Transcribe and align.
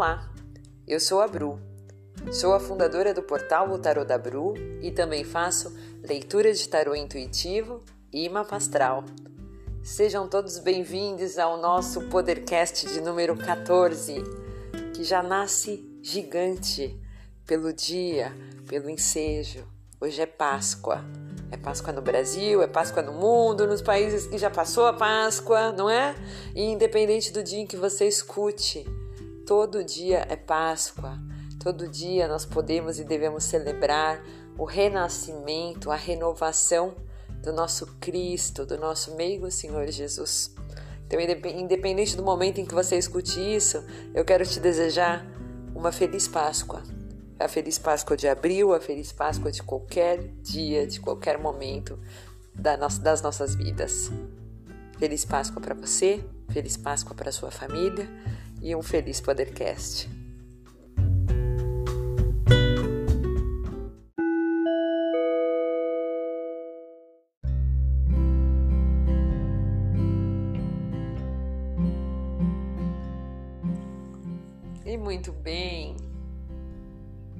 Olá, 0.00 0.32
eu 0.88 0.98
sou 0.98 1.20
a 1.20 1.28
Bru. 1.28 1.60
Sou 2.32 2.54
a 2.54 2.58
fundadora 2.58 3.12
do 3.12 3.22
portal 3.22 3.70
O 3.70 3.78
Tarô 3.78 4.02
da 4.02 4.16
Bru 4.16 4.54
e 4.80 4.90
também 4.90 5.24
faço 5.24 5.76
leitura 6.02 6.54
de 6.54 6.66
tarô 6.66 6.94
intuitivo 6.94 7.82
e 8.10 8.26
mapa 8.30 8.56
astral. 8.56 9.04
Sejam 9.82 10.26
todos 10.26 10.58
bem-vindos 10.58 11.38
ao 11.38 11.58
nosso 11.58 12.00
Podercast 12.08 12.86
de 12.86 12.98
número 13.02 13.36
14, 13.36 14.24
que 14.94 15.04
já 15.04 15.22
nasce 15.22 15.86
gigante 16.00 16.98
pelo 17.44 17.70
dia, 17.70 18.34
pelo 18.66 18.88
ensejo. 18.88 19.68
Hoje 20.00 20.22
é 20.22 20.26
Páscoa. 20.26 21.04
É 21.52 21.58
Páscoa 21.58 21.92
no 21.92 22.00
Brasil, 22.00 22.62
é 22.62 22.66
Páscoa 22.66 23.02
no 23.02 23.12
mundo, 23.12 23.66
nos 23.66 23.82
países 23.82 24.26
que 24.26 24.38
já 24.38 24.48
passou 24.48 24.86
a 24.86 24.94
Páscoa, 24.94 25.72
não 25.72 25.90
é? 25.90 26.14
E 26.54 26.62
independente 26.62 27.30
do 27.30 27.42
dia 27.42 27.58
em 27.58 27.66
que 27.66 27.76
você 27.76 28.08
escute, 28.08 28.86
todo 29.50 29.82
dia 29.82 30.24
é 30.28 30.36
Páscoa. 30.36 31.18
Todo 31.58 31.88
dia 31.88 32.28
nós 32.28 32.46
podemos 32.46 33.00
e 33.00 33.04
devemos 33.04 33.42
celebrar 33.42 34.22
o 34.56 34.64
renascimento, 34.64 35.90
a 35.90 35.96
renovação 35.96 36.94
do 37.42 37.52
nosso 37.52 37.96
Cristo, 37.98 38.64
do 38.64 38.78
nosso 38.78 39.16
meigo 39.16 39.50
Senhor 39.50 39.88
Jesus. 39.88 40.54
Então, 41.04 41.18
independente 41.20 42.16
do 42.16 42.22
momento 42.22 42.60
em 42.60 42.64
que 42.64 42.72
você 42.72 42.96
escute 42.96 43.40
isso, 43.40 43.84
eu 44.14 44.24
quero 44.24 44.46
te 44.46 44.60
desejar 44.60 45.26
uma 45.74 45.90
feliz 45.90 46.28
Páscoa. 46.28 46.84
A 47.36 47.48
feliz 47.48 47.76
Páscoa 47.76 48.16
de 48.16 48.28
abril, 48.28 48.72
a 48.72 48.78
feliz 48.78 49.10
Páscoa 49.10 49.50
de 49.50 49.64
qualquer 49.64 50.28
dia, 50.44 50.86
de 50.86 51.00
qualquer 51.00 51.36
momento 51.38 51.98
das 52.54 53.20
nossas 53.20 53.56
vidas. 53.56 54.12
Feliz 54.96 55.24
Páscoa 55.24 55.60
para 55.60 55.74
você, 55.74 56.24
feliz 56.50 56.76
Páscoa 56.76 57.16
para 57.16 57.32
sua 57.32 57.50
família 57.50 58.08
e 58.62 58.74
um 58.74 58.82
feliz 58.82 59.20
Podercast. 59.20 60.08
E 74.84 74.96
muito 74.96 75.32
bem. 75.32 75.96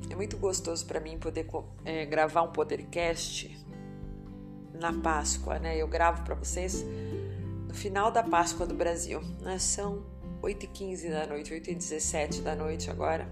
É 0.08 0.14
muito 0.14 0.36
gostoso 0.36 0.86
para 0.86 1.00
mim 1.00 1.18
poder 1.18 1.46
é, 1.84 2.06
gravar 2.06 2.42
um 2.42 2.52
podcast 2.52 3.58
na 4.72 4.92
Páscoa, 4.92 5.58
né? 5.58 5.76
Eu 5.76 5.88
gravo 5.88 6.22
para 6.22 6.34
vocês 6.34 6.84
no 7.66 7.74
final 7.74 8.10
da 8.10 8.22
Páscoa 8.22 8.66
do 8.66 8.74
Brasil. 8.74 9.20
Né? 9.40 9.58
São 9.58 10.04
8h15 10.42 11.10
da 11.10 11.26
noite, 11.26 11.52
8h17 11.52 12.42
da 12.42 12.54
noite 12.54 12.90
agora. 12.90 13.28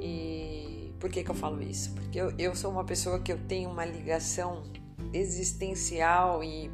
E 0.00 0.92
por 1.00 1.10
que, 1.10 1.24
que 1.24 1.30
eu 1.30 1.34
falo 1.34 1.62
isso? 1.62 1.92
Porque 1.94 2.18
eu, 2.18 2.32
eu 2.38 2.54
sou 2.54 2.70
uma 2.70 2.84
pessoa 2.84 3.20
que 3.20 3.32
eu 3.32 3.38
tenho 3.46 3.70
uma 3.70 3.84
ligação 3.84 4.62
existencial 5.12 6.42
e 6.42 6.70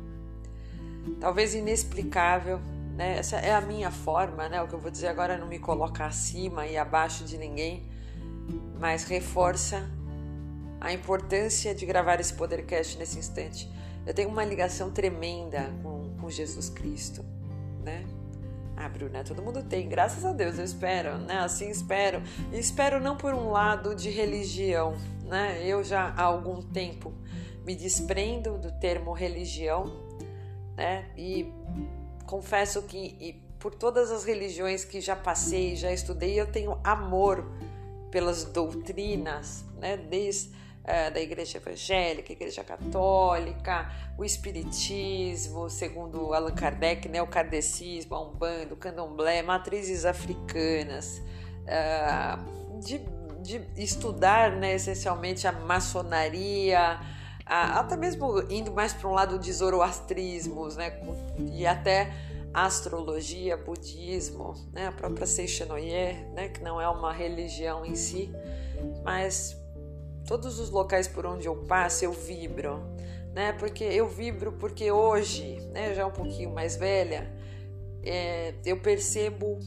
talvez 1.21 1.55
inexplicável 1.55 2.61
né? 2.95 3.19
Essa 3.19 3.37
é 3.37 3.53
a 3.53 3.61
minha 3.61 3.91
forma, 3.91 4.49
né? 4.49 4.62
O 4.62 4.69
que 4.69 4.75
eu 4.75 4.79
vou 4.79 4.91
dizer 4.91 5.09
agora 5.09 5.39
não 5.39 5.47
me 5.47 5.59
coloca 5.59 6.05
acima 6.05 6.67
e 6.67 6.77
abaixo 6.77 7.25
de 7.25 7.39
ninguém, 7.39 7.89
mas 8.79 9.05
reforça 9.05 9.89
a 10.81 10.93
importância 10.93 11.75
de 11.75 11.87
gravar 11.87 12.21
esse 12.21 12.34
Podercast 12.34 12.99
nesse 12.99 13.19
instante. 13.19 13.71
Eu 14.05 14.12
tenho 14.12 14.29
uma 14.29 14.45
ligação 14.45 14.91
tremenda 14.91 15.72
com, 15.83 16.16
com 16.21 16.28
Jesus 16.28 16.69
Cristo, 16.69 17.25
né? 17.83 18.05
Ah, 18.84 18.88
Bruna, 18.88 19.22
todo 19.22 19.41
mundo 19.41 19.62
tem, 19.62 19.88
graças 19.88 20.25
a 20.25 20.32
Deus, 20.32 20.59
eu 20.59 20.65
espero, 20.65 21.16
né? 21.19 21.38
Assim 21.38 21.70
espero. 21.70 22.20
E 22.53 22.59
espero 22.59 22.98
não 22.98 23.16
por 23.16 23.32
um 23.32 23.48
lado 23.48 23.94
de 23.94 24.10
religião, 24.10 24.97
né? 25.25 25.62
Eu 25.65 25.84
já 25.84 26.12
há 26.16 26.22
algum 26.22 26.60
tempo 26.60 27.12
me 27.65 27.76
desprendo 27.76 28.59
do 28.59 28.72
termo 28.72 29.12
religião, 29.12 29.84
né? 30.76 31.09
E 31.16 31.53
confesso 32.26 32.82
que 32.82 33.41
por 33.60 33.72
todas 33.72 34.10
as 34.10 34.25
religiões 34.25 34.84
que 34.84 35.00
já 35.00 35.15
passei, 35.15 35.76
já 35.76 35.92
estudei, 35.92 36.41
eu 36.41 36.50
tenho 36.50 36.76
amor 36.82 37.53
pelas 38.10 38.42
doutrinas, 38.47 39.65
né? 39.78 39.97
Desde 39.97 40.50
da 40.84 41.20
igreja 41.20 41.59
evangélica, 41.59 42.32
igreja 42.32 42.65
católica, 42.65 43.88
o 44.19 44.25
espiritismo, 44.25 45.70
segundo 45.70 46.34
Allan 46.34 46.54
Kardec, 46.54 47.09
né, 47.09 47.22
o 47.22 47.26
kardecismo, 47.26 48.16
a 48.16 48.20
umbanda, 48.20 48.75
o 48.75 48.76
candomblé, 48.76 49.42
matrizes 49.42 50.04
africanas, 50.04 51.22
é, 51.66 52.37
de, 52.81 52.98
de, 53.42 53.65
estudar 53.81 54.53
né, 54.53 54.75
essencialmente 54.75 55.47
a 55.47 55.53
maçonaria, 55.53 56.98
até 57.47 57.97
mesmo 57.97 58.42
indo 58.50 58.72
mais 58.72 58.92
para 58.92 59.09
um 59.09 59.12
lado 59.12 59.38
de 59.38 59.53
zoroastrismos, 59.53 60.76
né, 60.76 61.00
e 61.53 61.65
até 61.65 62.12
astrologia, 62.53 63.56
budismo, 63.56 64.54
né, 64.72 64.88
a 64.88 64.92
própria 64.92 65.26
Seishanoye, 65.26 66.26
né, 66.34 66.48
que 66.48 66.60
não 66.60 66.81
é 66.81 66.88
uma 66.88 67.12
religião 67.12 67.87
em 67.87 67.94
si, 67.94 68.31
mas 69.04 69.62
todos 70.27 70.59
os 70.59 70.71
locais 70.71 71.09
por 71.09 71.27
onde 71.27 71.47
eu 71.47 71.56
passo 71.56 72.05
eu 72.05 72.12
vibro, 72.12 72.81
né, 73.34 73.53
porque 73.53 73.84
eu 73.84 74.09
vibro 74.09 74.53
porque 74.53 74.91
hoje, 74.91 75.60
né, 75.72 75.94
já 75.94 76.06
um 76.06 76.10
pouquinho 76.10 76.53
mais 76.53 76.77
velha, 76.77 77.33
é, 78.03 78.55
eu 78.65 78.81
percebo 78.81 79.59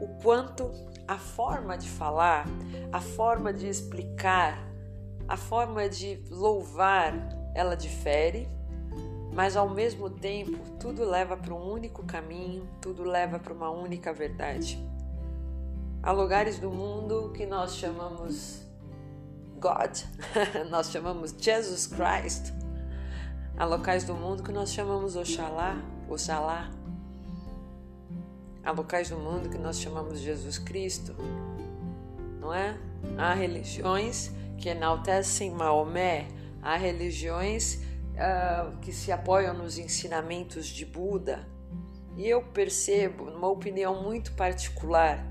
o 0.00 0.08
quanto 0.22 0.70
a 1.06 1.18
forma 1.18 1.76
de 1.76 1.88
falar, 1.88 2.46
a 2.92 3.00
forma 3.00 3.52
de 3.52 3.68
explicar 3.68 4.66
a 5.28 5.36
forma 5.36 5.88
de 5.88 6.22
louvar 6.30 7.12
ela 7.54 7.74
difere, 7.74 8.48
mas 9.32 9.56
ao 9.56 9.68
mesmo 9.68 10.08
tempo 10.08 10.58
tudo 10.78 11.04
leva 11.04 11.36
para 11.36 11.52
um 11.52 11.72
único 11.72 12.04
caminho, 12.04 12.68
tudo 12.80 13.02
leva 13.02 13.38
para 13.38 13.52
uma 13.52 13.70
única 13.70 14.12
verdade. 14.12 14.78
Há 16.02 16.12
lugares 16.12 16.58
do 16.58 16.70
mundo 16.70 17.32
que 17.34 17.44
nós 17.44 17.76
chamamos 17.76 18.65
God, 19.58 19.98
nós 20.70 20.90
chamamos 20.90 21.34
Jesus 21.38 21.86
Christ. 21.86 22.52
Há 23.56 23.64
locais 23.64 24.04
do 24.04 24.14
mundo 24.14 24.42
que 24.42 24.52
nós 24.52 24.70
chamamos 24.70 25.16
Oxalá, 25.16 25.82
Oxalá. 26.10 26.70
Há 28.62 28.70
locais 28.70 29.08
do 29.08 29.16
mundo 29.16 29.48
que 29.48 29.56
nós 29.56 29.80
chamamos 29.80 30.20
Jesus 30.20 30.58
Cristo, 30.58 31.16
não 32.38 32.52
é? 32.52 32.78
Há 33.16 33.32
religiões 33.32 34.30
que 34.58 34.68
enaltecem 34.68 35.50
Maomé, 35.50 36.28
há 36.60 36.76
religiões 36.76 37.80
uh, 38.16 38.76
que 38.82 38.92
se 38.92 39.10
apoiam 39.10 39.54
nos 39.54 39.78
ensinamentos 39.78 40.66
de 40.66 40.84
Buda. 40.84 41.48
E 42.14 42.28
eu 42.28 42.42
percebo, 42.42 43.30
numa 43.30 43.48
opinião 43.48 44.02
muito 44.02 44.32
particular, 44.32 45.26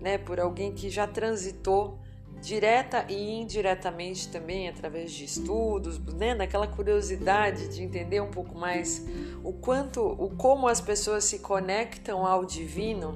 né, 0.00 0.18
por 0.18 0.38
alguém 0.38 0.74
que 0.74 0.90
já 0.90 1.06
transitou 1.06 2.01
direta 2.42 3.06
e 3.08 3.40
indiretamente 3.40 4.28
também 4.28 4.68
através 4.68 5.12
de 5.12 5.24
estudos, 5.24 5.98
né, 6.00 6.34
daquela 6.34 6.66
curiosidade 6.66 7.68
de 7.68 7.82
entender 7.82 8.20
um 8.20 8.30
pouco 8.30 8.58
mais 8.58 9.06
o 9.44 9.52
quanto, 9.52 10.02
o 10.02 10.28
como 10.36 10.66
as 10.66 10.80
pessoas 10.80 11.24
se 11.24 11.38
conectam 11.38 12.26
ao 12.26 12.44
divino, 12.44 13.14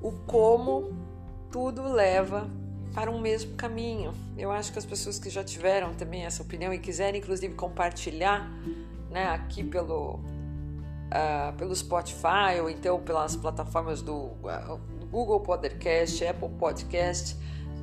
o 0.00 0.12
como 0.12 0.96
tudo 1.50 1.82
leva 1.92 2.48
para 2.94 3.10
um 3.10 3.20
mesmo 3.20 3.56
caminho. 3.56 4.12
Eu 4.38 4.52
acho 4.52 4.72
que 4.72 4.78
as 4.78 4.86
pessoas 4.86 5.18
que 5.18 5.28
já 5.28 5.42
tiveram 5.42 5.92
também 5.92 6.24
essa 6.24 6.42
opinião 6.42 6.72
e 6.72 6.78
quiserem, 6.78 7.20
inclusive, 7.20 7.54
compartilhar 7.54 8.48
né, 9.10 9.26
aqui 9.26 9.64
pelo, 9.64 10.14
uh, 10.14 11.52
pelo 11.58 11.74
Spotify 11.74 12.60
ou 12.62 12.70
então 12.70 13.00
pelas 13.00 13.34
plataformas 13.34 14.00
do, 14.00 14.14
uh, 14.14 14.80
Google 15.10 15.40
Podcast, 15.40 16.24
Apple 16.24 16.50
Podcast, 16.58 17.36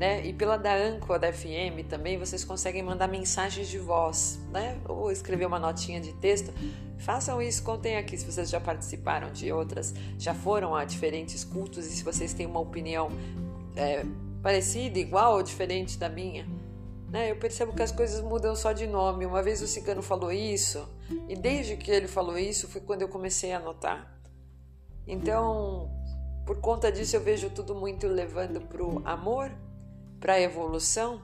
né, 0.04 0.22
e 0.26 0.34
pela 0.34 0.58
da 0.58 0.76
Anchor 0.76 1.18
da 1.18 1.32
FM 1.32 1.88
também, 1.88 2.18
vocês 2.18 2.44
conseguem 2.44 2.84
mandar 2.84 3.08
mensagens 3.08 3.70
de 3.70 3.80
voz, 3.80 4.38
né, 4.52 4.78
ou 4.86 5.10
escrever 5.10 5.46
uma 5.46 5.58
notinha 5.58 6.02
de 6.02 6.12
texto. 6.16 6.54
Façam 6.98 7.42
isso, 7.42 7.64
contem 7.64 7.96
aqui 7.96 8.18
se 8.18 8.30
vocês 8.30 8.50
já 8.50 8.60
participaram 8.60 9.32
de 9.32 9.50
outras, 9.50 9.94
já 10.20 10.34
foram 10.34 10.76
a 10.76 10.84
diferentes 10.84 11.46
cultos 11.46 11.86
e 11.86 11.92
se 11.92 12.04
vocês 12.04 12.34
têm 12.34 12.46
uma 12.46 12.60
opinião 12.60 13.10
é, 13.78 14.04
parecida, 14.42 15.00
igual 15.00 15.36
ou 15.36 15.42
diferente 15.42 15.98
da 15.98 16.10
minha. 16.10 16.46
Né? 17.10 17.32
Eu 17.32 17.38
percebo 17.38 17.72
que 17.72 17.82
as 17.82 17.94
coisas 17.94 18.20
mudam 18.20 18.58
só 18.58 18.74
de 18.74 18.86
nome. 18.86 19.26
Uma 19.26 19.42
vez 19.42 19.62
o 19.62 19.68
cigano 19.68 20.02
falou 20.02 20.34
isso, 20.34 20.86
e 21.30 21.36
desde 21.38 21.78
que 21.78 21.90
ele 21.90 22.10
falou 22.10 22.38
isso 22.38 22.68
foi 22.68 22.82
quando 22.82 23.04
eu 23.04 23.08
comecei 23.08 23.54
a 23.54 23.60
notar. 23.60 24.20
Então, 25.08 25.90
por 26.46 26.60
conta 26.60 26.92
disso, 26.92 27.16
eu 27.16 27.22
vejo 27.22 27.50
tudo 27.50 27.74
muito 27.74 28.06
levando 28.06 28.60
para 28.60 28.84
o 28.84 29.02
amor, 29.06 29.50
para 30.24 30.36
a 30.36 30.40
evolução, 30.40 31.22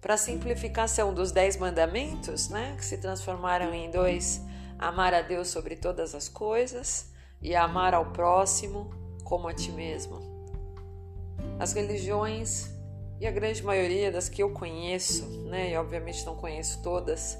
para 0.00 0.14
a 0.14 0.16
simplificação 0.16 1.14
dos 1.14 1.30
dez 1.30 1.56
mandamentos, 1.56 2.48
né? 2.48 2.74
que 2.76 2.84
se 2.84 2.98
transformaram 2.98 3.72
em 3.72 3.88
dois: 3.88 4.42
amar 4.76 5.14
a 5.14 5.22
Deus 5.22 5.46
sobre 5.46 5.76
todas 5.76 6.12
as 6.12 6.28
coisas 6.28 7.12
e 7.40 7.54
amar 7.54 7.94
ao 7.94 8.06
próximo 8.06 8.90
como 9.22 9.46
a 9.46 9.54
ti 9.54 9.70
mesmo. 9.70 10.18
As 11.60 11.72
religiões, 11.72 12.68
e 13.20 13.28
a 13.28 13.30
grande 13.30 13.62
maioria 13.62 14.10
das 14.10 14.28
que 14.28 14.42
eu 14.42 14.50
conheço, 14.50 15.24
né, 15.44 15.70
e 15.70 15.76
obviamente 15.76 16.26
não 16.26 16.34
conheço 16.34 16.82
todas, 16.82 17.38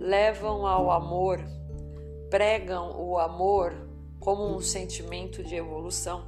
levam 0.00 0.66
ao 0.66 0.90
amor, 0.90 1.38
pregam 2.28 2.90
o 3.00 3.20
amor 3.20 3.72
como 4.18 4.52
um 4.52 4.60
sentimento 4.60 5.44
de 5.44 5.54
evolução. 5.54 6.26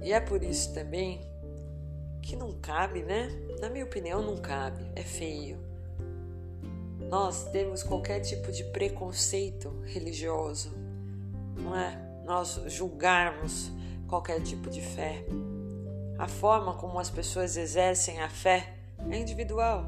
E 0.00 0.12
é 0.12 0.20
por 0.20 0.44
isso 0.44 0.72
também 0.72 1.33
que 2.24 2.34
não 2.34 2.52
cabe, 2.52 3.02
né? 3.02 3.28
Na 3.60 3.68
minha 3.68 3.84
opinião, 3.84 4.22
não 4.22 4.38
cabe, 4.38 4.90
é 4.96 5.02
feio. 5.02 5.58
Nós 7.10 7.44
temos 7.50 7.82
qualquer 7.82 8.20
tipo 8.20 8.50
de 8.50 8.64
preconceito 8.64 9.68
religioso, 9.84 10.72
não 11.56 11.76
é? 11.76 12.00
Nós 12.24 12.60
julgarmos 12.66 13.70
qualquer 14.08 14.40
tipo 14.40 14.70
de 14.70 14.80
fé. 14.80 15.24
A 16.18 16.26
forma 16.26 16.74
como 16.74 16.98
as 16.98 17.10
pessoas 17.10 17.56
exercem 17.56 18.20
a 18.20 18.28
fé 18.30 18.74
é 19.10 19.18
individual, 19.18 19.84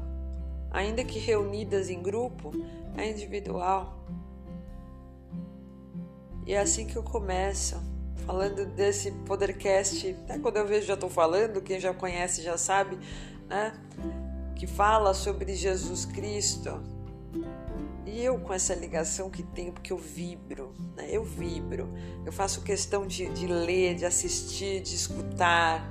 ainda 0.69 1.03
que 1.03 1.17
reunidas 1.17 1.89
em 1.89 2.01
grupo, 2.01 2.51
é 2.95 3.09
individual. 3.09 3.97
E 6.45 6.53
é 6.53 6.59
assim 6.59 6.85
que 6.85 6.95
eu 6.95 7.03
começo, 7.03 7.75
falando 8.27 8.65
desse 8.65 9.11
podcast. 9.25 10.15
Até 10.23 10.37
quando 10.37 10.57
eu 10.57 10.67
vejo 10.67 10.85
já 10.85 10.93
estou 10.93 11.09
falando, 11.09 11.61
quem 11.61 11.79
já 11.79 11.93
conhece 11.93 12.43
já 12.43 12.57
sabe, 12.57 12.99
né? 13.47 13.73
Que 14.55 14.67
fala 14.67 15.13
sobre 15.15 15.55
Jesus 15.55 16.05
Cristo. 16.05 16.83
E 18.05 18.23
eu 18.23 18.37
com 18.39 18.53
essa 18.53 18.75
ligação 18.75 19.29
que 19.29 19.41
tenho, 19.41 19.71
porque 19.71 19.91
eu 19.91 19.97
vibro, 19.97 20.75
né? 20.95 21.07
Eu 21.09 21.23
vibro. 21.23 21.89
Eu 22.25 22.31
faço 22.31 22.61
questão 22.61 23.07
de, 23.07 23.29
de 23.29 23.47
ler, 23.47 23.95
de 23.95 24.05
assistir, 24.05 24.81
de 24.81 24.93
escutar 24.93 25.89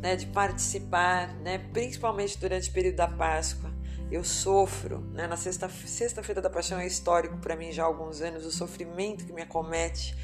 né, 0.00 0.16
de 0.16 0.26
participar, 0.26 1.34
né, 1.36 1.58
principalmente 1.72 2.38
durante 2.38 2.70
o 2.70 2.72
período 2.72 2.96
da 2.96 3.08
Páscoa. 3.08 3.69
Eu 4.10 4.24
sofro, 4.24 4.98
né, 5.12 5.28
na 5.28 5.36
sexta-feira 5.36 5.88
sexta 5.88 6.40
da 6.40 6.50
Paixão 6.50 6.80
é 6.80 6.86
histórico 6.86 7.36
para 7.36 7.54
mim 7.54 7.70
já 7.70 7.84
há 7.84 7.86
alguns 7.86 8.20
anos, 8.20 8.44
o 8.44 8.50
sofrimento 8.50 9.24
que 9.24 9.32
me 9.32 9.42
acomete. 9.42 10.16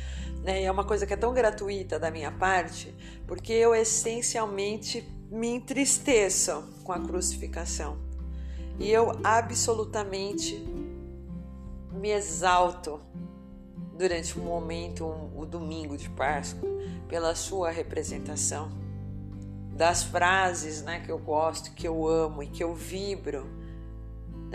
Né, 0.43 0.62
e 0.62 0.65
é 0.65 0.71
uma 0.71 0.85
coisa 0.85 1.06
que 1.06 1.15
é 1.15 1.17
tão 1.17 1.33
gratuita 1.33 1.99
da 1.99 2.11
minha 2.11 2.33
parte, 2.33 2.93
porque 3.27 3.53
eu 3.53 3.75
essencialmente 3.75 5.06
me 5.31 5.49
entristeço 5.49 6.65
com 6.83 6.93
a 6.93 7.00
crucificação. 7.00 7.97
E 8.79 8.91
eu 8.91 9.12
absolutamente 9.23 10.56
me 11.93 12.11
exalto 12.11 13.00
durante 13.97 14.38
o 14.38 14.43
momento, 14.43 15.05
um, 15.05 15.41
o 15.41 15.47
domingo 15.47 15.97
de 15.97 16.11
Páscoa, 16.11 16.69
pela 17.09 17.35
sua 17.35 17.71
representação 17.71 18.69
das 19.73 20.03
frases 20.03 20.83
né, 20.83 21.00
que 21.00 21.11
eu 21.11 21.19
gosto, 21.19 21.73
que 21.73 21.87
eu 21.87 22.06
amo 22.06 22.43
e 22.43 22.47
que 22.47 22.65
eu 22.65 22.75
vibro, 22.75 23.47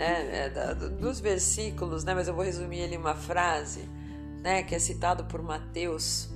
né, 0.02 0.46
é, 0.46 0.74
dos 0.74 1.20
versículos, 1.20 2.02
né, 2.02 2.14
mas 2.14 2.26
eu 2.26 2.34
vou 2.34 2.44
resumir 2.44 2.78
ele 2.78 2.96
em 2.96 2.98
uma 2.98 3.14
frase 3.14 3.88
né, 4.42 4.62
que 4.64 4.74
é 4.74 4.78
citado 4.78 5.24
por 5.24 5.40
Mateus 5.40 6.28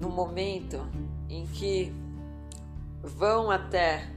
no 0.00 0.08
momento 0.08 0.80
em 1.28 1.46
que 1.46 1.92
vão 3.02 3.50
até 3.50 4.08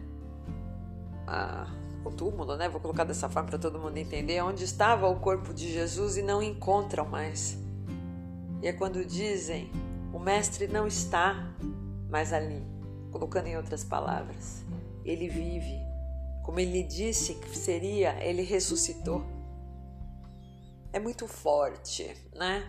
a, 1.26 1.68
o 2.06 2.12
túmulo, 2.12 2.56
né, 2.56 2.70
vou 2.70 2.80
colocar 2.80 3.04
dessa 3.04 3.28
forma 3.28 3.50
para 3.50 3.58
todo 3.58 3.80
mundo 3.80 3.98
entender, 3.98 4.42
onde 4.42 4.64
estava 4.64 5.08
o 5.08 5.20
corpo 5.20 5.54
de 5.54 5.72
Jesus 5.72 6.18
e 6.18 6.22
não 6.22 6.42
encontram 6.42 7.06
mais. 7.06 7.58
E 8.62 8.68
é 8.68 8.74
quando 8.74 9.04
dizem: 9.04 9.72
o 10.14 10.20
Mestre 10.20 10.68
não 10.68 10.88
está 10.88 11.54
mais 12.10 12.34
ali 12.34 12.64
Colocando 13.12 13.48
em 13.48 13.58
outras 13.58 13.84
palavras, 13.84 14.64
ele 15.04 15.28
vive. 15.28 15.87
Como 16.48 16.62
ele 16.62 16.82
disse 16.82 17.34
que 17.34 17.58
seria, 17.58 18.18
ele 18.24 18.42
ressuscitou. 18.42 19.22
É 20.94 20.98
muito 20.98 21.28
forte, 21.28 22.16
né? 22.34 22.64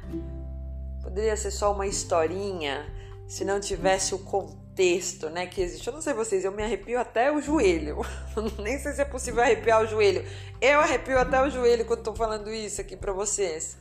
Poderia 1.01 1.37
ser 1.37 1.53
só 1.53 1.73
uma 1.73 1.87
historinha 1.87 2.85
se 3.29 3.45
não 3.45 3.61
tivesse 3.61 4.17
o 4.17 4.19
contexto, 4.19 5.31
né, 5.31 5.47
que 5.47 5.61
existe. 5.61 5.87
Eu 5.87 5.93
não 5.93 6.03
sei 6.03 6.13
vocês, 6.13 6.45
eu 6.45 6.51
me 6.51 6.65
arrepio 6.65 6.99
até 6.99 7.31
o 7.31 7.41
joelho. 7.41 7.99
Nem 8.61 8.81
sei 8.81 8.95
se 8.95 9.01
é 9.01 9.05
possível 9.05 9.45
arrepiar 9.45 9.81
o 9.81 9.87
joelho. 9.87 10.25
Eu 10.61 10.81
arrepio 10.81 11.17
até 11.17 11.41
o 11.41 11.49
joelho 11.49 11.85
quando 11.85 12.01
estou 12.01 12.17
falando 12.17 12.53
isso 12.53 12.81
aqui 12.81 12.97
para 12.97 13.13
vocês. 13.13 13.79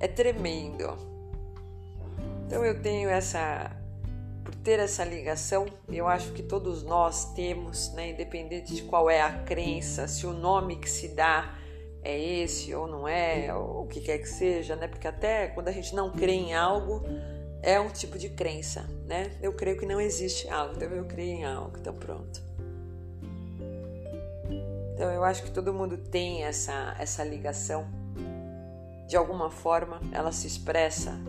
É 0.00 0.08
tremendo. 0.08 0.98
Então 2.44 2.64
eu 2.64 2.82
tenho 2.82 3.08
essa 3.08 3.77
por 4.48 4.54
ter 4.54 4.78
essa 4.78 5.04
ligação, 5.04 5.66
eu 5.90 6.08
acho 6.08 6.32
que 6.32 6.42
todos 6.42 6.82
nós 6.82 7.34
temos, 7.34 7.92
né, 7.92 8.12
independente 8.12 8.74
de 8.74 8.82
qual 8.82 9.10
é 9.10 9.20
a 9.20 9.30
crença, 9.42 10.08
se 10.08 10.26
o 10.26 10.32
nome 10.32 10.76
que 10.76 10.88
se 10.88 11.08
dá 11.08 11.54
é 12.02 12.18
esse 12.18 12.74
ou 12.74 12.86
não 12.86 13.06
é, 13.06 13.54
ou 13.54 13.82
o 13.82 13.86
que 13.86 14.00
quer 14.00 14.16
que 14.16 14.26
seja, 14.26 14.74
né? 14.74 14.88
Porque 14.88 15.06
até 15.06 15.48
quando 15.48 15.68
a 15.68 15.72
gente 15.72 15.94
não 15.94 16.10
crê 16.10 16.32
em 16.32 16.54
algo, 16.54 17.04
é 17.60 17.78
um 17.78 17.90
tipo 17.90 18.18
de 18.18 18.30
crença, 18.30 18.88
né? 19.04 19.32
Eu 19.42 19.52
creio 19.52 19.78
que 19.78 19.84
não 19.84 20.00
existe 20.00 20.48
algo, 20.48 20.76
então 20.76 20.88
eu 20.88 21.04
creio 21.04 21.40
em 21.40 21.44
algo, 21.44 21.76
então 21.78 21.92
pronto. 21.92 22.40
Então 24.94 25.10
eu 25.10 25.24
acho 25.24 25.42
que 25.42 25.50
todo 25.50 25.74
mundo 25.74 25.98
tem 25.98 26.44
essa, 26.44 26.96
essa 26.98 27.22
ligação. 27.22 27.86
De 29.06 29.14
alguma 29.14 29.50
forma, 29.50 30.00
ela 30.10 30.32
se 30.32 30.46
expressa 30.46 31.20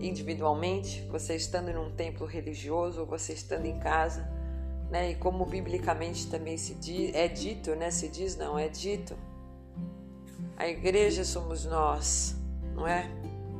individualmente, 0.00 1.06
você 1.10 1.34
estando 1.34 1.70
em 1.70 1.76
um 1.76 1.90
templo 1.90 2.26
religioso 2.26 3.00
ou 3.00 3.06
você 3.06 3.32
estando 3.32 3.66
em 3.66 3.78
casa, 3.78 4.28
né? 4.90 5.10
E 5.10 5.14
como 5.14 5.44
biblicamente 5.44 6.28
também 6.28 6.56
se 6.56 6.74
diz, 6.74 7.14
é 7.14 7.28
dito, 7.28 7.74
né? 7.74 7.90
Se 7.90 8.08
diz 8.08 8.36
não, 8.36 8.58
é 8.58 8.68
dito. 8.68 9.16
A 10.56 10.68
igreja 10.68 11.24
somos 11.24 11.64
nós, 11.64 12.36
não 12.74 12.86
é? 12.86 13.10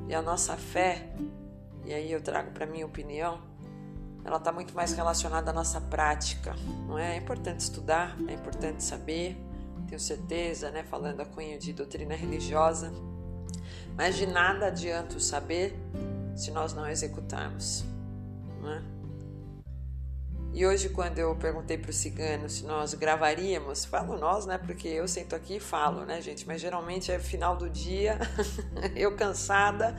E 0.09 0.15
a 0.15 0.23
nossa 0.23 0.57
fé, 0.57 1.11
e 1.85 1.93
aí 1.93 2.11
eu 2.11 2.21
trago 2.21 2.53
para 2.53 2.67
minha 2.67 2.87
opinião, 2.87 3.41
ela 4.25 4.39
está 4.39 4.51
muito 4.51 4.75
mais 4.75 4.93
relacionada 4.93 5.51
à 5.51 5.55
nossa 5.55 5.81
prática, 5.81 6.55
não 6.87 6.99
é? 6.99 7.15
É 7.15 7.17
importante 7.17 7.61
estudar, 7.61 8.17
é 8.29 8.33
importante 8.33 8.83
saber, 8.83 9.37
tenho 9.87 10.01
certeza, 10.01 10.71
né? 10.71 10.83
Falando 10.83 11.21
a 11.21 11.25
cunho 11.25 11.59
de 11.59 11.73
doutrina 11.73 12.15
religiosa, 12.15 12.93
mas 13.97 14.17
de 14.17 14.27
nada 14.27 14.67
adianta 14.67 15.17
o 15.17 15.21
saber 15.21 15.79
se 16.37 16.51
nós 16.51 16.73
não 16.73 16.87
executarmos. 16.87 17.85
Não 18.61 18.71
é? 18.71 18.83
E 20.53 20.65
hoje, 20.65 20.89
quando 20.89 21.19
eu 21.19 21.37
perguntei 21.37 21.77
para 21.77 21.91
o 21.91 21.93
cigano 21.93 22.49
se 22.49 22.65
nós 22.65 22.95
gravaríamos, 22.95 23.85
falo 23.85 24.17
nós, 24.17 24.47
né? 24.47 24.57
Porque 24.57 24.89
eu 24.89 25.07
sento 25.07 25.37
aqui 25.37 25.57
e 25.57 25.61
falo, 25.61 26.07
né, 26.07 26.23
gente? 26.23 26.47
Mas 26.47 26.63
geralmente 26.63 27.13
é 27.13 27.19
final 27.19 27.57
do 27.57 27.69
dia, 27.69 28.19
eu 28.97 29.15
cansada, 29.15 29.95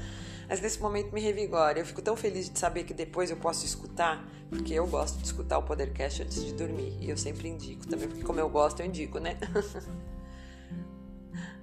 mas 0.50 0.60
nesse 0.60 0.82
momento 0.82 1.13
me 1.13 1.22
revigora. 1.22 1.77
Eu 1.77 1.86
fico 1.86 2.01
tão 2.01 2.15
feliz 2.15 2.50
de 2.50 2.58
saber 2.58 2.86
que 2.86 2.94
depois 2.94 3.29
eu 3.29 3.38
posso 3.38 3.65
escutar, 3.65 4.27
porque 4.50 4.74
eu 4.74 4.88
gosto 4.88 5.20
de 5.20 5.25
escutar 5.25 5.60
o 5.60 5.63
Podercast 5.63 6.24
antes 6.24 6.44
de 6.44 6.53
dormir. 6.53 6.98
E 7.00 7.08
eu 7.08 7.17
sempre 7.17 7.48
indico 7.48 7.86
também, 7.86 8.08
porque 8.08 8.24
como 8.24 8.39
eu 8.39 8.50
gosto, 8.50 8.79
eu 8.79 8.88
indico, 8.88 9.20
né? 9.20 9.38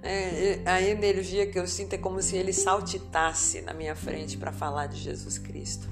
É, 0.07 0.61
a 0.67 0.79
energia 0.83 1.47
que 1.47 1.57
eu 1.57 1.65
sinto 1.65 1.93
é 1.93 1.97
como 1.97 2.21
se 2.21 2.37
ele 2.37 2.53
saltitasse 2.53 3.61
na 3.61 3.73
minha 3.73 3.95
frente 3.95 4.37
para 4.37 4.51
falar 4.51 4.85
de 4.85 4.97
Jesus 4.97 5.39
Cristo. 5.39 5.89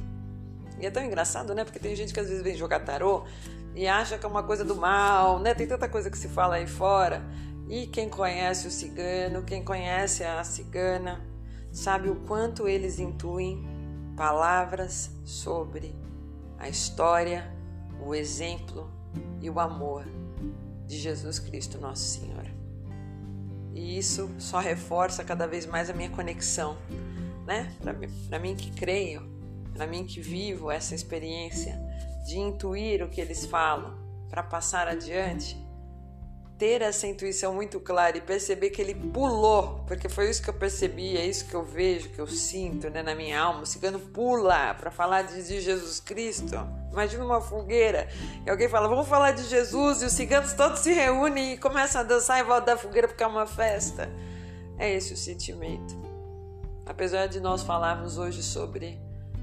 E 0.79 0.85
é 0.85 0.91
tão 0.91 1.03
engraçado, 1.03 1.55
né? 1.55 1.63
Porque 1.63 1.79
tem 1.79 1.95
gente 1.95 2.13
que 2.13 2.19
às 2.19 2.27
vezes 2.27 2.43
vem 2.43 2.55
jogar 2.55 2.81
tarô 2.81 3.23
e 3.73 3.87
acha 3.87 4.15
que 4.19 4.25
é 4.25 4.29
uma 4.29 4.43
coisa 4.43 4.63
do 4.63 4.75
mal, 4.75 5.39
né? 5.39 5.55
Tem 5.55 5.65
tanta 5.65 5.89
coisa 5.89 6.11
que 6.11 6.17
se 6.17 6.27
fala 6.27 6.55
aí 6.55 6.67
fora. 6.67 7.23
E 7.67 7.87
quem 7.87 8.07
conhece 8.07 8.67
o 8.67 8.71
cigano, 8.71 9.41
quem 9.41 9.63
conhece 9.63 10.23
a 10.23 10.43
cigana, 10.43 11.25
sabe 11.71 12.07
o 12.07 12.15
quanto 12.17 12.67
eles 12.67 12.99
intuem 12.99 13.65
palavras 14.15 15.09
sobre 15.25 15.95
a 16.59 16.69
história, 16.69 17.51
o 17.99 18.13
exemplo 18.13 18.91
e 19.41 19.49
o 19.49 19.59
amor 19.59 20.05
de 20.85 20.99
Jesus 20.99 21.39
Cristo, 21.39 21.79
nosso 21.79 22.03
Senhor. 22.03 22.52
E 23.73 23.97
isso 23.97 24.29
só 24.37 24.59
reforça 24.59 25.23
cada 25.23 25.47
vez 25.47 25.65
mais 25.65 25.89
a 25.89 25.93
minha 25.93 26.09
conexão, 26.09 26.77
né? 27.45 27.75
Para 28.29 28.39
mim 28.39 28.55
que 28.55 28.71
creio, 28.71 29.27
para 29.73 29.87
mim 29.87 30.05
que 30.05 30.21
vivo 30.21 30.69
essa 30.69 30.93
experiência 30.93 31.79
de 32.25 32.37
intuir 32.37 33.03
o 33.03 33.09
que 33.09 33.19
eles 33.19 33.45
falam 33.45 33.97
para 34.29 34.43
passar 34.43 34.87
adiante, 34.87 35.57
ter 36.57 36.81
essa 36.81 37.07
intuição 37.07 37.53
muito 37.53 37.79
clara 37.79 38.17
e 38.17 38.21
perceber 38.21 38.69
que 38.69 38.81
ele 38.81 38.93
pulou, 38.93 39.83
porque 39.87 40.07
foi 40.07 40.29
isso 40.29 40.41
que 40.41 40.49
eu 40.49 40.53
percebi, 40.53 41.17
é 41.17 41.25
isso 41.25 41.45
que 41.45 41.53
eu 41.53 41.63
vejo, 41.63 42.09
que 42.09 42.19
eu 42.19 42.27
sinto 42.27 42.89
né, 42.89 43.01
na 43.01 43.15
minha 43.15 43.39
alma. 43.39 43.61
O 43.61 43.65
cigano 43.65 43.99
pula 43.99 44.73
para 44.75 44.91
falar 44.91 45.23
de, 45.23 45.43
de, 45.43 45.59
Jesus 45.59 45.99
Cristo. 45.99 46.55
Imagina 46.91 47.25
uma 47.25 47.41
fogueira 47.41 48.07
e 48.45 48.49
alguém 48.49 48.69
fala, 48.69 48.87
vamos 48.87 49.07
falar 49.07 49.31
de 49.31 49.43
Jesus, 49.43 50.01
e 50.01 50.05
os 50.05 50.13
ciganos 50.13 50.53
todos 50.53 50.79
se 50.79 50.93
reúnem 50.93 51.53
e 51.53 51.57
começam 51.57 52.01
a 52.01 52.03
dançar 52.03 52.39
em 52.39 52.43
volta 52.43 52.67
da 52.67 52.77
fogueira 52.77 53.07
porque 53.07 53.23
é 53.23 53.27
uma 53.27 53.47
festa. 53.47 54.09
É 54.77 54.91
esse 54.91 55.13
o 55.13 55.17
sentimento. 55.17 56.01
apesar 56.85 57.27
de 57.27 57.39
nós 57.39 57.63
falarmos 57.63 58.17
hoje 58.17 58.43
sobre 58.43 58.99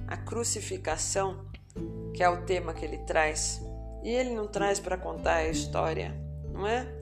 a 0.06 0.16
crucificação, 0.16 1.44
que 2.14 2.22
é 2.22 2.28
o 2.28 2.42
tema 2.42 2.74
que 2.74 2.84
ele 2.84 2.98
traz, 2.98 3.60
e 4.02 4.10
ele 4.10 4.34
não 4.34 4.46
traz 4.46 4.78
para 4.78 4.96
contar 4.96 5.36
a 5.36 5.48
história, 5.48 6.14
não 6.52 6.66
é? 6.66 6.99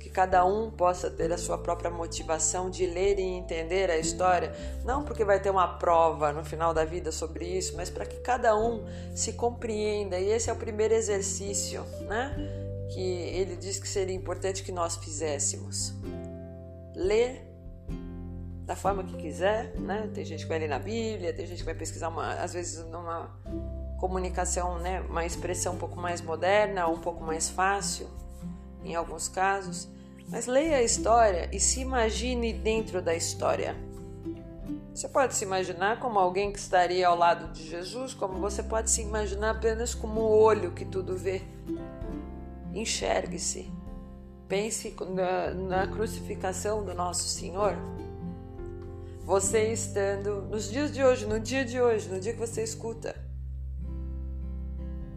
Que 0.00 0.08
cada 0.08 0.44
um 0.46 0.70
possa 0.70 1.10
ter 1.10 1.30
a 1.30 1.36
sua 1.36 1.58
própria 1.58 1.90
motivação 1.90 2.70
de 2.70 2.86
ler 2.86 3.18
e 3.18 3.22
entender 3.22 3.90
a 3.90 3.98
história, 3.98 4.52
não 4.82 5.04
porque 5.04 5.24
vai 5.24 5.38
ter 5.38 5.50
uma 5.50 5.68
prova 5.78 6.32
no 6.32 6.42
final 6.42 6.72
da 6.72 6.86
vida 6.86 7.12
sobre 7.12 7.44
isso, 7.46 7.76
mas 7.76 7.90
para 7.90 8.06
que 8.06 8.16
cada 8.20 8.56
um 8.56 8.82
se 9.14 9.34
compreenda. 9.34 10.18
E 10.18 10.30
esse 10.30 10.48
é 10.48 10.52
o 10.52 10.56
primeiro 10.56 10.94
exercício, 10.94 11.84
né? 12.08 12.34
Que 12.94 13.00
ele 13.00 13.56
diz 13.56 13.78
que 13.78 13.86
seria 13.86 14.16
importante 14.16 14.64
que 14.64 14.72
nós 14.72 14.96
fizéssemos. 14.96 15.92
Ler 16.96 17.46
da 18.64 18.74
forma 18.74 19.04
que 19.04 19.16
quiser, 19.16 19.74
né? 19.76 20.08
Tem 20.14 20.24
gente 20.24 20.44
que 20.44 20.48
vai 20.48 20.58
ler 20.58 20.68
na 20.68 20.78
Bíblia, 20.78 21.32
tem 21.32 21.46
gente 21.46 21.58
que 21.58 21.64
vai 21.64 21.74
pesquisar 21.74 22.08
uma, 22.08 22.34
às 22.34 22.54
vezes 22.54 22.82
numa 22.86 23.30
comunicação, 23.98 24.78
né, 24.78 25.02
uma 25.02 25.26
expressão 25.26 25.74
um 25.74 25.78
pouco 25.78 26.00
mais 26.00 26.22
moderna, 26.22 26.88
um 26.88 26.98
pouco 26.98 27.22
mais 27.22 27.50
fácil, 27.50 28.08
em 28.84 28.94
alguns 28.94 29.28
casos, 29.28 29.88
mas 30.28 30.46
leia 30.46 30.76
a 30.76 30.82
história 30.82 31.48
e 31.52 31.58
se 31.58 31.80
imagine 31.80 32.52
dentro 32.52 33.02
da 33.02 33.14
história. 33.14 33.76
Você 34.94 35.08
pode 35.08 35.34
se 35.34 35.44
imaginar 35.44 35.98
como 35.98 36.18
alguém 36.18 36.52
que 36.52 36.58
estaria 36.58 37.06
ao 37.06 37.16
lado 37.16 37.52
de 37.52 37.68
Jesus, 37.68 38.12
como 38.12 38.38
você 38.38 38.62
pode 38.62 38.90
se 38.90 39.02
imaginar 39.02 39.50
apenas 39.50 39.94
como 39.94 40.20
o 40.20 40.40
olho 40.40 40.72
que 40.72 40.84
tudo 40.84 41.16
vê. 41.16 41.42
Enxergue-se. 42.74 43.72
Pense 44.48 44.94
na, 45.14 45.50
na 45.52 45.86
crucificação 45.86 46.84
do 46.84 46.94
nosso 46.94 47.28
Senhor. 47.28 47.76
Você 49.24 49.72
estando 49.72 50.42
nos 50.42 50.68
dias 50.68 50.92
de 50.92 51.04
hoje, 51.04 51.24
no 51.24 51.38
dia 51.38 51.64
de 51.64 51.80
hoje, 51.80 52.08
no 52.08 52.20
dia 52.20 52.32
que 52.32 52.40
você 52.40 52.62
escuta 52.62 53.29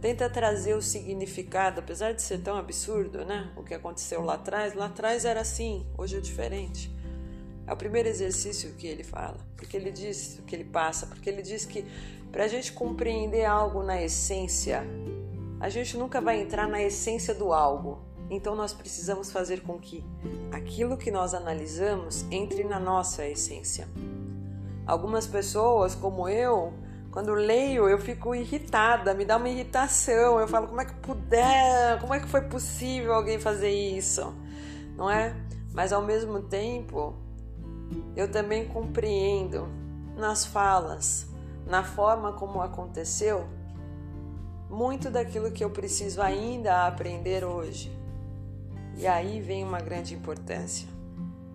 tenta 0.04 0.30
trazer 0.30 0.74
o 0.74 0.82
significado, 0.82 1.80
apesar 1.80 2.12
de 2.12 2.22
ser 2.22 2.40
tão 2.40 2.58
absurdo, 2.58 3.24
né? 3.24 3.50
O 3.56 3.64
que 3.64 3.74
aconteceu 3.74 4.22
lá 4.22 4.34
atrás, 4.34 4.74
lá 4.74 4.88
atrás 4.88 5.24
era 5.24 5.40
assim, 5.40 5.88
hoje 5.98 6.18
é 6.18 6.20
diferente. 6.20 6.94
É 7.66 7.72
o 7.72 7.78
primeiro 7.78 8.10
exercício 8.10 8.74
que 8.74 8.86
ele 8.86 9.02
fala, 9.02 9.38
porque 9.56 9.78
ele 9.78 9.92
diz, 9.92 10.42
que 10.46 10.54
ele 10.54 10.66
passa, 10.66 11.08
porque 11.08 11.30
ele 11.30 11.42
diz 11.42 11.64
que 11.64 11.86
para 12.34 12.44
a 12.44 12.48
gente 12.50 12.74
compreender 12.74 13.46
algo 13.46 13.82
na 13.82 14.02
essência, 14.02 14.84
a 15.58 15.70
gente 15.70 15.96
nunca 15.96 16.20
vai 16.20 16.42
entrar 16.42 16.68
na 16.68 16.84
essência 16.84 17.34
do 17.34 17.54
algo. 17.54 18.02
Então 18.30 18.58
nós 18.58 18.74
precisamos 18.74 19.32
fazer 19.32 19.62
com 19.62 19.80
que 19.80 20.04
aquilo 20.52 20.98
que 20.98 21.12
nós 21.12 21.34
analisamos 21.34 22.26
entre 22.30 22.66
na 22.66 22.78
nossa 22.78 23.26
essência. 23.26 23.88
Algumas 24.86 25.26
pessoas, 25.26 25.96
como 25.96 26.28
eu, 26.28 26.74
quando 27.13 27.32
leio, 27.36 27.88
eu 27.88 28.00
fico 28.00 28.34
irritada, 28.34 29.13
me 29.13 29.24
dá 29.24 29.38
uma 29.38 29.48
irritação. 29.48 30.39
Eu 30.39 30.48
falo, 30.48 30.67
como 30.67 30.82
é 30.82 30.86
que 30.86 30.96
puder, 30.96 32.00
como 32.01 32.12
é 32.12 32.20
que 32.20 32.27
foi 32.27 32.41
possível 32.41 33.13
alguém 33.13 33.39
fazer 33.39 33.70
isso? 33.70 34.34
Não 34.98 35.08
é? 35.08 35.36
Mas 35.72 35.93
ao 35.93 36.01
mesmo 36.01 36.41
tempo, 36.41 37.13
eu 38.15 38.32
também 38.32 38.67
compreendo 38.67 39.67
nas 40.17 40.43
falas, 40.43 41.27
na 41.67 41.84
forma 41.84 42.34
como 42.34 42.63
aconteceu, 42.63 43.46
muito 44.67 45.12
daquilo 45.12 45.51
que 45.51 45.63
eu 45.63 45.70
preciso 45.70 46.20
ainda 46.20 46.88
aprender 46.88 47.46
hoje. 47.46 47.96
E 48.98 49.05
aí 49.05 49.39
vem 49.39 49.63
uma 49.63 49.79
grande 49.79 50.15
importância. 50.15 50.88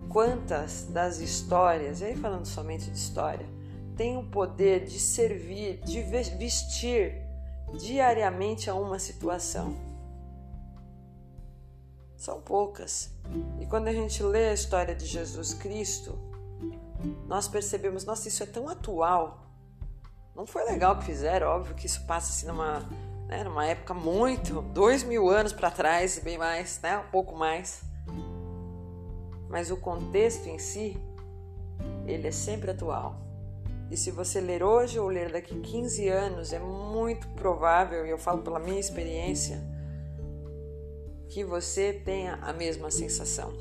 Quantas 0.07 0.87
das 0.89 1.19
histórias, 1.19 1.99
e 1.99 2.05
aí 2.05 2.15
falando 2.15 2.45
somente 2.45 2.89
de 2.89 2.97
história, 2.97 3.58
tem 3.99 4.15
o 4.15 4.23
poder 4.23 4.85
de 4.85 4.97
servir, 4.97 5.81
de 5.81 6.01
vestir 6.01 7.21
diariamente 7.77 8.69
a 8.69 8.73
uma 8.73 8.97
situação. 8.97 9.75
São 12.15 12.39
poucas. 12.39 13.11
E 13.59 13.65
quando 13.65 13.89
a 13.89 13.91
gente 13.91 14.23
lê 14.23 14.47
a 14.47 14.53
história 14.53 14.95
de 14.95 15.05
Jesus 15.05 15.53
Cristo, 15.53 16.17
nós 17.27 17.49
percebemos, 17.49 18.05
nossa, 18.05 18.29
isso 18.29 18.41
é 18.41 18.45
tão 18.45 18.69
atual. 18.69 19.41
Não 20.33 20.45
foi 20.45 20.63
legal 20.63 20.97
que 20.97 21.03
fizeram, 21.03 21.47
óbvio 21.47 21.75
que 21.75 21.85
isso 21.85 22.05
passa 22.05 22.31
assim 22.31 22.47
numa, 22.47 22.79
né, 23.27 23.43
numa 23.43 23.65
época 23.65 23.93
muito, 23.93 24.61
dois 24.61 25.03
mil 25.03 25.29
anos 25.29 25.51
para 25.51 25.69
trás 25.69 26.19
bem 26.19 26.37
mais, 26.37 26.79
né, 26.81 26.99
um 26.99 27.11
pouco 27.11 27.35
mais. 27.35 27.81
Mas 29.49 29.69
o 29.69 29.75
contexto 29.75 30.47
em 30.47 30.57
si, 30.57 30.97
ele 32.07 32.29
é 32.29 32.31
sempre 32.31 32.71
atual. 32.71 33.27
E 33.89 33.97
se 33.97 34.11
você 34.11 34.39
ler 34.39 34.61
hoje 34.61 34.99
ou 34.99 35.07
ler 35.07 35.31
daqui 35.31 35.59
15 35.59 36.07
anos, 36.09 36.53
é 36.53 36.59
muito 36.59 37.27
provável, 37.29 38.05
e 38.05 38.09
eu 38.09 38.17
falo 38.17 38.43
pela 38.43 38.59
minha 38.59 38.79
experiência, 38.79 39.59
que 41.27 41.43
você 41.43 41.93
tenha 41.93 42.35
a 42.35 42.53
mesma 42.53 42.91
sensação. 42.91 43.51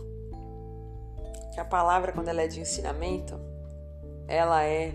Que 1.54 1.60
a 1.60 1.64
palavra, 1.64 2.12
quando 2.12 2.28
ela 2.28 2.42
é 2.42 2.46
de 2.46 2.60
ensinamento, 2.60 3.38
ela 4.26 4.62
é 4.64 4.94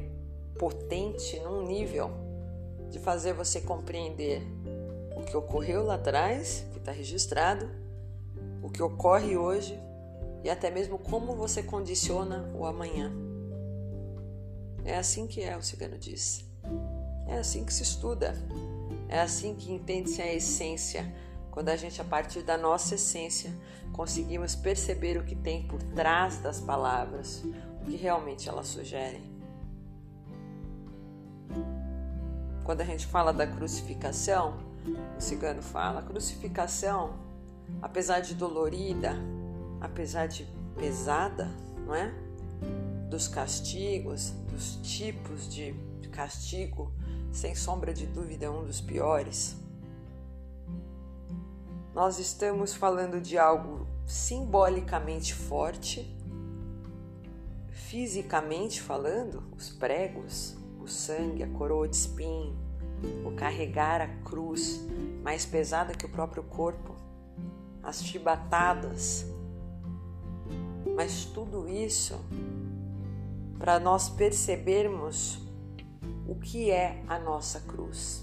potente 0.57 1.39
num 1.39 1.65
nível 1.65 2.11
de 2.89 2.99
fazer 2.99 3.33
você 3.33 3.59
compreender 3.59 4.43
o 5.15 5.23
que 5.23 5.35
ocorreu 5.35 5.83
lá 5.83 5.95
atrás, 5.95 6.65
que 6.71 6.77
está 6.77 6.91
registrado, 6.91 7.67
o 8.61 8.69
que 8.69 8.81
ocorre 8.81 9.35
hoje 9.35 9.79
e 10.43 10.49
até 10.49 10.69
mesmo 10.69 10.99
como 10.99 11.35
você 11.35 11.63
condiciona 11.63 12.51
o 12.53 12.65
amanhã. 12.65 13.11
É 14.85 14.97
assim 14.97 15.27
que 15.27 15.41
é, 15.41 15.55
o 15.55 15.61
cigano 15.61 15.97
diz. 15.97 16.45
É 17.27 17.37
assim 17.37 17.63
que 17.63 17.73
se 17.73 17.83
estuda. 17.83 18.35
É 19.07 19.19
assim 19.21 19.55
que 19.55 19.71
entende-se 19.71 20.21
a 20.21 20.33
essência. 20.33 21.13
Quando 21.51 21.69
a 21.69 21.75
gente, 21.75 22.01
a 22.01 22.03
partir 22.03 22.41
da 22.41 22.57
nossa 22.57 22.95
essência, 22.95 23.53
conseguimos 23.91 24.55
perceber 24.55 25.17
o 25.17 25.23
que 25.23 25.35
tem 25.35 25.67
por 25.67 25.81
trás 25.81 26.39
das 26.39 26.59
palavras, 26.59 27.43
o 27.81 27.85
que 27.85 27.95
realmente 27.95 28.49
elas 28.49 28.67
sugerem. 28.67 29.21
Quando 32.63 32.81
a 32.81 32.85
gente 32.85 33.05
fala 33.05 33.31
da 33.31 33.45
crucificação, 33.45 34.57
o 35.17 35.21
cigano 35.21 35.61
fala, 35.61 36.01
crucificação, 36.01 37.19
apesar 37.81 38.21
de 38.21 38.33
dolorida, 38.33 39.15
apesar 39.79 40.27
de 40.27 40.47
pesada, 40.75 41.49
não 41.85 41.93
é? 41.93 42.22
Dos 43.13 43.27
castigos, 43.27 44.31
dos 44.51 44.77
tipos 44.77 45.47
de 45.47 45.75
castigo, 46.11 46.91
sem 47.31 47.53
sombra 47.53 47.93
de 47.93 48.07
dúvida, 48.07 48.47
é 48.47 48.49
um 48.49 48.65
dos 48.65 48.81
piores. 48.81 49.55
Nós 51.93 52.17
estamos 52.17 52.73
falando 52.73 53.21
de 53.21 53.37
algo 53.37 53.85
simbolicamente 54.07 55.31
forte, 55.31 56.11
fisicamente 57.69 58.81
falando, 58.81 59.43
os 59.55 59.69
pregos, 59.69 60.57
o 60.81 60.87
sangue, 60.87 61.43
a 61.43 61.47
coroa 61.49 61.87
de 61.87 61.95
espinho, 61.95 62.57
o 63.23 63.31
carregar 63.35 64.01
a 64.01 64.07
cruz 64.23 64.81
mais 65.21 65.45
pesada 65.45 65.93
que 65.93 66.07
o 66.07 66.09
próprio 66.09 66.41
corpo, 66.41 66.95
as 67.83 68.03
chibatadas. 68.03 69.27
Mas 70.95 71.25
tudo 71.25 71.69
isso 71.69 72.19
para 73.63 73.79
nós 73.79 74.09
percebermos 74.09 75.39
o 76.27 76.35
que 76.35 76.69
é 76.69 77.01
a 77.07 77.17
nossa 77.17 77.61
cruz. 77.61 78.21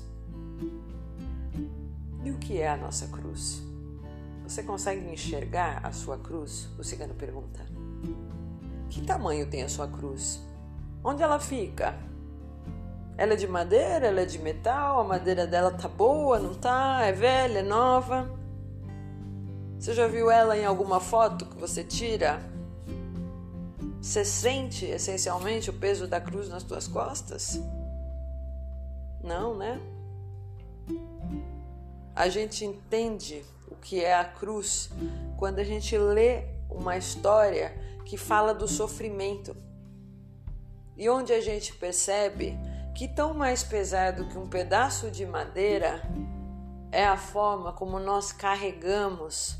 E 2.22 2.30
o 2.30 2.36
que 2.36 2.58
é 2.60 2.68
a 2.68 2.76
nossa 2.76 3.06
cruz? 3.06 3.62
Você 4.42 4.62
consegue 4.62 5.10
enxergar 5.10 5.80
a 5.82 5.92
sua 5.92 6.18
cruz? 6.18 6.68
O 6.78 6.84
cigano 6.84 7.14
pergunta. 7.14 7.64
Que 8.90 9.00
tamanho 9.00 9.48
tem 9.48 9.62
a 9.62 9.68
sua 9.70 9.88
cruz? 9.88 10.42
Onde 11.02 11.22
ela 11.22 11.40
fica? 11.40 11.98
Ela 13.16 13.32
é 13.32 13.36
de 13.36 13.46
madeira? 13.46 14.08
Ela 14.08 14.20
é 14.20 14.26
de 14.26 14.38
metal? 14.38 15.00
A 15.00 15.04
madeira 15.04 15.46
dela 15.46 15.70
tá 15.70 15.88
boa? 15.88 16.38
Não 16.38 16.52
tá? 16.52 17.00
É 17.06 17.12
velha? 17.12 17.60
É 17.60 17.62
nova? 17.62 18.30
Você 19.78 19.94
já 19.94 20.06
viu 20.06 20.30
ela 20.30 20.54
em 20.54 20.66
alguma 20.66 21.00
foto 21.00 21.46
que 21.46 21.56
você 21.56 21.82
tira 21.82 22.49
você 24.00 24.24
sente 24.24 24.86
essencialmente 24.86 25.68
o 25.68 25.74
peso 25.74 26.06
da 26.06 26.20
cruz 26.20 26.48
nas 26.48 26.62
tuas 26.62 26.88
costas? 26.88 27.60
Não, 29.22 29.54
né? 29.54 29.78
A 32.16 32.28
gente 32.28 32.64
entende 32.64 33.44
o 33.68 33.76
que 33.76 34.02
é 34.02 34.14
a 34.14 34.24
cruz 34.24 34.90
quando 35.36 35.58
a 35.58 35.64
gente 35.64 35.96
lê 35.98 36.44
uma 36.70 36.96
história 36.96 37.74
que 38.06 38.16
fala 38.16 38.54
do 38.54 38.66
sofrimento. 38.66 39.54
E 40.96 41.08
onde 41.08 41.32
a 41.32 41.40
gente 41.40 41.74
percebe 41.74 42.58
que 42.94 43.06
tão 43.06 43.34
mais 43.34 43.62
pesado 43.62 44.26
que 44.28 44.38
um 44.38 44.48
pedaço 44.48 45.10
de 45.10 45.26
madeira 45.26 46.02
é 46.90 47.04
a 47.04 47.16
forma 47.16 47.72
como 47.72 48.00
nós 48.00 48.32
carregamos 48.32 49.56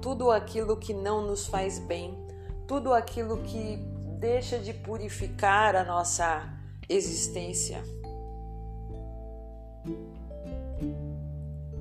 tudo 0.00 0.30
aquilo 0.30 0.76
que 0.76 0.94
não 0.94 1.26
nos 1.26 1.46
faz 1.46 1.78
bem, 1.78 2.27
tudo 2.68 2.92
aquilo 2.92 3.38
que 3.38 3.76
deixa 4.20 4.58
de 4.58 4.74
purificar 4.74 5.74
a 5.74 5.82
nossa 5.82 6.46
existência. 6.86 7.82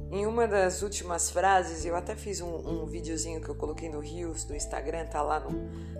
Em 0.10 0.25
uma 0.25 0.48
das 0.48 0.82
últimas 0.82 1.29
frases, 1.29 1.84
eu 1.86 1.94
até 1.94 2.15
fiz 2.15 2.39
um, 2.39 2.56
um 2.56 2.86
videozinho 2.86 3.41
que 3.41 3.50
eu 3.50 3.56
coloquei 3.56 3.89
no 3.89 4.00
Rios, 4.00 4.46
do 4.46 4.56
Instagram, 4.56 5.06
tá 5.08 5.22
lá 5.22 5.41
no, 5.41 5.50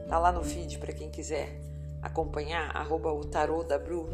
tá 0.08 0.17
lá 0.17 0.32
no 0.32 0.41
feed 0.41 0.77
para 0.79 0.94
quem 0.94 1.10
quiser 1.10 1.60
acompanhar, 2.01 2.74
arroba 2.74 3.12
o 3.12 3.25
tarô 3.25 3.63
da 3.63 3.77
Bru, 3.77 4.10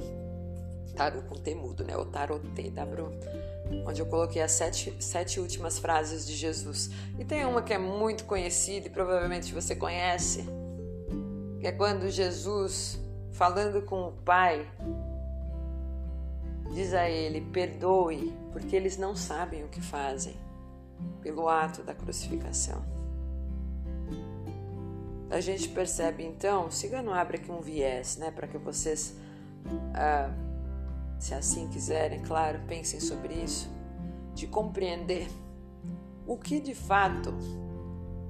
tarô 0.95 1.21
com 1.21 1.35
temudo, 1.35 1.83
né? 1.83 1.95
O 1.95 2.05
tarô 2.05 2.39
T 2.39 2.71
da 2.71 2.83
Bru, 2.83 3.11
onde 3.85 4.01
eu 4.01 4.07
coloquei 4.07 4.41
as 4.41 4.53
sete, 4.53 4.95
sete 4.99 5.39
últimas 5.39 5.77
frases 5.77 6.25
de 6.25 6.33
Jesus. 6.33 6.89
E 7.19 7.23
tem 7.23 7.45
uma 7.45 7.61
que 7.61 7.73
é 7.73 7.77
muito 7.77 8.25
conhecida 8.25 8.87
e 8.87 8.89
provavelmente 8.89 9.53
você 9.53 9.75
conhece, 9.75 10.43
que 11.63 11.67
é 11.67 11.71
quando 11.71 12.09
Jesus, 12.09 12.99
falando 13.31 13.83
com 13.83 14.09
o 14.09 14.11
Pai, 14.11 14.69
diz 16.73 16.93
a 16.93 17.09
ele: 17.09 17.39
perdoe, 17.39 18.33
porque 18.51 18.75
eles 18.75 18.97
não 18.97 19.15
sabem 19.15 19.63
o 19.63 19.69
que 19.69 19.79
fazem, 19.79 20.35
pelo 21.21 21.47
ato 21.47 21.81
da 21.81 21.95
crucificação. 21.95 22.83
A 25.29 25.39
gente 25.39 25.69
percebe 25.69 26.25
então, 26.25 26.69
Cigano 26.69 27.13
abre 27.13 27.37
aqui 27.37 27.49
um 27.49 27.61
viés, 27.61 28.17
né, 28.17 28.29
para 28.29 28.45
que 28.45 28.57
vocês, 28.57 29.15
ah, 29.93 30.29
se 31.17 31.33
assim 31.33 31.69
quiserem, 31.69 32.21
claro, 32.23 32.59
pensem 32.67 32.99
sobre 32.99 33.35
isso, 33.35 33.71
de 34.35 34.47
compreender 34.47 35.29
o 36.27 36.35
que 36.37 36.59
de 36.59 36.75
fato 36.75 37.33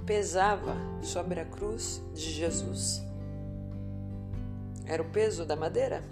pesava 0.05 0.75
sobre 1.01 1.39
a 1.39 1.45
cruz 1.45 1.99
de 2.13 2.29
Jesus. 2.29 3.11
Era 4.85 5.01
o 5.01 5.09
peso 5.09 5.45
da 5.45 5.55
madeira? 5.55 6.03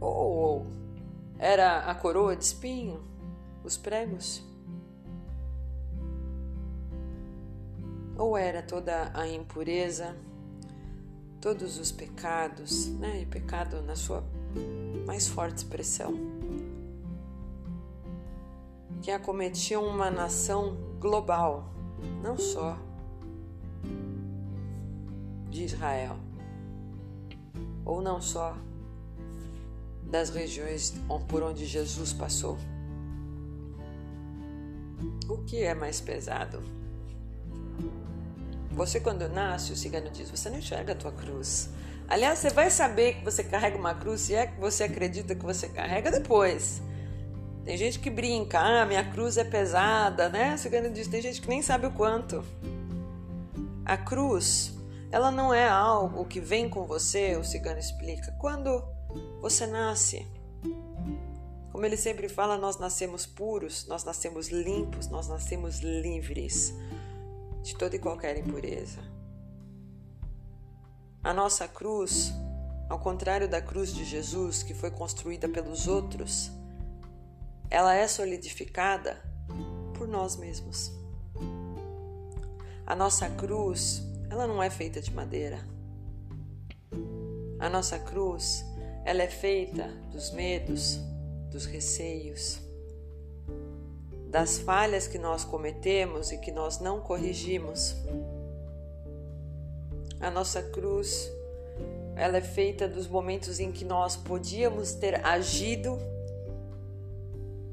Ou 0.00 0.66
era 1.38 1.90
a 1.90 1.94
coroa 1.94 2.36
de 2.36 2.44
espinho, 2.44 3.02
os 3.62 3.76
pregos? 3.76 4.44
Ou 8.16 8.36
era 8.36 8.62
toda 8.62 9.10
a 9.14 9.26
impureza, 9.26 10.16
todos 11.40 11.78
os 11.78 11.90
pecados, 11.90 12.88
né? 12.98 13.22
E 13.22 13.26
pecado 13.26 13.80
na 13.82 13.96
sua 13.96 14.22
mais 15.06 15.28
forte 15.28 15.58
expressão, 15.58 16.14
que 19.02 19.10
acometiam 19.10 19.86
uma 19.86 20.10
nação 20.10 20.76
global, 20.98 21.72
não 22.22 22.36
só 22.36 22.76
de 25.48 25.64
Israel, 25.64 26.16
ou 27.84 28.00
não 28.00 28.20
só 28.20 28.56
das 30.02 30.30
regiões 30.30 30.94
por 31.28 31.42
onde 31.42 31.64
Jesus 31.66 32.12
passou. 32.12 32.58
O 35.28 35.38
que 35.38 35.62
é 35.62 35.74
mais 35.74 36.00
pesado? 36.00 36.62
Você, 38.72 39.00
quando 39.00 39.28
nasce, 39.28 39.72
o 39.72 39.76
cigano 39.76 40.10
diz: 40.10 40.30
você 40.30 40.50
não 40.50 40.58
enxerga 40.58 40.92
a 40.92 40.96
tua 40.96 41.12
cruz. 41.12 41.70
Aliás, 42.08 42.40
você 42.40 42.50
vai 42.50 42.70
saber 42.70 43.14
que 43.14 43.24
você 43.24 43.44
carrega 43.44 43.76
uma 43.76 43.94
cruz, 43.94 44.22
se 44.22 44.34
é 44.34 44.46
que 44.46 44.60
você 44.60 44.84
acredita 44.84 45.34
que 45.34 45.44
você 45.44 45.68
carrega 45.68 46.10
depois. 46.10 46.82
Tem 47.64 47.76
gente 47.76 48.00
que 48.00 48.10
brinca, 48.10 48.58
ah, 48.58 48.84
minha 48.84 49.04
cruz 49.04 49.36
é 49.36 49.44
pesada, 49.44 50.28
né? 50.28 50.54
O 50.54 50.58
cigano 50.58 50.90
diz: 50.90 51.06
tem 51.06 51.22
gente 51.22 51.40
que 51.40 51.48
nem 51.48 51.62
sabe 51.62 51.86
o 51.86 51.92
quanto. 51.92 52.44
A 53.84 53.96
cruz, 53.96 54.72
ela 55.12 55.30
não 55.30 55.52
é 55.52 55.68
algo 55.68 56.24
que 56.24 56.40
vem 56.40 56.68
com 56.68 56.86
você, 56.86 57.36
o 57.36 57.44
cigano 57.44 57.78
explica. 57.78 58.32
Quando 58.32 58.82
você 59.40 59.66
nasce. 59.66 60.26
Como 61.72 61.84
ele 61.84 61.96
sempre 61.96 62.28
fala, 62.28 62.58
nós 62.58 62.78
nascemos 62.78 63.26
puros, 63.26 63.86
nós 63.86 64.04
nascemos 64.04 64.48
limpos, 64.48 65.08
nós 65.08 65.28
nascemos 65.28 65.78
livres 65.80 66.74
de 67.62 67.76
toda 67.76 67.96
e 67.96 67.98
qualquer 67.98 68.36
impureza. 68.36 69.00
A 71.22 71.32
nossa 71.32 71.68
cruz, 71.68 72.32
ao 72.88 72.98
contrário 72.98 73.48
da 73.48 73.60
cruz 73.60 73.92
de 73.94 74.04
Jesus, 74.04 74.62
que 74.62 74.74
foi 74.74 74.90
construída 74.90 75.48
pelos 75.48 75.86
outros, 75.86 76.50
ela 77.68 77.94
é 77.94 78.06
solidificada 78.08 79.22
por 79.94 80.08
nós 80.08 80.36
mesmos. 80.36 80.92
A 82.86 82.96
nossa 82.96 83.28
cruz, 83.30 84.02
ela 84.30 84.46
não 84.46 84.62
é 84.62 84.70
feita 84.70 85.00
de 85.00 85.12
madeira. 85.12 85.58
A 87.58 87.68
nossa 87.68 87.98
cruz, 87.98 88.64
ela 89.04 89.22
é 89.22 89.28
feita 89.28 89.88
dos 90.12 90.30
medos, 90.30 91.00
dos 91.50 91.66
receios, 91.66 92.60
das 94.28 94.58
falhas 94.58 95.08
que 95.08 95.18
nós 95.18 95.44
cometemos 95.44 96.30
e 96.30 96.38
que 96.38 96.52
nós 96.52 96.78
não 96.78 97.00
corrigimos. 97.00 97.96
A 100.20 100.30
nossa 100.30 100.62
cruz, 100.62 101.28
ela 102.14 102.36
é 102.36 102.42
feita 102.42 102.86
dos 102.86 103.08
momentos 103.08 103.58
em 103.58 103.72
que 103.72 103.84
nós 103.84 104.14
podíamos 104.14 104.92
ter 104.92 105.26
agido, 105.26 105.98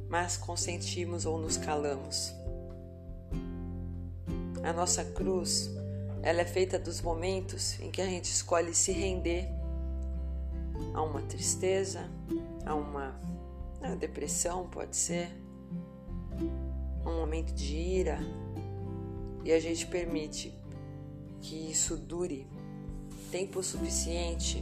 mas 0.10 0.38
consentimos 0.38 1.26
ou 1.26 1.38
nos 1.38 1.56
calamos. 1.56 2.34
A 4.64 4.74
nossa 4.74 5.06
cruz, 5.06 5.77
ela 6.28 6.42
é 6.42 6.46
feita 6.46 6.78
dos 6.78 7.02
momentos 7.02 7.80
em 7.80 7.90
que 7.90 8.02
a 8.02 8.06
gente 8.06 8.26
escolhe 8.26 8.74
se 8.74 8.92
render 8.92 9.48
a 10.94 11.02
uma 11.02 11.22
tristeza, 11.22 12.04
a 12.66 12.76
uma, 12.76 13.18
a 13.82 13.96
depressão, 13.96 14.68
pode 14.68 14.98
ser, 14.98 15.30
um 17.06 17.16
momento 17.16 17.54
de 17.54 17.78
ira, 17.78 18.20
e 19.46 19.54
a 19.54 19.60
gente 19.62 19.88
permite 19.88 20.54
que 21.40 21.72
isso 21.72 21.96
dure 21.96 22.46
tempo 23.32 23.64
suficiente 23.64 24.62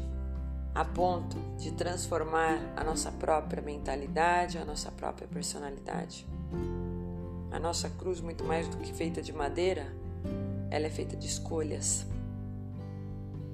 a 0.75 0.85
ponto 0.85 1.35
de 1.57 1.71
transformar 1.71 2.59
a 2.75 2.83
nossa 2.83 3.11
própria 3.11 3.63
mentalidade, 3.63 4.59
a 4.59 4.65
nossa 4.65 4.91
própria 4.91 5.27
personalidade. 5.27 6.27
A 7.51 7.57
nossa 7.57 7.89
cruz, 7.89 8.21
muito 8.21 8.43
mais 8.43 8.67
do 8.67 8.77
que 8.77 8.93
feita 8.93 9.19
de 9.19 9.33
madeira, 9.33 10.04
ela 10.69 10.85
é 10.85 10.89
feita 10.89 11.15
de 11.15 11.27
escolhas. 11.27 12.05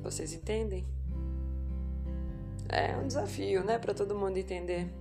Vocês 0.01 0.33
entendem? 0.33 0.85
É 2.67 2.95
um 2.97 3.05
desafio, 3.05 3.63
né, 3.63 3.77
para 3.77 3.93
todo 3.93 4.15
mundo 4.15 4.37
entender. 4.37 4.91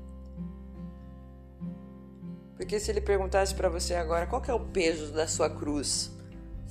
Porque 2.57 2.79
se 2.79 2.91
ele 2.91 3.01
perguntasse 3.01 3.55
para 3.55 3.69
você 3.69 3.95
agora 3.95 4.27
qual 4.27 4.43
é 4.47 4.53
o 4.53 4.61
peso 4.61 5.13
da 5.13 5.27
sua 5.27 5.49
cruz, 5.49 6.11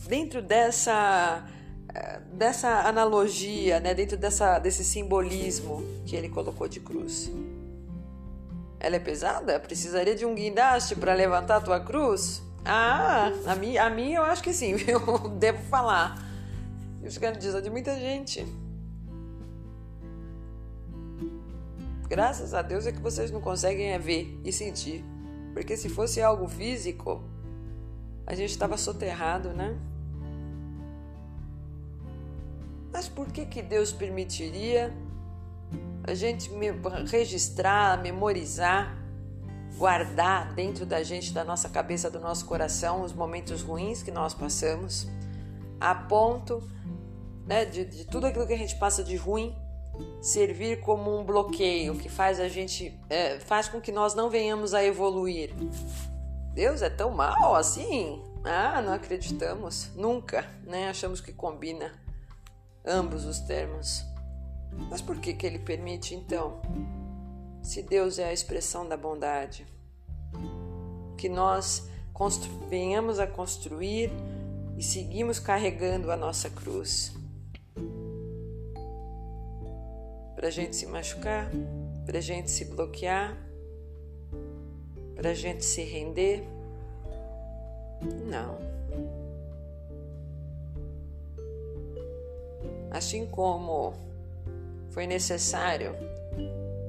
dentro 0.08 0.42
dessa 0.42 1.48
eh, 1.96 2.20
dessa 2.34 2.88
analogia, 2.88 3.80
né, 3.80 3.96
dentro 3.96 4.16
dessa 4.16 4.60
desse 4.60 4.84
simbolismo 4.84 5.82
que 6.06 6.16
ele 6.16 6.30
colocou 6.30 6.68
de 6.68 6.80
cruz, 6.80 7.32
ela 8.80 8.98
é 8.98 9.00
pesada? 9.00 9.60
Precisaria 9.60 10.16
de 10.16 10.26
um 10.26 10.36
guindaste 10.36 10.96
para 10.96 11.14
levantar 11.14 11.56
a 11.56 11.62
tua 11.62 11.80
cruz? 11.80 12.44
Ah, 12.72 13.32
a 13.48 13.56
minha, 13.56 13.84
a 13.84 13.90
minha 13.90 14.20
eu 14.20 14.24
acho 14.24 14.44
que 14.44 14.54
sim, 14.54 14.76
eu 14.88 15.30
devo 15.30 15.64
falar. 15.64 16.24
Os 17.04 17.18
caras 17.18 17.40
dizem 17.40 17.62
de 17.64 17.70
muita 17.72 17.96
gente. 17.96 18.46
Graças 22.08 22.54
a 22.54 22.62
Deus 22.62 22.86
é 22.86 22.92
que 22.92 23.00
vocês 23.00 23.32
não 23.32 23.42
conseguem 23.42 23.92
é 23.92 23.98
ver 23.98 24.40
e 24.46 24.52
sentir. 24.52 25.04
Porque 25.54 25.76
se 25.76 25.90
fosse 25.90 26.22
algo 26.22 26.48
físico, 26.48 27.24
a 28.28 28.36
gente 28.36 28.52
estava 28.52 28.78
soterrado, 28.78 29.50
né? 29.50 29.76
Mas 32.94 33.08
por 33.08 33.32
que, 33.32 33.48
que 33.48 33.64
Deus 33.64 33.92
permitiria 33.92 34.94
a 36.04 36.14
gente 36.14 36.52
registrar, 37.10 38.00
memorizar, 38.02 38.96
guardar 39.80 40.54
dentro 40.54 40.86
da 40.86 41.02
gente, 41.02 41.32
da 41.32 41.46
nossa 41.46 41.70
cabeça, 41.70 42.12
do 42.12 42.20
nosso 42.20 42.46
coração, 42.46 43.02
os 43.02 43.14
momentos 43.14 43.62
ruins 43.62 44.04
que 44.04 44.12
nós 44.12 44.34
passamos, 44.34 45.08
a 45.80 45.96
ponto 45.96 46.62
né, 47.48 47.64
de, 47.64 47.86
de 47.86 48.06
tudo 48.06 48.28
aquilo 48.28 48.46
que 48.46 48.54
a 48.54 48.58
gente 48.58 48.76
passa 48.76 49.02
de 49.02 49.16
ruim 49.16 49.56
servir 50.22 50.82
como 50.82 51.18
um 51.18 51.24
bloqueio 51.24 51.96
que 51.96 52.10
faz 52.10 52.40
a 52.40 52.50
gente 52.50 52.98
é, 53.10 53.40
faz 53.40 53.70
com 53.70 53.80
que 53.80 53.92
nós 53.92 54.14
não 54.14 54.30
venhamos 54.30 54.74
a 54.74 54.84
evoluir. 54.84 55.54
Deus 56.54 56.82
é 56.82 56.90
tão 56.90 57.12
mal 57.12 57.56
assim? 57.56 58.22
Ah, 58.44 58.82
não 58.82 58.94
acreditamos 58.94 59.90
nunca, 59.96 60.46
né? 60.64 60.90
Achamos 60.90 61.22
que 61.22 61.32
combina 61.32 61.94
ambos 62.86 63.24
os 63.24 63.40
termos. 63.40 64.04
Mas 64.90 65.02
por 65.02 65.18
que 65.20 65.34
que 65.34 65.46
ele 65.46 65.60
permite 65.60 66.16
então? 66.16 66.62
Se 67.62 67.82
Deus 67.82 68.20
é 68.20 68.26
a 68.26 68.34
expressão 68.34 68.88
da 68.88 68.98
bondade, 68.98 69.66
que 71.18 71.30
nós 71.30 71.88
venhamos 72.70 73.20
a 73.20 73.28
construir 73.28 74.12
e 74.78 74.84
seguimos 74.84 75.40
carregando 75.40 76.12
a 76.12 76.18
nossa 76.18 76.50
cruz 76.50 77.14
Para 80.40 80.48
a 80.48 80.52
gente 80.52 80.74
se 80.74 80.86
machucar, 80.86 81.52
para 82.06 82.20
a 82.20 82.22
gente 82.22 82.50
se 82.50 82.64
bloquear, 82.64 83.38
para 85.14 85.32
a 85.32 85.34
gente 85.34 85.66
se 85.66 85.84
render. 85.84 86.48
Não. 88.26 88.58
Assim 92.90 93.26
como 93.26 93.94
foi 94.92 95.06
necessário 95.06 95.94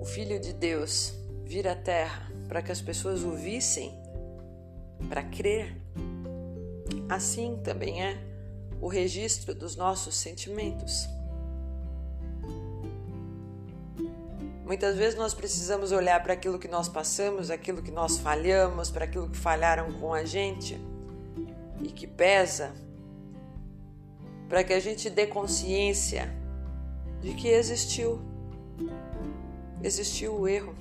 o 0.00 0.04
Filho 0.04 0.40
de 0.40 0.54
Deus 0.54 1.12
vir 1.44 1.68
à 1.68 1.76
Terra 1.76 2.32
para 2.48 2.62
que 2.62 2.72
as 2.72 2.80
pessoas 2.80 3.22
o 3.22 3.32
vissem, 3.32 4.00
para 5.10 5.22
crer, 5.22 5.76
assim 7.06 7.60
também 7.62 8.02
é 8.02 8.18
o 8.80 8.88
registro 8.88 9.54
dos 9.54 9.76
nossos 9.76 10.16
sentimentos. 10.16 11.06
Muitas 14.64 14.96
vezes 14.96 15.18
nós 15.18 15.34
precisamos 15.34 15.92
olhar 15.92 16.22
para 16.22 16.32
aquilo 16.32 16.58
que 16.58 16.68
nós 16.68 16.88
passamos, 16.88 17.50
aquilo 17.50 17.82
que 17.82 17.90
nós 17.90 18.16
falhamos, 18.16 18.90
para 18.90 19.04
aquilo 19.04 19.28
que 19.28 19.36
falharam 19.36 19.92
com 20.00 20.14
a 20.14 20.24
gente 20.24 20.80
e 21.82 21.88
que 21.88 22.06
pesa, 22.06 22.72
para 24.48 24.64
que 24.64 24.72
a 24.72 24.80
gente 24.80 25.10
dê 25.10 25.26
consciência 25.26 26.32
de 27.20 27.34
que 27.34 27.48
existiu. 27.48 28.29
Existiu 29.82 30.34
o 30.34 30.46
erro, 30.46 30.74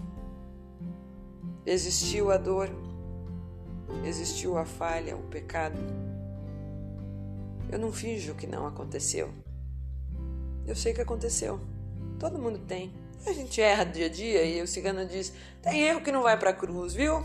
existiu 1.66 2.32
a 2.32 2.38
dor, 2.38 2.70
existiu 4.04 4.58
a 4.58 4.66
falha, 4.66 5.16
o 5.16 5.24
pecado. 5.24 5.78
Eu 7.72 7.80
não 7.80 7.94
finjo 7.94 8.36
que 8.36 8.46
não 8.46 8.68
aconteceu. 8.68 9.30
Eu 10.68 10.76
sei 10.76 10.94
que 10.94 11.02
aconteceu. 11.02 11.60
Todo 12.20 12.38
mundo 12.38 12.60
tem. 12.60 12.92
A 13.26 13.32
gente 13.32 13.62
erra 13.62 13.86
dia 13.86 14.08
a 14.08 14.10
dia 14.10 14.44
e 14.44 14.62
o 14.62 14.68
cigano 14.68 15.06
diz: 15.06 15.32
tem 15.62 15.82
erro 15.82 16.02
que 16.02 16.12
não 16.12 16.24
vai 16.24 16.38
para 16.38 16.54
cruz, 16.54 16.94
viu? 16.94 17.24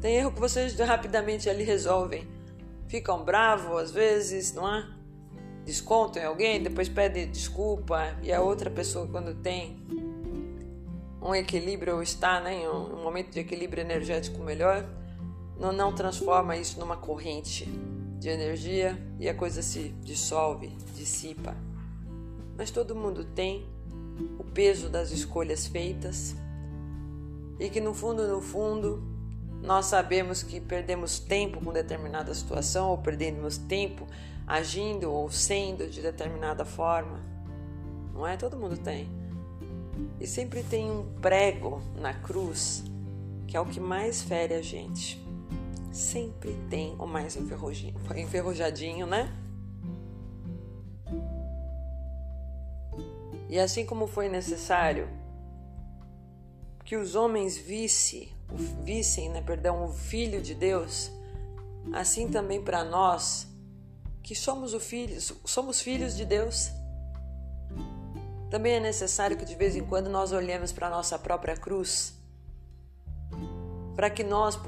Tem 0.00 0.16
erro 0.16 0.32
que 0.32 0.40
vocês 0.40 0.74
rapidamente 0.80 1.48
ali 1.48 1.62
resolvem. 1.62 2.26
Ficam 2.88 3.24
bravos 3.24 3.80
às 3.80 3.90
vezes, 3.92 4.52
não 4.52 4.68
é? 4.68 4.86
Descontam 5.64 6.20
em 6.20 6.26
alguém, 6.26 6.62
depois 6.62 6.88
pedem 6.88 7.30
desculpa 7.30 8.18
e 8.22 8.32
a 8.32 8.40
outra 8.40 8.68
pessoa, 8.68 9.06
quando 9.06 9.34
tem 9.34 9.80
um 11.22 11.34
equilíbrio 11.34 11.94
ou 11.96 12.02
está 12.02 12.40
né, 12.40 12.62
em 12.62 12.68
um 12.68 13.02
momento 13.02 13.30
de 13.30 13.40
equilíbrio 13.40 13.80
energético 13.80 14.42
melhor, 14.42 14.84
não, 15.56 15.72
não 15.72 15.94
transforma 15.94 16.56
isso 16.56 16.80
numa 16.80 16.96
corrente 16.96 17.64
de 18.18 18.28
energia 18.28 18.98
e 19.20 19.28
a 19.28 19.34
coisa 19.34 19.62
se 19.62 19.90
dissolve, 20.02 20.68
dissipa. 20.94 21.54
Mas 22.56 22.70
todo 22.70 22.96
mundo 22.96 23.24
tem 23.24 23.66
o 24.38 24.44
peso 24.44 24.88
das 24.88 25.12
escolhas 25.12 25.66
feitas 25.66 26.34
e 27.58 27.70
que 27.70 27.80
no 27.80 27.94
fundo, 27.94 28.26
no 28.26 28.40
fundo, 28.40 29.02
nós 29.62 29.86
sabemos 29.86 30.42
que 30.42 30.60
perdemos 30.60 31.20
tempo 31.20 31.64
com 31.64 31.72
determinada 31.72 32.34
situação 32.34 32.90
ou 32.90 32.98
perdemos 32.98 33.56
tempo 33.56 34.06
agindo 34.44 35.12
ou 35.12 35.30
sendo 35.30 35.88
de 35.88 36.02
determinada 36.02 36.64
forma. 36.64 37.20
Não 38.12 38.26
é? 38.26 38.36
Todo 38.36 38.56
mundo 38.56 38.76
tem. 38.76 39.21
E 40.20 40.26
sempre 40.26 40.62
tem 40.62 40.90
um 40.90 41.04
prego 41.20 41.82
na 41.96 42.14
cruz 42.14 42.84
que 43.52 43.56
é 43.56 43.60
o 43.60 43.66
que 43.66 43.78
mais 43.78 44.22
fere 44.22 44.54
a 44.54 44.62
gente. 44.62 45.22
Sempre 45.92 46.56
tem 46.70 46.96
o 46.98 47.06
mais 47.06 47.36
enferrujadinho, 47.36 49.06
né? 49.06 49.30
E 53.50 53.58
assim 53.58 53.84
como 53.84 54.06
foi 54.06 54.30
necessário 54.30 55.06
que 56.82 56.96
os 56.96 57.14
homens 57.14 57.58
visse, 57.58 58.32
vissem, 58.82 59.28
né, 59.28 59.42
perdão, 59.42 59.84
o 59.84 59.92
Filho 59.92 60.40
de 60.40 60.54
Deus, 60.54 61.12
assim 61.92 62.28
também 62.28 62.62
para 62.62 62.82
nós, 62.82 63.46
que 64.22 64.34
somos, 64.34 64.72
o 64.72 64.80
filho, 64.80 65.20
somos 65.44 65.82
filhos 65.82 66.16
de 66.16 66.24
Deus, 66.24 66.70
também 68.52 68.74
é 68.74 68.80
necessário 68.80 69.34
que 69.34 69.46
de 69.46 69.54
vez 69.54 69.74
em 69.74 69.82
quando 69.82 70.10
nós 70.10 70.30
olhemos 70.30 70.72
para 70.72 70.86
a 70.86 70.90
nossa 70.90 71.18
própria 71.18 71.56
cruz, 71.56 72.12
para 73.96 74.10
que 74.10 74.22
nós 74.22 74.60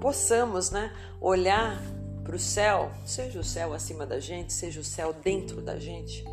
possamos 0.00 0.70
né, 0.70 0.90
olhar 1.20 1.82
para 2.22 2.34
o 2.34 2.38
céu, 2.38 2.90
seja 3.04 3.38
o 3.38 3.44
céu 3.44 3.74
acima 3.74 4.06
da 4.06 4.18
gente, 4.18 4.54
seja 4.54 4.80
o 4.80 4.84
céu 4.84 5.12
dentro 5.12 5.60
da 5.60 5.78
gente 5.78 6.24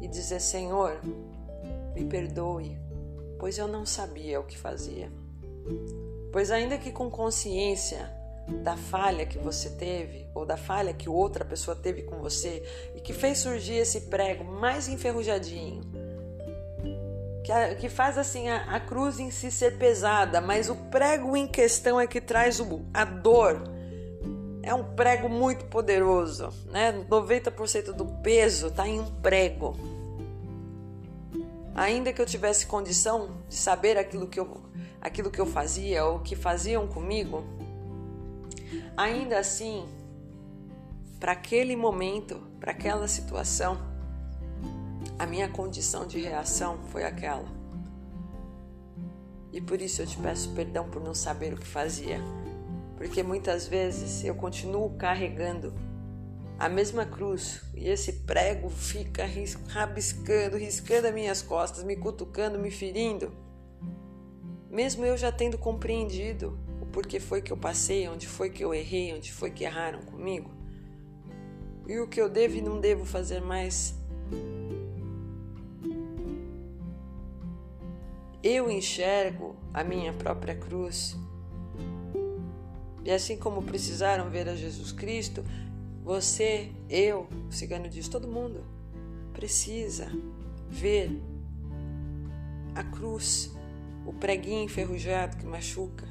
e 0.00 0.08
dizer: 0.08 0.40
Senhor, 0.40 0.98
me 1.94 2.06
perdoe, 2.06 2.78
pois 3.38 3.58
eu 3.58 3.68
não 3.68 3.84
sabia 3.84 4.40
o 4.40 4.44
que 4.44 4.56
fazia. 4.56 5.12
Pois, 6.32 6.50
ainda 6.50 6.78
que 6.78 6.90
com 6.90 7.10
consciência 7.10 8.10
da 8.62 8.76
falha 8.76 9.24
que 9.24 9.38
você 9.38 9.70
teve, 9.70 10.26
ou 10.34 10.44
da 10.44 10.56
falha 10.56 10.92
que 10.92 11.08
outra 11.08 11.44
pessoa 11.44 11.76
teve 11.76 12.02
com 12.02 12.18
você, 12.18 12.62
e 12.94 13.00
que 13.00 13.12
fez 13.12 13.38
surgir 13.38 13.74
esse 13.74 14.02
prego 14.02 14.44
mais 14.44 14.88
enferrujadinho, 14.88 15.82
que, 17.42 17.74
que 17.76 17.88
faz 17.88 18.18
assim 18.18 18.48
a, 18.48 18.76
a, 18.76 18.80
cruz 18.80 19.18
em 19.18 19.30
si 19.30 19.50
ser 19.50 19.78
pesada, 19.78 20.40
mas 20.40 20.68
o 20.68 20.76
prego 20.76 21.36
em 21.36 21.46
questão 21.46 22.00
é 22.00 22.06
que 22.06 22.20
traz 22.20 22.60
o, 22.60 22.84
a 22.92 23.04
dor. 23.04 23.62
É 24.62 24.74
um 24.74 24.84
prego 24.94 25.28
muito 25.28 25.64
poderoso, 25.64 26.50
né? 26.66 26.92
90% 27.08 27.92
do 27.92 28.04
peso 28.04 28.66
está 28.66 28.86
em 28.86 29.00
um 29.00 29.06
prego. 29.06 29.74
Ainda 31.74 32.12
que 32.12 32.20
eu 32.20 32.26
tivesse 32.26 32.66
condição 32.66 33.38
de 33.48 33.54
saber 33.54 33.96
aquilo 33.96 34.26
que 34.26 34.38
eu, 34.38 34.60
aquilo 35.00 35.30
que 35.30 35.40
eu 35.40 35.46
fazia 35.46 36.04
ou 36.04 36.18
que 36.18 36.36
faziam 36.36 36.86
comigo, 36.86 37.42
ainda 38.96 39.38
assim, 39.38 39.86
para 41.18 41.32
aquele 41.32 41.76
momento, 41.76 42.40
para 42.58 42.72
aquela 42.72 43.06
situação, 43.08 43.78
a 45.18 45.26
minha 45.26 45.48
condição 45.48 46.06
de 46.06 46.18
reação 46.18 46.78
foi 46.90 47.04
aquela. 47.04 47.48
E 49.52 49.60
por 49.60 49.80
isso 49.82 50.00
eu 50.00 50.06
te 50.06 50.16
peço 50.16 50.50
perdão 50.50 50.88
por 50.88 51.02
não 51.02 51.14
saber 51.14 51.52
o 51.52 51.56
que 51.56 51.66
fazia, 51.66 52.20
porque 52.96 53.22
muitas 53.22 53.66
vezes 53.66 54.24
eu 54.24 54.34
continuo 54.34 54.90
carregando 54.96 55.74
a 56.58 56.68
mesma 56.68 57.04
cruz 57.06 57.62
e 57.74 57.88
esse 57.88 58.12
prego 58.24 58.68
fica 58.68 59.24
rabiscando, 59.68 60.56
riscando 60.56 61.08
as 61.08 61.14
minhas 61.14 61.42
costas, 61.42 61.82
me 61.82 61.96
cutucando, 61.96 62.58
me 62.58 62.70
ferindo. 62.70 63.32
Mesmo 64.70 65.04
eu 65.04 65.16
já 65.16 65.32
tendo 65.32 65.58
compreendido 65.58 66.58
o 66.90 66.92
porquê 66.92 67.20
foi 67.20 67.40
que 67.40 67.52
eu 67.52 67.56
passei, 67.56 68.08
onde 68.08 68.26
foi 68.26 68.50
que 68.50 68.64
eu 68.64 68.74
errei, 68.74 69.14
onde 69.14 69.32
foi 69.32 69.48
que 69.48 69.62
erraram 69.62 70.02
comigo, 70.02 70.50
e 71.86 72.00
o 72.00 72.08
que 72.08 72.20
eu 72.20 72.28
devo 72.28 72.56
e 72.56 72.60
não 72.60 72.80
devo 72.80 73.04
fazer 73.04 73.40
mais. 73.40 73.94
Eu 78.42 78.68
enxergo 78.68 79.54
a 79.72 79.84
minha 79.84 80.12
própria 80.12 80.56
cruz. 80.56 81.16
E 83.04 83.10
assim 83.12 83.36
como 83.36 83.62
precisaram 83.62 84.28
ver 84.28 84.48
a 84.48 84.56
Jesus 84.56 84.90
Cristo, 84.90 85.44
você, 86.02 86.72
eu, 86.88 87.28
o 87.48 87.52
cigano 87.52 87.88
diz, 87.88 88.08
todo 88.08 88.26
mundo 88.26 88.64
precisa 89.32 90.10
ver 90.68 91.22
a 92.74 92.82
cruz, 92.82 93.54
o 94.04 94.12
preguinho 94.12 94.64
enferrujado 94.64 95.36
que 95.36 95.46
machuca, 95.46 96.09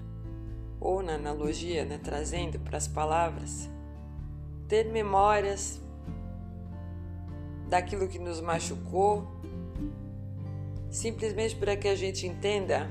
ou 0.80 1.02
na 1.04 1.16
analogia, 1.16 1.86
né, 1.86 2.00
trazendo 2.02 2.60
para 2.60 2.78
as 2.78 2.88
palavras, 2.88 3.70
ter 4.68 4.86
memórias 4.86 5.82
daquilo 7.68 8.08
que 8.08 8.18
nos 8.18 8.40
machucou, 8.42 9.28
simplesmente 10.90 11.56
para 11.56 11.76
que 11.76 11.88
a 11.88 11.96
gente 11.96 12.26
entenda, 12.26 12.90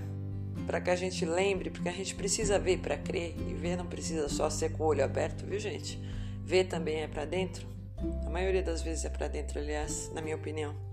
para 0.66 0.80
que 0.80 0.90
a 0.90 0.96
gente 0.96 1.24
lembre, 1.24 1.70
porque 1.70 1.88
a 1.88 1.92
gente 1.92 2.14
precisa 2.14 2.58
ver 2.58 2.78
para 2.78 2.96
crer, 2.96 3.34
e 3.38 3.54
ver 3.54 3.76
não 3.76 3.86
precisa 3.86 4.28
só 4.28 4.50
ser 4.50 4.72
com 4.72 4.84
o 4.84 4.86
olho 4.86 5.04
aberto, 5.04 5.46
viu 5.46 5.58
gente? 5.58 5.98
Ver 6.44 6.64
também 6.64 7.02
é 7.02 7.08
para 7.08 7.24
dentro? 7.24 7.66
A 8.24 8.30
maioria 8.30 8.62
das 8.62 8.82
vezes 8.82 9.04
é 9.04 9.08
para 9.08 9.28
dentro, 9.28 9.58
aliás, 9.58 10.10
na 10.14 10.20
minha 10.20 10.36
opinião. 10.36 10.87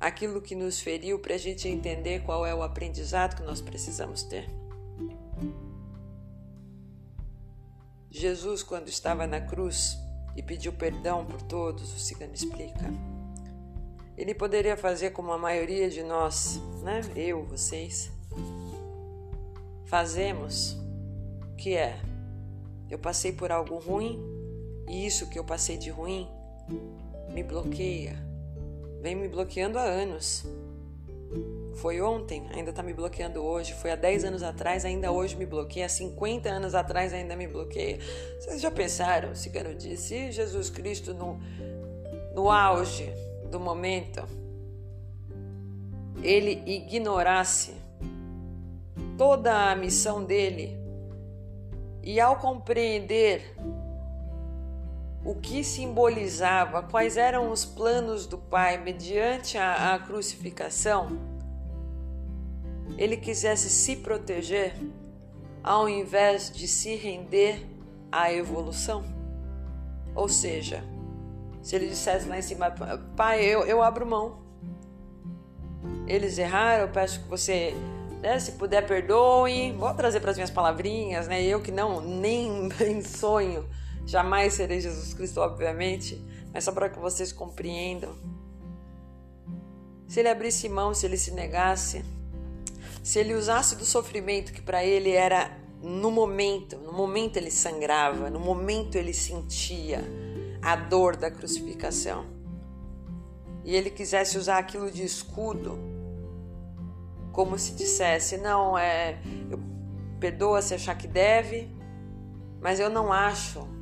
Aquilo 0.00 0.40
que 0.40 0.54
nos 0.54 0.80
feriu 0.80 1.18
para 1.18 1.34
a 1.34 1.38
gente 1.38 1.68
entender 1.68 2.22
qual 2.22 2.46
é 2.46 2.54
o 2.54 2.62
aprendizado 2.62 3.36
que 3.36 3.42
nós 3.42 3.60
precisamos 3.60 4.22
ter. 4.22 4.48
Jesus, 8.10 8.62
quando 8.62 8.88
estava 8.88 9.26
na 9.26 9.40
cruz 9.40 9.98
e 10.34 10.42
pediu 10.42 10.72
perdão 10.72 11.26
por 11.26 11.42
todos, 11.42 11.94
o 11.94 11.98
cigano 11.98 12.32
explica. 12.34 12.90
Ele 14.16 14.34
poderia 14.34 14.76
fazer 14.76 15.10
como 15.10 15.32
a 15.32 15.38
maioria 15.38 15.88
de 15.88 16.02
nós, 16.02 16.60
né? 16.82 17.02
Eu, 17.14 17.44
vocês, 17.44 18.10
fazemos, 19.84 20.76
que 21.56 21.74
é 21.74 22.00
eu 22.90 22.98
passei 22.98 23.32
por 23.32 23.52
algo 23.52 23.78
ruim 23.78 24.18
e 24.88 25.06
isso 25.06 25.28
que 25.28 25.38
eu 25.38 25.44
passei 25.44 25.76
de 25.76 25.90
ruim 25.90 26.28
me 27.32 27.42
bloqueia. 27.42 28.29
Vem 29.00 29.14
me 29.14 29.28
bloqueando 29.28 29.78
há 29.78 29.82
anos. 29.82 30.44
Foi 31.76 32.00
ontem, 32.02 32.46
ainda 32.52 32.70
está 32.70 32.82
me 32.82 32.92
bloqueando 32.92 33.42
hoje. 33.42 33.72
Foi 33.74 33.90
há 33.90 33.96
10 33.96 34.24
anos 34.24 34.42
atrás, 34.42 34.84
ainda 34.84 35.10
hoje 35.10 35.36
me 35.36 35.46
bloqueia. 35.46 35.86
Há 35.86 35.88
50 35.88 36.48
anos 36.48 36.74
atrás, 36.74 37.12
ainda 37.14 37.34
me 37.34 37.46
bloqueia. 37.46 37.98
Vocês 38.38 38.60
já 38.60 38.70
pensaram, 38.70 39.34
Cigano 39.34 39.74
disse, 39.74 40.08
se 40.08 40.32
Jesus 40.32 40.68
Cristo 40.68 41.14
no, 41.14 41.40
no 42.34 42.50
auge 42.50 43.10
do 43.50 43.58
momento, 43.58 44.22
ele 46.22 46.62
ignorasse 46.66 47.74
toda 49.16 49.70
a 49.70 49.76
missão 49.76 50.24
dele 50.24 50.78
e 52.02 52.20
ao 52.20 52.36
compreender 52.36 53.54
o 55.24 55.34
que 55.34 55.62
simbolizava, 55.62 56.82
quais 56.82 57.16
eram 57.16 57.50
os 57.50 57.64
planos 57.64 58.26
do 58.26 58.38
Pai 58.38 58.78
mediante 58.78 59.58
a, 59.58 59.94
a 59.94 59.98
crucificação, 59.98 61.08
ele 62.96 63.16
quisesse 63.16 63.68
se 63.68 63.96
proteger 63.96 64.74
ao 65.62 65.88
invés 65.88 66.50
de 66.50 66.66
se 66.66 66.94
render 66.96 67.66
à 68.10 68.32
evolução. 68.32 69.04
Ou 70.14 70.28
seja, 70.28 70.82
se 71.62 71.76
ele 71.76 71.88
dissesse 71.88 72.26
lá 72.26 72.38
em 72.38 72.42
cima, 72.42 72.70
Pai, 73.14 73.44
eu, 73.44 73.64
eu 73.64 73.82
abro 73.82 74.06
mão. 74.06 74.40
Eles 76.06 76.38
erraram, 76.38 76.84
eu 76.84 76.88
peço 76.88 77.20
que 77.20 77.28
você, 77.28 77.74
né, 78.22 78.38
se 78.40 78.52
puder, 78.52 78.86
perdoe. 78.86 79.72
Vou 79.72 79.92
trazer 79.94 80.20
para 80.20 80.30
as 80.30 80.36
minhas 80.36 80.50
palavrinhas, 80.50 81.28
né? 81.28 81.42
Eu 81.42 81.60
que 81.60 81.70
não, 81.70 82.00
nem 82.00 82.68
em 82.80 83.02
sonho 83.02 83.68
Jamais 84.10 84.54
serei 84.54 84.80
Jesus 84.80 85.14
Cristo, 85.14 85.40
obviamente, 85.40 86.20
mas 86.52 86.64
só 86.64 86.72
para 86.72 86.88
que 86.90 86.98
vocês 86.98 87.30
compreendam. 87.30 88.12
Se 90.08 90.18
ele 90.18 90.28
abrisse 90.28 90.68
mão, 90.68 90.92
se 90.92 91.06
ele 91.06 91.16
se 91.16 91.30
negasse, 91.30 92.04
se 93.04 93.20
ele 93.20 93.34
usasse 93.34 93.76
do 93.76 93.84
sofrimento 93.84 94.52
que 94.52 94.60
para 94.60 94.84
ele 94.84 95.12
era 95.12 95.56
no 95.80 96.10
momento, 96.10 96.76
no 96.78 96.92
momento 96.92 97.36
ele 97.36 97.52
sangrava, 97.52 98.28
no 98.28 98.40
momento 98.40 98.96
ele 98.96 99.14
sentia 99.14 100.02
a 100.60 100.74
dor 100.74 101.14
da 101.14 101.30
crucificação. 101.30 102.26
E 103.64 103.76
ele 103.76 103.90
quisesse 103.90 104.36
usar 104.36 104.58
aquilo 104.58 104.90
de 104.90 105.04
escudo, 105.04 105.78
como 107.30 107.56
se 107.56 107.74
dissesse: 107.74 108.38
Não, 108.38 108.76
é. 108.76 109.20
Perdoa 110.18 110.60
se 110.62 110.74
achar 110.74 110.98
que 110.98 111.06
deve, 111.06 111.72
mas 112.60 112.80
eu 112.80 112.90
não 112.90 113.12
acho 113.12 113.78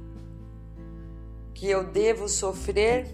que 1.59 1.69
eu 1.69 1.83
devo 1.83 2.29
sofrer 2.29 3.09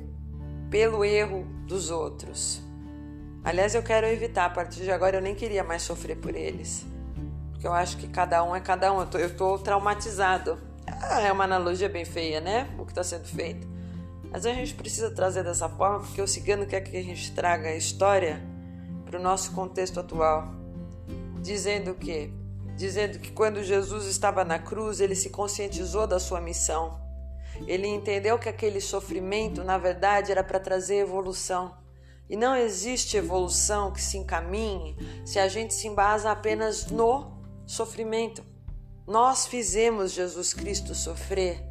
pelo 0.70 1.02
erro 1.02 1.46
dos 1.66 1.90
outros. 1.90 2.61
Aliás, 3.42 3.74
eu 3.74 3.83
quero 3.83 4.07
evitar, 4.07 4.44
a 4.44 4.50
partir 4.50 4.83
de 4.83 4.90
agora 4.90 5.16
eu 5.16 5.22
nem 5.22 5.35
queria 5.35 5.64
mais 5.64 5.80
sofrer 5.80 6.16
por 6.16 6.35
eles. 6.35 6.85
Porque 7.52 7.66
eu 7.66 7.72
acho 7.72 7.96
que 7.96 8.07
cada 8.07 8.44
um 8.44 8.54
é 8.54 8.61
cada 8.61 8.92
um. 8.92 9.00
Eu 9.00 9.35
tô 9.35 9.59
traumatizado. 9.59 10.59
Ah, 10.87 11.22
é 11.22 11.33
uma 11.33 11.44
analogia 11.44 11.88
bem 11.88 12.04
feia, 12.04 12.38
né? 12.38 12.68
O 12.78 12.85
que 12.85 12.92
está 12.92 13.02
sendo 13.02 13.26
feito. 13.26 13.66
Mas 14.30 14.44
a 14.44 14.52
gente 14.52 14.74
precisa 14.74 15.11
trazer 15.11 15.42
dessa 15.42 15.66
forma 15.66 16.00
porque 16.00 16.20
o 16.20 16.28
cigano 16.28 16.66
quer 16.66 16.83
que 16.83 16.96
a 16.98 17.02
gente 17.02 17.33
traga 17.33 17.70
a 17.70 17.76
história 17.76 18.42
para 19.07 19.18
o 19.18 19.22
nosso 19.22 19.52
contexto 19.52 20.00
atual. 20.00 20.52
Dizendo 21.40 21.94
que 21.94 22.30
dizendo 22.76 23.18
que 23.18 23.33
quando 23.33 23.62
Jesus 23.62 24.04
estava 24.04 24.44
na 24.44 24.59
cruz, 24.59 25.00
ele 25.00 25.14
se 25.14 25.30
conscientizou 25.30 26.07
da 26.07 26.18
sua 26.18 26.42
missão. 26.42 27.03
Ele 27.66 27.86
entendeu 27.86 28.38
que 28.38 28.48
aquele 28.48 28.80
sofrimento, 28.80 29.62
na 29.62 29.78
verdade, 29.78 30.32
era 30.32 30.42
para 30.42 30.60
trazer 30.60 30.96
evolução. 30.96 31.76
E 32.28 32.36
não 32.36 32.56
existe 32.56 33.16
evolução 33.16 33.92
que 33.92 34.00
se 34.00 34.16
encaminhe 34.16 34.96
se 35.24 35.38
a 35.38 35.46
gente 35.48 35.74
se 35.74 35.86
embasa 35.86 36.30
apenas 36.30 36.86
no 36.86 37.38
sofrimento. 37.66 38.42
Nós 39.06 39.46
fizemos 39.46 40.12
Jesus 40.12 40.54
Cristo 40.54 40.94
sofrer 40.94 41.62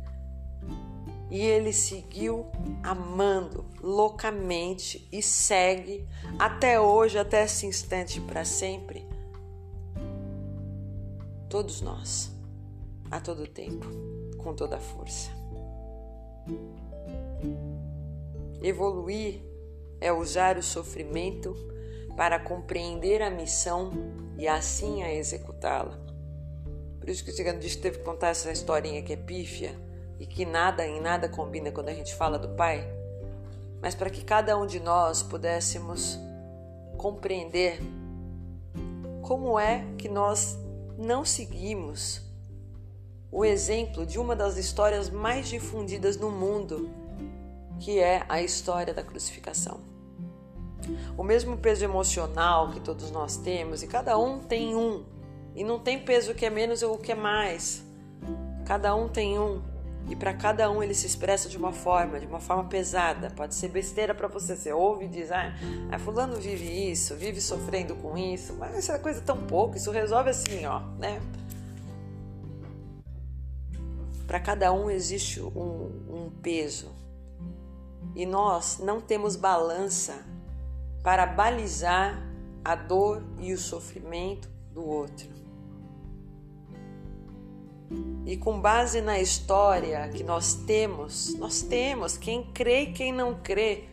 e 1.33 1.41
ele 1.41 1.73
seguiu 1.73 2.45
amando 2.83 3.65
loucamente 3.81 5.07
e 5.11 5.19
segue 5.19 6.07
até 6.37 6.79
hoje, 6.79 7.17
até 7.17 7.45
esse 7.45 7.65
instante 7.65 8.21
para 8.21 8.45
sempre. 8.45 9.07
Todos 11.49 11.81
nós, 11.81 12.31
a 13.09 13.19
todo 13.19 13.47
tempo, 13.47 13.87
com 14.37 14.53
toda 14.53 14.75
a 14.77 14.79
força. 14.79 15.31
Evoluir 18.63 19.41
é 19.99 20.11
usar 20.11 20.57
o 20.57 20.63
sofrimento 20.63 21.53
para 22.15 22.39
compreender 22.39 23.21
a 23.21 23.29
missão 23.29 23.91
e 24.37 24.47
assim 24.47 25.03
a 25.03 25.13
executá-la. 25.13 25.99
Por 26.99 27.09
isso 27.09 27.23
que 27.23 27.31
o 27.31 27.33
cigano 27.33 27.59
diz 27.59 27.75
que 27.75 27.81
teve 27.81 27.97
que 27.97 28.05
contar 28.05 28.29
essa 28.29 28.49
historinha 28.49 29.01
que 29.01 29.11
é 29.11 29.17
pífia 29.17 29.75
e 30.17 30.25
que 30.25 30.45
nada 30.45 30.87
em 30.87 31.01
nada 31.01 31.27
combina 31.27 31.71
quando 31.71 31.89
a 31.89 31.93
gente 31.93 32.15
fala 32.15 32.39
do 32.39 32.55
Pai, 32.55 32.89
mas 33.81 33.93
para 33.93 34.09
que 34.09 34.23
cada 34.23 34.57
um 34.57 34.65
de 34.65 34.79
nós 34.79 35.21
pudéssemos 35.21 36.17
compreender 36.97 37.81
como 39.21 39.59
é 39.59 39.85
que 39.97 40.07
nós 40.07 40.57
não 40.97 41.25
seguimos 41.25 42.21
o 43.29 43.43
exemplo 43.43 44.05
de 44.05 44.19
uma 44.19 44.35
das 44.35 44.55
histórias 44.57 45.09
mais 45.09 45.49
difundidas 45.49 46.15
no 46.15 46.29
mundo, 46.29 46.89
que 47.83 47.99
é 47.99 48.23
a 48.29 48.41
história 48.41 48.93
da 48.93 49.03
crucificação. 49.03 49.81
O 51.17 51.23
mesmo 51.23 51.57
peso 51.57 51.83
emocional 51.83 52.71
que 52.71 52.79
todos 52.79 53.11
nós 53.11 53.35
temos, 53.35 53.83
e 53.83 53.87
cada 53.87 54.17
um 54.17 54.39
tem 54.39 54.73
um, 54.73 55.03
e 55.53 55.65
não 55.65 55.77
tem 55.79 55.99
peso 55.99 56.33
que 56.33 56.45
é 56.45 56.49
menos 56.49 56.81
ou 56.81 56.97
que 56.97 57.11
é 57.11 57.15
mais. 57.15 57.83
Cada 58.65 58.95
um 58.95 59.09
tem 59.09 59.37
um, 59.37 59.61
e 60.09 60.15
para 60.15 60.33
cada 60.33 60.71
um 60.71 60.81
ele 60.81 60.93
se 60.93 61.05
expressa 61.05 61.49
de 61.49 61.57
uma 61.57 61.73
forma, 61.73 62.21
de 62.21 62.25
uma 62.25 62.39
forma 62.39 62.63
pesada. 62.63 63.29
Pode 63.31 63.53
ser 63.53 63.67
besteira 63.67 64.15
para 64.15 64.29
você, 64.29 64.55
você 64.55 64.71
ouve 64.71 65.03
e 65.03 65.09
diz: 65.09 65.29
ah, 65.29 65.53
ah, 65.91 65.99
fulano 65.99 66.37
vive 66.37 66.89
isso, 66.89 67.15
vive 67.15 67.41
sofrendo 67.41 67.97
com 67.97 68.17
isso, 68.17 68.53
mas 68.53 68.77
essa 68.77 68.97
coisa 68.97 69.19
é 69.19 69.23
tão 69.23 69.45
pouco, 69.45 69.75
isso 69.75 69.91
resolve 69.91 70.29
assim, 70.29 70.65
ó, 70.65 70.79
né? 70.97 71.21
Para 74.25 74.39
cada 74.39 74.71
um 74.71 74.89
existe 74.89 75.41
um, 75.41 75.91
um 76.09 76.31
peso. 76.41 77.02
E 78.15 78.25
nós 78.25 78.79
não 78.79 79.01
temos 79.01 79.35
balança 79.35 80.25
para 81.03 81.25
balizar 81.25 82.21
a 82.63 82.75
dor 82.75 83.23
e 83.39 83.53
o 83.53 83.57
sofrimento 83.57 84.49
do 84.71 84.85
outro. 84.85 85.29
E 88.25 88.37
com 88.37 88.59
base 88.59 89.01
na 89.01 89.19
história 89.19 90.07
que 90.09 90.23
nós 90.23 90.53
temos, 90.53 91.35
nós 91.35 91.61
temos, 91.61 92.17
quem 92.17 92.51
crê 92.53 92.83
e 92.83 92.93
quem 92.93 93.11
não 93.11 93.35
crê, 93.35 93.83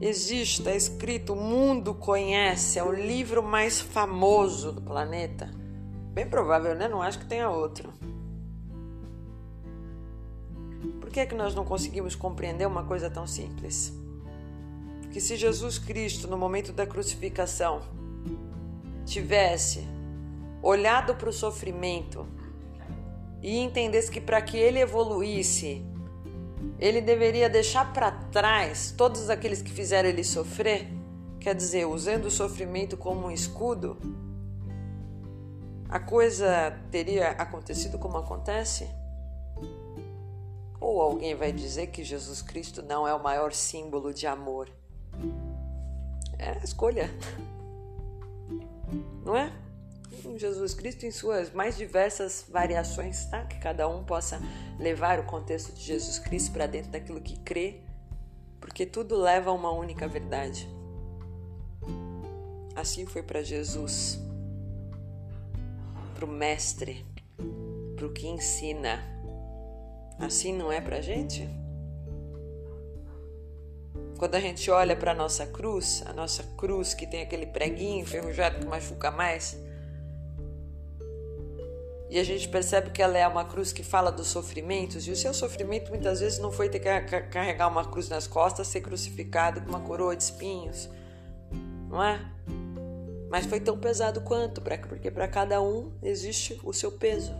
existe, 0.00 0.60
está 0.60 0.74
escrito, 0.74 1.32
o 1.32 1.36
mundo 1.36 1.92
conhece, 1.94 2.78
é 2.78 2.84
o 2.84 2.92
livro 2.92 3.42
mais 3.42 3.80
famoso 3.80 4.72
do 4.72 4.80
planeta. 4.80 5.50
Bem 6.12 6.28
provável, 6.28 6.74
né? 6.74 6.88
Não 6.88 7.02
acho 7.02 7.18
que 7.18 7.26
tenha 7.26 7.50
outro. 7.50 7.92
Por 11.10 11.14
que, 11.14 11.20
é 11.20 11.26
que 11.26 11.34
nós 11.34 11.56
não 11.56 11.64
conseguimos 11.64 12.14
compreender 12.14 12.64
uma 12.68 12.84
coisa 12.84 13.10
tão 13.10 13.26
simples? 13.26 13.92
Que 15.10 15.20
se 15.20 15.34
Jesus 15.34 15.76
Cristo, 15.76 16.28
no 16.28 16.38
momento 16.38 16.72
da 16.72 16.86
crucificação, 16.86 17.82
tivesse 19.04 19.84
olhado 20.62 21.16
para 21.16 21.28
o 21.28 21.32
sofrimento 21.32 22.28
e 23.42 23.58
entendesse 23.58 24.08
que 24.08 24.20
para 24.20 24.40
que 24.40 24.56
ele 24.56 24.78
evoluísse, 24.78 25.84
ele 26.78 27.00
deveria 27.00 27.50
deixar 27.50 27.92
para 27.92 28.12
trás 28.12 28.94
todos 28.96 29.28
aqueles 29.28 29.60
que 29.60 29.72
fizeram 29.72 30.08
ele 30.08 30.22
sofrer, 30.22 30.86
quer 31.40 31.56
dizer, 31.56 31.86
usando 31.86 32.26
o 32.26 32.30
sofrimento 32.30 32.96
como 32.96 33.26
um 33.26 33.32
escudo, 33.32 33.98
a 35.88 35.98
coisa 35.98 36.78
teria 36.92 37.30
acontecido 37.30 37.98
como 37.98 38.16
acontece? 38.16 38.99
Ou 40.90 41.00
alguém 41.00 41.36
vai 41.36 41.52
dizer 41.52 41.86
que 41.86 42.02
Jesus 42.02 42.42
Cristo 42.42 42.82
não 42.82 43.06
é 43.06 43.14
o 43.14 43.22
maior 43.22 43.52
símbolo 43.52 44.12
de 44.12 44.26
amor? 44.26 44.68
É 46.36 46.50
a 46.50 46.64
escolha. 46.64 47.08
Não 49.24 49.36
é? 49.36 49.52
Jesus 50.36 50.74
Cristo 50.74 51.06
em 51.06 51.12
suas 51.12 51.52
mais 51.52 51.76
diversas 51.76 52.44
variações, 52.48 53.24
tá? 53.26 53.44
Que 53.44 53.60
cada 53.60 53.86
um 53.86 54.02
possa 54.02 54.40
levar 54.80 55.20
o 55.20 55.26
contexto 55.26 55.72
de 55.72 55.80
Jesus 55.80 56.18
Cristo 56.18 56.50
para 56.50 56.66
dentro 56.66 56.90
daquilo 56.90 57.20
que 57.20 57.38
crê, 57.38 57.82
porque 58.58 58.84
tudo 58.84 59.16
leva 59.16 59.50
a 59.50 59.54
uma 59.54 59.70
única 59.70 60.08
verdade. 60.08 60.68
Assim 62.74 63.06
foi 63.06 63.22
para 63.22 63.44
Jesus, 63.44 64.18
para 66.16 66.24
o 66.24 66.28
Mestre, 66.28 67.06
para 67.94 68.06
o 68.06 68.12
que 68.12 68.26
ensina, 68.26 69.19
Assim 70.20 70.52
não 70.52 70.70
é 70.70 70.80
pra 70.80 71.00
gente? 71.00 71.48
Quando 74.18 74.34
a 74.34 74.40
gente 74.40 74.70
olha 74.70 74.94
para 74.94 75.14
nossa 75.14 75.46
cruz, 75.46 76.02
a 76.04 76.12
nossa 76.12 76.42
cruz 76.58 76.92
que 76.92 77.06
tem 77.06 77.22
aquele 77.22 77.46
preguinho 77.46 78.02
enferrujado 78.02 78.58
que 78.58 78.66
machuca 78.66 79.10
mais, 79.10 79.58
e 82.10 82.18
a 82.18 82.24
gente 82.24 82.46
percebe 82.48 82.90
que 82.90 83.00
ela 83.00 83.16
é 83.16 83.26
uma 83.26 83.46
cruz 83.46 83.72
que 83.72 83.82
fala 83.82 84.12
dos 84.12 84.26
sofrimentos, 84.26 85.06
e 85.06 85.10
o 85.10 85.16
seu 85.16 85.32
sofrimento 85.32 85.88
muitas 85.88 86.20
vezes 86.20 86.38
não 86.38 86.52
foi 86.52 86.68
ter 86.68 86.80
que 86.80 87.20
carregar 87.30 87.68
uma 87.68 87.88
cruz 87.88 88.10
nas 88.10 88.26
costas, 88.26 88.66
ser 88.66 88.82
crucificado 88.82 89.62
com 89.62 89.70
uma 89.70 89.80
coroa 89.80 90.14
de 90.14 90.24
espinhos, 90.24 90.90
não 91.88 92.02
é? 92.02 92.20
Mas 93.30 93.46
foi 93.46 93.58
tão 93.58 93.78
pesado 93.78 94.20
quanto, 94.20 94.60
porque 94.60 95.10
para 95.10 95.28
cada 95.28 95.62
um 95.62 95.92
existe 96.02 96.60
o 96.62 96.74
seu 96.74 96.92
peso. 96.92 97.32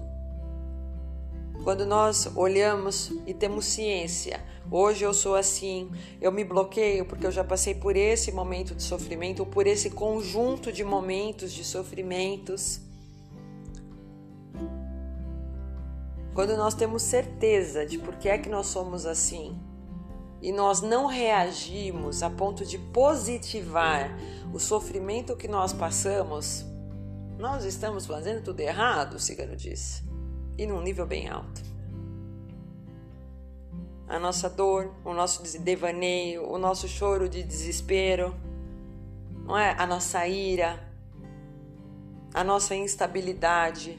Quando 1.62 1.85
nós 1.85 2.31
olhamos 2.37 3.12
e 3.27 3.35
temos 3.35 3.66
ciência, 3.66 4.42
hoje 4.70 5.05
eu 5.05 5.12
sou 5.12 5.35
assim, 5.35 5.90
eu 6.18 6.33
me 6.33 6.42
bloqueio 6.42 7.05
porque 7.05 7.27
eu 7.27 7.31
já 7.31 7.44
passei 7.44 7.75
por 7.75 7.96
esse 7.96 8.33
momento 8.33 8.75
de 8.75 8.83
sofrimento 8.83 9.40
ou 9.40 9.46
por 9.46 9.66
esse 9.66 9.90
conjunto 9.90 10.73
de 10.73 10.83
momentos 10.83 11.53
de 11.53 11.62
sofrimentos. 11.62 12.81
Quando 16.33 16.57
nós 16.57 16.75
temos 16.75 17.03
certeza 17.03 17.85
de 17.85 17.99
por 17.99 18.16
que 18.16 18.31
é 18.31 18.38
que 18.38 18.49
nós 18.49 18.68
somos 18.68 19.05
assim 19.05 19.59
e 20.40 20.53
nós 20.53 20.81
não 20.81 21.05
reagimos 21.05 22.23
a 22.23 22.31
ponto 22.31 22.64
de 22.64 22.79
positivar 22.79 24.18
o 24.55 24.59
sofrimento 24.59 25.37
que 25.37 25.46
nós 25.46 25.75
passamos, 25.75 26.64
nós 27.38 27.64
estamos 27.64 28.07
fazendo 28.07 28.42
tudo 28.42 28.61
errado, 28.61 29.14
o 29.16 29.18
cigano 29.18 29.55
disse, 29.55 30.10
e 30.61 30.66
num 30.66 30.83
nível 30.83 31.07
bem 31.07 31.27
alto. 31.27 31.62
A 34.07 34.18
nossa 34.18 34.51
dor, 34.51 34.92
o 35.03 35.14
nosso 35.14 35.42
devaneio, 35.59 36.46
o 36.46 36.59
nosso 36.59 36.87
choro 36.87 37.31
de 37.31 37.42
desespero, 37.42 38.35
não 39.46 39.57
é? 39.57 39.75
A 39.79 39.87
nossa 39.87 40.27
ira, 40.27 40.79
a 42.35 42.44
nossa 42.44 42.75
instabilidade, 42.75 43.99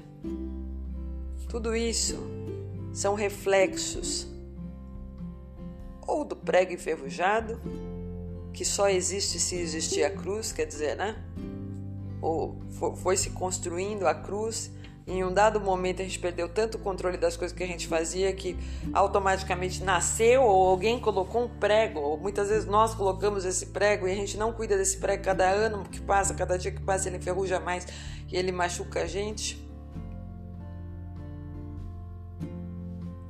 tudo 1.49 1.75
isso 1.75 2.19
são 2.93 3.15
reflexos 3.15 4.27
ou 6.05 6.23
do 6.23 6.35
prego 6.35 6.73
enferrujado, 6.73 7.59
que 8.53 8.63
só 8.63 8.87
existe 8.87 9.39
se 9.39 9.55
existir 9.55 10.03
a 10.03 10.11
cruz, 10.11 10.51
quer 10.51 10.65
dizer, 10.65 10.95
né? 10.95 11.15
Ou 12.21 12.61
foi 12.97 13.17
se 13.17 13.31
construindo 13.31 14.05
a 14.05 14.13
cruz. 14.13 14.69
Em 15.11 15.25
um 15.25 15.33
dado 15.33 15.59
momento 15.59 16.01
a 16.01 16.05
gente 16.05 16.17
perdeu 16.17 16.47
tanto 16.47 16.79
controle 16.79 17.17
das 17.17 17.35
coisas 17.35 17.55
que 17.55 17.61
a 17.61 17.67
gente 17.67 17.85
fazia 17.85 18.31
que 18.31 18.57
automaticamente 18.93 19.83
nasceu 19.83 20.41
ou 20.41 20.69
alguém 20.69 20.97
colocou 21.01 21.43
um 21.43 21.49
prego, 21.49 21.99
ou 21.99 22.17
muitas 22.17 22.47
vezes 22.47 22.65
nós 22.65 22.95
colocamos 22.95 23.43
esse 23.43 23.65
prego 23.65 24.07
e 24.07 24.11
a 24.13 24.15
gente 24.15 24.37
não 24.37 24.53
cuida 24.53 24.77
desse 24.77 24.97
prego 24.97 25.21
cada 25.21 25.49
ano 25.49 25.83
que 25.83 25.99
passa, 25.99 26.33
cada 26.33 26.57
dia 26.57 26.71
que 26.71 26.81
passa 26.81 27.09
ele 27.09 27.17
enferruja 27.17 27.59
mais 27.59 27.85
e 28.31 28.37
ele 28.37 28.53
machuca 28.53 29.01
a 29.01 29.05
gente. 29.05 29.61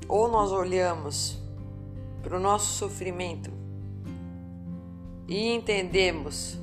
Ou 0.08 0.28
nós 0.28 0.52
olhamos 0.52 1.40
para 2.22 2.38
o 2.38 2.40
nosso 2.40 2.78
sofrimento 2.78 3.52
e 5.28 5.52
entendemos: 5.52 6.60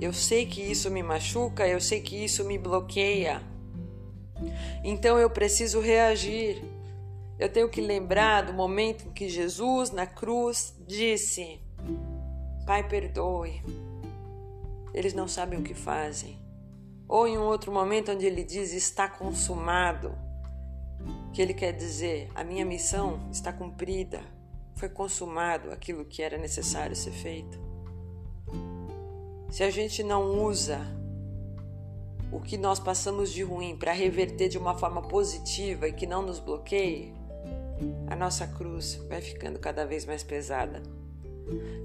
eu 0.00 0.12
sei 0.12 0.46
que 0.46 0.62
isso 0.62 0.88
me 0.92 1.02
machuca, 1.02 1.66
eu 1.66 1.80
sei 1.80 2.00
que 2.00 2.24
isso 2.24 2.44
me 2.44 2.56
bloqueia, 2.56 3.49
então 4.82 5.18
eu 5.18 5.30
preciso 5.30 5.80
reagir. 5.80 6.62
Eu 7.38 7.48
tenho 7.48 7.68
que 7.68 7.80
lembrar 7.80 8.42
do 8.42 8.52
momento 8.52 9.08
em 9.08 9.12
que 9.12 9.28
Jesus 9.28 9.90
na 9.90 10.06
cruz 10.06 10.74
disse: 10.86 11.60
Pai, 12.66 12.86
perdoe, 12.86 13.62
eles 14.92 15.14
não 15.14 15.26
sabem 15.26 15.58
o 15.58 15.62
que 15.62 15.74
fazem. 15.74 16.38
Ou 17.08 17.26
em 17.26 17.38
um 17.38 17.42
outro 17.42 17.72
momento 17.72 18.12
onde 18.12 18.26
ele 18.26 18.44
diz: 18.44 18.72
Está 18.72 19.08
consumado 19.08 20.14
que 21.32 21.40
ele 21.40 21.54
quer 21.54 21.72
dizer: 21.72 22.30
a 22.34 22.44
minha 22.44 22.64
missão 22.64 23.20
está 23.32 23.52
cumprida, 23.52 24.20
foi 24.74 24.88
consumado 24.88 25.70
aquilo 25.70 26.04
que 26.04 26.22
era 26.22 26.36
necessário 26.36 26.94
ser 26.94 27.12
feito. 27.12 27.58
Se 29.50 29.64
a 29.64 29.70
gente 29.70 30.02
não 30.02 30.44
usa 30.44 30.80
o 32.32 32.40
que 32.40 32.56
nós 32.56 32.78
passamos 32.78 33.32
de 33.32 33.42
ruim 33.42 33.76
para 33.76 33.92
reverter 33.92 34.48
de 34.48 34.58
uma 34.58 34.76
forma 34.76 35.02
positiva 35.02 35.88
e 35.88 35.92
que 35.92 36.06
não 36.06 36.22
nos 36.22 36.38
bloqueie, 36.38 37.14
a 38.06 38.16
nossa 38.16 38.46
cruz 38.46 38.94
vai 39.08 39.20
ficando 39.20 39.58
cada 39.58 39.84
vez 39.84 40.04
mais 40.04 40.22
pesada. 40.22 40.82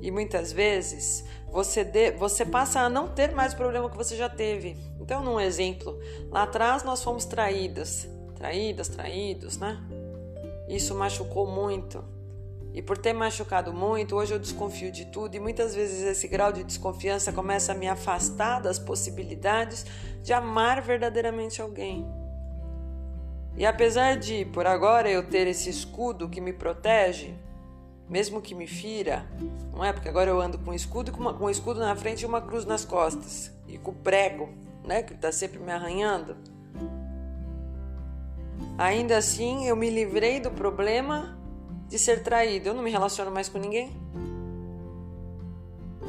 E 0.02 0.12
muitas 0.12 0.52
vezes 0.52 1.26
você, 1.52 1.84
de, 1.84 2.12
você 2.12 2.46
passa 2.46 2.82
a 2.82 2.90
não 2.90 3.08
ter 3.08 3.34
mais 3.34 3.54
o 3.54 3.58
problema 3.58 3.90
que 3.90 3.98
você 3.98 4.16
já 4.16 4.30
teve. 4.30 4.78
Então, 5.00 5.24
num 5.24 5.40
exemplo, 5.40 6.00
lá 6.30 6.44
atrás 6.44 6.84
nós 6.84 7.02
fomos 7.02 7.26
traídas 7.26 8.08
traídas, 8.36 8.90
traídos, 8.90 9.58
né? 9.58 9.82
Isso 10.68 10.94
machucou 10.94 11.48
muito. 11.48 12.04
E 12.76 12.82
por 12.82 12.98
ter 12.98 13.14
machucado 13.14 13.72
muito, 13.72 14.18
hoje 14.18 14.34
eu 14.34 14.38
desconfio 14.38 14.92
de 14.92 15.06
tudo 15.06 15.34
e 15.34 15.40
muitas 15.40 15.74
vezes 15.74 16.04
esse 16.04 16.28
grau 16.28 16.52
de 16.52 16.62
desconfiança 16.62 17.32
começa 17.32 17.72
a 17.72 17.76
me 17.76 17.88
afastar 17.88 18.60
das 18.60 18.78
possibilidades 18.78 19.86
de 20.22 20.34
amar 20.34 20.82
verdadeiramente 20.82 21.62
alguém. 21.62 22.06
E 23.56 23.66
apesar 23.66 24.18
de, 24.18 24.44
por 24.44 24.68
agora, 24.68 25.10
eu 25.10 25.26
ter 25.26 25.48
esse 25.48 25.70
escudo 25.70 26.28
que 26.28 26.42
me 26.42 26.52
protege, 26.52 27.34
mesmo 28.10 28.42
que 28.42 28.54
me 28.54 28.68
fira, 28.68 29.26
não 29.72 29.82
é? 29.82 29.94
Porque 29.94 30.10
agora 30.10 30.30
eu 30.30 30.42
ando 30.42 30.60
com 30.60 30.72
um 30.72 30.74
escudo, 30.74 31.14
com, 31.14 31.22
uma, 31.22 31.34
com 31.34 31.46
um 31.46 31.50
escudo 31.50 31.80
na 31.80 31.96
frente 31.96 32.24
e 32.24 32.26
uma 32.26 32.42
cruz 32.42 32.66
nas 32.66 32.84
costas, 32.84 33.54
e 33.70 33.78
com 33.78 33.92
o 33.92 33.96
prego, 33.96 34.50
né? 34.84 35.02
Que 35.02 35.14
está 35.14 35.32
sempre 35.32 35.60
me 35.60 35.72
arranhando. 35.72 36.36
Ainda 38.78 39.16
assim, 39.16 39.66
eu 39.66 39.78
me 39.78 39.90
livrei 39.90 40.42
do 40.42 40.52
problema 40.52 41.45
de 41.88 42.00
ser 42.00 42.24
traído. 42.24 42.70
Eu 42.70 42.74
não 42.74 42.84
me 42.84 42.92
relaciono 42.92 43.32
mais 43.32 43.50
com 43.50 43.58
ninguém. 43.58 43.92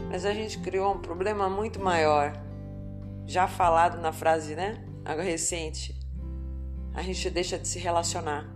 Mas 0.09 0.25
a 0.25 0.33
gente 0.33 0.59
criou 0.59 0.95
um 0.95 0.99
problema 0.99 1.49
muito 1.49 1.81
maior. 1.81 2.33
Já 3.27 3.49
falado 3.49 4.01
na 4.01 4.13
frase, 4.13 4.55
né? 4.55 4.85
Agora 5.05 5.25
recente. 5.25 5.99
A 6.95 7.03
gente 7.03 7.29
deixa 7.29 7.59
de 7.59 7.67
se 7.67 7.79
relacionar. 7.79 8.49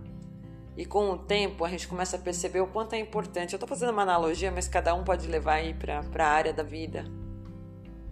E 0.75 0.85
com 0.85 1.11
o 1.11 1.17
tempo 1.17 1.65
a 1.65 1.69
gente 1.69 1.87
começa 1.87 2.15
a 2.15 2.19
perceber 2.19 2.61
o 2.61 2.67
quanto 2.67 2.93
é 2.93 2.99
importante. 2.99 3.53
Eu 3.53 3.57
estou 3.57 3.67
fazendo 3.67 3.91
uma 3.91 4.01
analogia, 4.01 4.51
mas 4.51 4.67
cada 4.67 4.95
um 4.95 5.03
pode 5.03 5.27
levar 5.27 5.55
aí 5.55 5.73
para 5.73 6.01
a 6.25 6.29
área 6.29 6.53
da 6.53 6.63
vida 6.63 7.05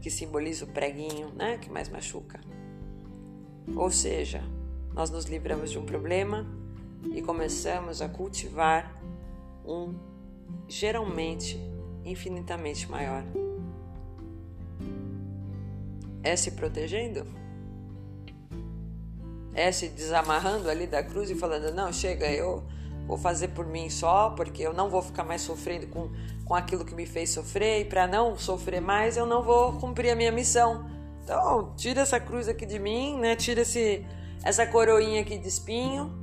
que 0.01 0.09
simboliza 0.09 0.65
o 0.65 0.67
preguinho, 0.67 1.29
né? 1.35 1.57
Que 1.57 1.69
mais 1.69 1.89
machuca. 1.89 2.39
Ou 3.75 3.91
seja, 3.91 4.41
nós 4.93 5.09
nos 5.09 5.25
livramos 5.25 5.71
de 5.71 5.77
um 5.77 5.85
problema 5.85 6.47
e 7.13 7.21
começamos 7.21 8.01
a 8.01 8.09
cultivar 8.09 8.98
um 9.69 9.93
geralmente 10.67 11.59
infinitamente 12.03 12.89
maior. 12.89 13.23
É 16.23 16.35
se 16.35 16.51
protegendo? 16.51 17.25
É 19.53 19.71
se 19.71 19.87
desamarrando 19.89 20.69
ali 20.69 20.87
da 20.87 21.03
cruz 21.03 21.29
e 21.29 21.35
falando: 21.35 21.73
não, 21.73 21.93
chega, 21.93 22.29
eu 22.31 22.63
vou 23.07 23.17
fazer 23.17 23.49
por 23.49 23.65
mim 23.65 23.89
só, 23.89 24.31
porque 24.31 24.61
eu 24.61 24.73
não 24.73 24.89
vou 24.89 25.01
ficar 25.01 25.23
mais 25.23 25.41
sofrendo 25.41 25.87
com, 25.87 26.09
com 26.45 26.55
aquilo 26.55 26.85
que 26.85 26.93
me 26.93 27.05
fez 27.05 27.31
sofrer, 27.31 27.81
e 27.81 27.85
para 27.85 28.07
não 28.07 28.37
sofrer 28.37 28.81
mais, 28.81 29.17
eu 29.17 29.25
não 29.25 29.43
vou 29.43 29.73
cumprir 29.73 30.11
a 30.11 30.15
minha 30.15 30.31
missão. 30.31 30.89
Então, 31.23 31.73
tira 31.75 32.01
essa 32.01 32.19
cruz 32.19 32.47
aqui 32.47 32.65
de 32.65 32.79
mim, 32.79 33.17
né? 33.17 33.35
Tira 33.35 33.61
esse 33.61 34.05
essa 34.43 34.65
coroinha 34.65 35.21
aqui 35.21 35.37
de 35.37 35.47
espinho, 35.47 36.13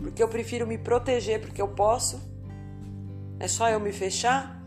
porque 0.00 0.22
eu 0.22 0.28
prefiro 0.28 0.66
me 0.66 0.78
proteger 0.78 1.40
porque 1.40 1.60
eu 1.60 1.68
posso. 1.68 2.37
É 3.40 3.46
só 3.46 3.68
eu 3.68 3.78
me 3.78 3.92
fechar 3.92 4.60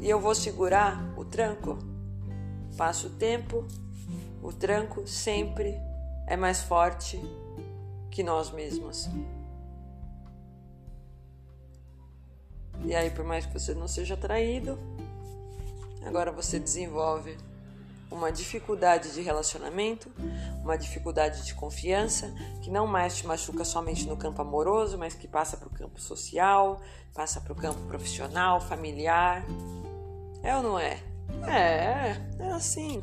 e 0.00 0.08
eu 0.08 0.18
vou 0.18 0.34
segurar 0.34 1.12
o 1.16 1.24
tranco. 1.24 1.78
Passa 2.76 3.06
o 3.06 3.10
tempo, 3.10 3.66
o 4.42 4.52
tranco 4.52 5.06
sempre 5.06 5.78
é 6.26 6.36
mais 6.36 6.60
forte 6.62 7.20
que 8.10 8.22
nós 8.22 8.50
mesmos. 8.50 9.10
E 12.84 12.94
aí, 12.94 13.10
por 13.10 13.24
mais 13.24 13.44
que 13.44 13.52
você 13.52 13.74
não 13.74 13.86
seja 13.86 14.16
traído, 14.16 14.78
agora 16.02 16.32
você 16.32 16.58
desenvolve 16.58 17.36
uma 18.10 18.32
dificuldade 18.32 19.12
de 19.12 19.22
relacionamento, 19.22 20.10
uma 20.62 20.76
dificuldade 20.76 21.44
de 21.44 21.54
confiança, 21.54 22.34
que 22.60 22.70
não 22.70 22.86
mais 22.86 23.16
te 23.16 23.26
machuca 23.26 23.64
somente 23.64 24.06
no 24.06 24.16
campo 24.16 24.42
amoroso, 24.42 24.98
mas 24.98 25.14
que 25.14 25.28
passa 25.28 25.56
para 25.56 25.68
o 25.68 25.70
campo 25.70 26.00
social, 26.00 26.80
passa 27.14 27.40
para 27.40 27.52
o 27.52 27.56
campo 27.56 27.80
profissional, 27.86 28.60
familiar. 28.60 29.44
É 30.42 30.56
ou 30.56 30.62
não 30.62 30.78
é? 30.78 30.98
É, 31.46 32.16
é 32.38 32.52
assim. 32.52 33.02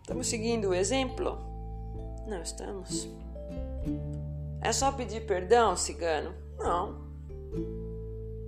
Estamos 0.00 0.26
seguindo 0.26 0.70
o 0.70 0.74
exemplo? 0.74 1.38
Não 2.26 2.42
estamos. 2.42 3.08
É 4.60 4.72
só 4.72 4.90
pedir 4.92 5.26
perdão, 5.26 5.76
cigano? 5.76 6.34
Não. 6.58 7.10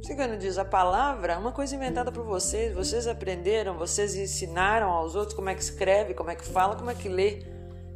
Cigano 0.02 0.36
diz: 0.36 0.58
a 0.58 0.64
palavra 0.64 1.34
é 1.34 1.36
uma 1.36 1.52
coisa 1.52 1.74
inventada 1.76 2.10
por 2.10 2.24
vocês. 2.24 2.74
Vocês 2.74 3.06
aprenderam, 3.06 3.78
vocês 3.78 4.16
ensinaram 4.16 4.90
aos 4.90 5.14
outros 5.14 5.34
como 5.34 5.48
é 5.48 5.54
que 5.54 5.62
escreve, 5.62 6.12
como 6.12 6.30
é 6.30 6.34
que 6.34 6.44
fala, 6.44 6.74
como 6.74 6.90
é 6.90 6.94
que 6.94 7.08
lê. 7.08 7.44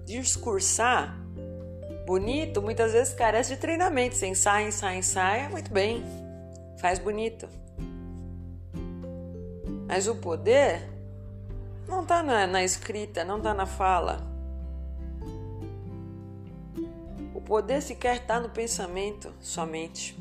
Discursar 0.05 1.19
bonito 2.07 2.63
muitas 2.63 2.93
vezes 2.93 3.13
carece 3.13 3.55
de 3.55 3.61
treinamento. 3.61 4.15
Você 4.15 4.29
ensaia, 4.29 4.69
ensaia, 4.69 4.97
ensaia, 4.97 5.49
muito 5.49 5.73
bem. 5.73 6.05
Faz 6.79 7.01
bonito. 7.01 7.49
Mas 9.89 10.07
o 10.07 10.15
poder 10.15 10.89
não 11.89 12.03
está 12.03 12.23
na, 12.23 12.47
na 12.47 12.63
escrita, 12.63 13.25
não 13.25 13.39
está 13.39 13.53
na 13.53 13.67
fala. 13.67 14.21
O 17.35 17.41
poder 17.41 17.83
sequer 17.83 18.17
está 18.17 18.39
no 18.39 18.49
pensamento 18.49 19.33
somente. 19.41 20.17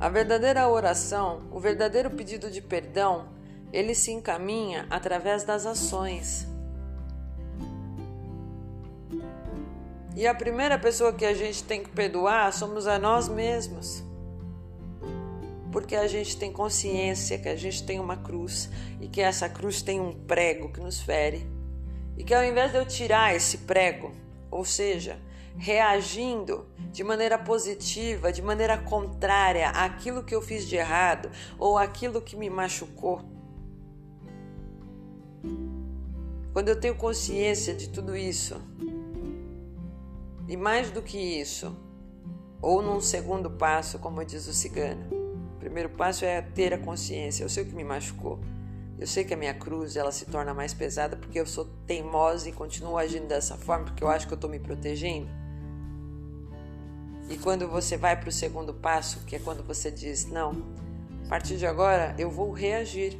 A 0.00 0.08
verdadeira 0.08 0.66
oração, 0.66 1.42
o 1.50 1.60
verdadeiro 1.60 2.08
pedido 2.10 2.50
de 2.50 2.62
perdão, 2.62 3.28
ele 3.70 3.94
se 3.94 4.10
encaminha 4.10 4.86
através 4.88 5.44
das 5.44 5.66
ações. 5.66 6.48
E 10.16 10.26
a 10.26 10.34
primeira 10.34 10.78
pessoa 10.78 11.12
que 11.12 11.26
a 11.26 11.34
gente 11.34 11.62
tem 11.64 11.82
que 11.82 11.90
perdoar 11.90 12.50
somos 12.54 12.86
a 12.86 12.98
nós 12.98 13.28
mesmos. 13.28 14.02
Porque 15.70 15.94
a 15.94 16.08
gente 16.08 16.34
tem 16.34 16.50
consciência 16.50 17.38
que 17.38 17.48
a 17.50 17.54
gente 17.54 17.84
tem 17.84 18.00
uma 18.00 18.16
cruz 18.16 18.70
e 19.02 19.06
que 19.06 19.20
essa 19.20 19.50
cruz 19.50 19.82
tem 19.82 20.00
um 20.00 20.14
prego 20.14 20.72
que 20.72 20.80
nos 20.80 20.98
fere. 20.98 21.46
E 22.16 22.24
que 22.24 22.32
ao 22.32 22.42
invés 22.42 22.72
de 22.72 22.78
eu 22.78 22.86
tirar 22.86 23.36
esse 23.36 23.58
prego, 23.58 24.12
ou 24.50 24.64
seja, 24.64 25.20
reagindo 25.56 26.66
de 26.92 27.04
maneira 27.04 27.38
positiva, 27.38 28.32
de 28.32 28.42
maneira 28.42 28.78
contrária 28.78 29.70
àquilo 29.70 30.24
que 30.24 30.34
eu 30.34 30.42
fiz 30.42 30.66
de 30.66 30.76
errado 30.76 31.30
ou 31.58 31.78
àquilo 31.78 32.20
que 32.20 32.36
me 32.36 32.50
machucou. 32.50 33.20
Quando 36.52 36.68
eu 36.68 36.80
tenho 36.80 36.96
consciência 36.96 37.74
de 37.74 37.88
tudo 37.88 38.16
isso, 38.16 38.60
e 40.48 40.56
mais 40.56 40.90
do 40.90 41.00
que 41.00 41.16
isso, 41.16 41.76
ou 42.60 42.82
num 42.82 43.00
segundo 43.00 43.48
passo, 43.50 43.98
como 44.00 44.24
diz 44.24 44.48
o 44.48 44.52
cigano, 44.52 45.06
o 45.54 45.58
primeiro 45.60 45.90
passo 45.90 46.24
é 46.24 46.42
ter 46.42 46.74
a 46.74 46.78
consciência. 46.78 47.44
Eu 47.44 47.48
sei 47.48 47.62
o 47.62 47.66
que 47.66 47.74
me 47.74 47.84
machucou. 47.84 48.40
Eu 48.98 49.06
sei 49.06 49.24
que 49.24 49.32
a 49.32 49.36
minha 49.36 49.54
cruz 49.54 49.96
ela 49.96 50.12
se 50.12 50.26
torna 50.26 50.52
mais 50.52 50.74
pesada 50.74 51.16
porque 51.16 51.40
eu 51.40 51.46
sou 51.46 51.66
teimosa 51.86 52.48
e 52.48 52.52
continuo 52.52 52.98
agindo 52.98 53.28
dessa 53.28 53.56
forma 53.56 53.86
porque 53.86 54.04
eu 54.04 54.08
acho 54.08 54.26
que 54.26 54.32
eu 54.32 54.36
estou 54.36 54.50
me 54.50 54.58
protegendo. 54.58 55.39
E 57.30 57.38
quando 57.38 57.68
você 57.68 57.96
vai 57.96 58.18
para 58.18 58.28
o 58.28 58.32
segundo 58.32 58.74
passo, 58.74 59.20
que 59.20 59.36
é 59.36 59.38
quando 59.38 59.62
você 59.62 59.88
diz: 59.88 60.26
Não, 60.26 60.50
a 61.24 61.28
partir 61.28 61.56
de 61.56 61.64
agora 61.64 62.12
eu 62.18 62.28
vou 62.28 62.50
reagir. 62.50 63.16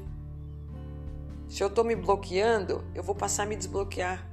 Se 1.48 1.62
eu 1.62 1.68
estou 1.68 1.84
me 1.84 1.94
bloqueando, 1.94 2.84
eu 2.92 3.04
vou 3.04 3.14
passar 3.14 3.44
a 3.44 3.46
me 3.46 3.54
desbloquear. 3.54 4.28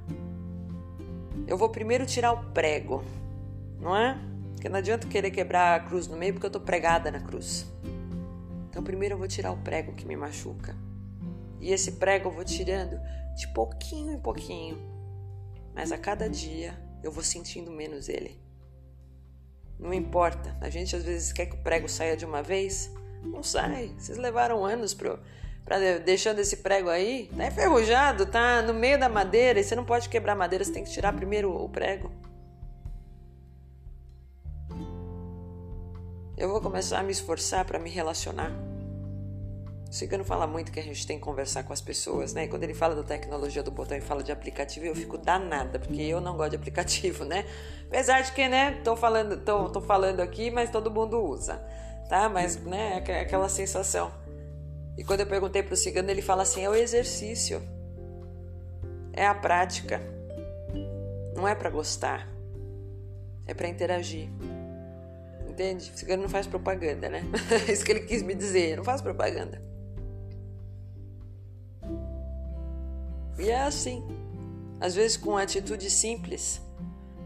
Eu 1.46 1.56
vou 1.56 1.68
primeiro 1.68 2.04
tirar 2.04 2.32
o 2.32 2.50
prego, 2.52 3.04
não 3.80 3.96
é? 3.96 4.18
Porque 4.52 4.68
não 4.68 4.78
adianta 4.78 5.06
querer 5.06 5.30
quebrar 5.30 5.76
a 5.76 5.80
cruz 5.80 6.08
no 6.08 6.16
meio 6.16 6.32
porque 6.32 6.46
eu 6.46 6.48
estou 6.48 6.62
pregada 6.62 7.12
na 7.12 7.20
cruz. 7.20 7.72
Então, 8.68 8.82
primeiro 8.82 9.14
eu 9.14 9.18
vou 9.18 9.28
tirar 9.28 9.52
o 9.52 9.58
prego 9.58 9.92
que 9.92 10.04
me 10.04 10.16
machuca. 10.16 10.76
E 11.60 11.72
esse 11.72 11.92
prego 11.92 12.28
eu 12.28 12.32
vou 12.32 12.44
tirando 12.44 13.00
de 13.36 13.46
pouquinho 13.48 14.12
em 14.12 14.18
pouquinho. 14.18 14.76
Mas 15.72 15.92
a 15.92 15.98
cada 15.98 16.28
dia 16.28 16.76
eu 17.00 17.12
vou 17.12 17.22
sentindo 17.22 17.70
menos 17.70 18.08
ele. 18.08 18.47
Não 19.78 19.94
importa. 19.94 20.56
A 20.60 20.68
gente 20.68 20.96
às 20.96 21.04
vezes 21.04 21.32
quer 21.32 21.46
que 21.46 21.54
o 21.54 21.62
prego 21.62 21.88
saia 21.88 22.16
de 22.16 22.24
uma 22.24 22.42
vez. 22.42 22.90
Não 23.22 23.42
sai. 23.42 23.94
Vocês 23.96 24.18
levaram 24.18 24.64
anos 24.64 24.94
para 24.94 25.98
deixando 26.04 26.40
esse 26.40 26.58
prego 26.58 26.88
aí. 26.88 27.30
Tá 27.36 27.46
enferrujado, 27.46 28.26
tá 28.26 28.62
no 28.62 28.74
meio 28.74 28.98
da 28.98 29.08
madeira. 29.08 29.60
E 29.60 29.64
você 29.64 29.74
não 29.74 29.84
pode 29.84 30.08
quebrar 30.08 30.32
a 30.32 30.36
madeira, 30.36 30.64
você 30.64 30.72
tem 30.72 30.84
que 30.84 30.90
tirar 30.90 31.12
primeiro 31.12 31.54
o 31.54 31.68
prego. 31.68 32.10
Eu 36.36 36.48
vou 36.48 36.60
começar 36.60 37.00
a 37.00 37.02
me 37.02 37.10
esforçar 37.10 37.64
para 37.64 37.78
me 37.78 37.90
relacionar. 37.90 38.67
O 39.88 39.92
Cigano 39.92 40.22
fala 40.22 40.46
muito 40.46 40.70
que 40.70 40.78
a 40.78 40.82
gente 40.82 41.06
tem 41.06 41.18
que 41.18 41.24
conversar 41.24 41.62
com 41.62 41.72
as 41.72 41.80
pessoas, 41.80 42.34
né? 42.34 42.44
E 42.44 42.48
quando 42.48 42.62
ele 42.62 42.74
fala 42.74 42.94
da 42.94 43.02
tecnologia 43.02 43.62
do 43.62 43.70
botão 43.70 43.96
e 43.96 44.02
fala 44.02 44.22
de 44.22 44.30
aplicativo, 44.30 44.84
eu 44.84 44.94
fico 44.94 45.16
danada, 45.16 45.78
porque 45.78 46.02
eu 46.02 46.20
não 46.20 46.36
gosto 46.36 46.50
de 46.50 46.56
aplicativo, 46.56 47.24
né? 47.24 47.46
Apesar 47.86 48.20
de 48.20 48.32
que, 48.32 48.46
né, 48.46 48.82
tô 48.84 48.94
falando, 48.94 49.42
tô, 49.42 49.70
tô 49.70 49.80
falando 49.80 50.20
aqui, 50.20 50.50
mas 50.50 50.70
todo 50.70 50.90
mundo 50.90 51.18
usa, 51.24 51.56
tá? 52.06 52.28
Mas, 52.28 52.62
né, 52.62 53.02
é 53.08 53.20
aquela 53.20 53.48
sensação. 53.48 54.12
E 54.98 55.02
quando 55.02 55.20
eu 55.20 55.26
perguntei 55.26 55.62
pro 55.62 55.74
Cigano, 55.74 56.10
ele 56.10 56.20
fala 56.20 56.42
assim: 56.42 56.62
é 56.62 56.68
o 56.68 56.74
exercício, 56.74 57.62
é 59.14 59.26
a 59.26 59.34
prática, 59.34 60.02
não 61.34 61.48
é 61.48 61.54
para 61.54 61.70
gostar, 61.70 62.28
é 63.46 63.54
para 63.54 63.66
interagir. 63.66 64.28
Entende? 65.48 65.90
Cigano 65.96 66.22
não 66.22 66.28
faz 66.28 66.46
propaganda, 66.46 67.08
né? 67.08 67.24
É 67.66 67.72
isso 67.72 67.84
que 67.86 67.90
ele 67.90 68.00
quis 68.00 68.22
me 68.22 68.34
dizer, 68.34 68.76
não 68.76 68.84
faz 68.84 69.00
propaganda. 69.00 69.67
E 73.38 73.50
é 73.50 73.62
assim, 73.62 74.04
às 74.80 74.94
vezes 74.94 75.16
com 75.16 75.36
atitudes 75.36 75.92
simples 75.92 76.60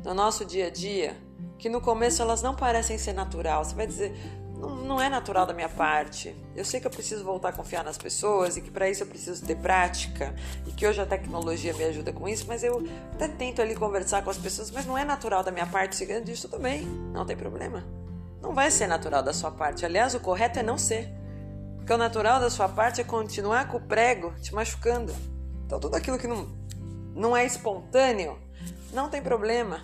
no 0.05 0.15
nosso 0.15 0.45
dia 0.45 0.67
a 0.67 0.71
dia, 0.71 1.17
que 1.59 1.69
no 1.69 1.81
começo 1.81 2.21
elas 2.21 2.43
não 2.43 2.55
parecem 2.55 2.99
ser 2.99 3.13
natural. 3.13 3.65
Você 3.65 3.75
vai 3.75 3.87
dizer, 3.87 4.15
não, 4.59 4.77
não 4.77 5.01
é 5.01 5.09
natural 5.09 5.47
da 5.47 5.53
minha 5.53 5.69
parte. 5.69 6.35
Eu 6.55 6.65
sei 6.65 6.81
que 6.81 6.87
eu 6.87 6.91
preciso 6.91 7.25
voltar 7.25 7.49
a 7.51 7.53
confiar 7.53 7.85
nas 7.85 7.97
pessoas 7.99 8.57
e 8.57 8.61
que 8.61 8.71
para 8.71 8.89
isso 8.89 9.03
eu 9.03 9.07
preciso 9.07 9.45
ter 9.45 9.57
prática 9.57 10.35
e 10.67 10.73
que 10.73 10.87
hoje 10.87 11.01
a 11.01 11.07
tecnologia 11.07 11.73
me 11.75 11.85
ajuda 11.85 12.13
com 12.13 12.29
isso, 12.29 12.45
mas 12.47 12.63
eu 12.63 12.85
até 13.13 13.29
tento 13.29 13.63
ali 13.63 13.75
conversar 13.75 14.23
com 14.23 14.31
as 14.31 14.39
pessoas, 14.39 14.71
mas 14.71 14.87
não 14.87 14.97
é 14.97 15.05
natural 15.05 15.43
da 15.43 15.51
minha 15.51 15.67
parte. 15.67 15.97
Seguindo 15.97 16.25
disso, 16.25 16.49
tudo 16.49 16.63
bem, 16.63 16.85
não 17.13 17.25
tem 17.25 17.37
problema. 17.37 17.85
Não 18.41 18.55
vai 18.55 18.71
ser 18.71 18.87
natural 18.87 19.23
da 19.23 19.33
sua 19.33 19.51
parte. 19.51 19.87
Aliás, 19.87 20.15
o 20.15 20.21
correto 20.21 20.59
é 20.59 20.63
não 20.63 20.77
ser. 20.77 21.09
Porque 21.77 21.93
o 21.93 21.99
natural 21.99 22.41
da 22.41 22.51
sua 22.51 22.69
parte 22.69 23.01
é 23.01 23.05
continuar 23.05 23.69
com 23.69 23.77
o 23.77 23.81
prego 23.81 24.33
te 24.41 24.55
machucando. 24.55 25.15
Então, 25.73 25.81
tudo 25.81 25.95
aquilo 25.95 26.19
que 26.19 26.27
não, 26.27 26.47
não 27.15 27.35
é 27.35 27.47
espontâneo, 27.47 28.39
não 28.93 29.09
tem 29.09 29.23
problema. 29.23 29.81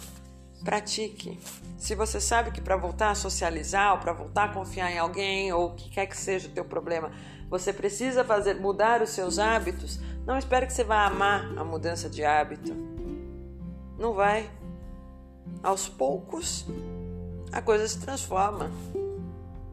Pratique. 0.62 1.40
Se 1.78 1.94
você 1.94 2.20
sabe 2.20 2.50
que 2.50 2.60
para 2.60 2.76
voltar 2.76 3.10
a 3.10 3.14
socializar, 3.14 3.94
ou 3.94 3.98
para 3.98 4.12
voltar 4.12 4.44
a 4.44 4.52
confiar 4.52 4.92
em 4.92 4.98
alguém, 4.98 5.50
ou 5.50 5.68
o 5.68 5.74
que 5.74 5.88
quer 5.88 6.04
que 6.04 6.14
seja 6.14 6.46
o 6.46 6.50
teu 6.50 6.62
problema, 6.62 7.10
você 7.48 7.72
precisa 7.72 8.22
fazer 8.22 8.60
mudar 8.60 9.00
os 9.00 9.08
seus 9.08 9.38
hábitos, 9.38 9.98
não 10.26 10.36
espere 10.36 10.66
que 10.66 10.74
você 10.74 10.84
vá 10.84 11.06
amar 11.06 11.56
a 11.56 11.64
mudança 11.64 12.10
de 12.10 12.22
hábito. 12.22 12.76
Não 13.98 14.12
vai. 14.12 14.50
Aos 15.62 15.88
poucos, 15.88 16.66
a 17.50 17.62
coisa 17.62 17.88
se 17.88 17.98
transforma. 17.98 18.70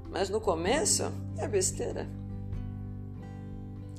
Mas 0.10 0.30
no 0.30 0.40
começo 0.40 1.12
é 1.38 1.46
besteira. 1.46 2.08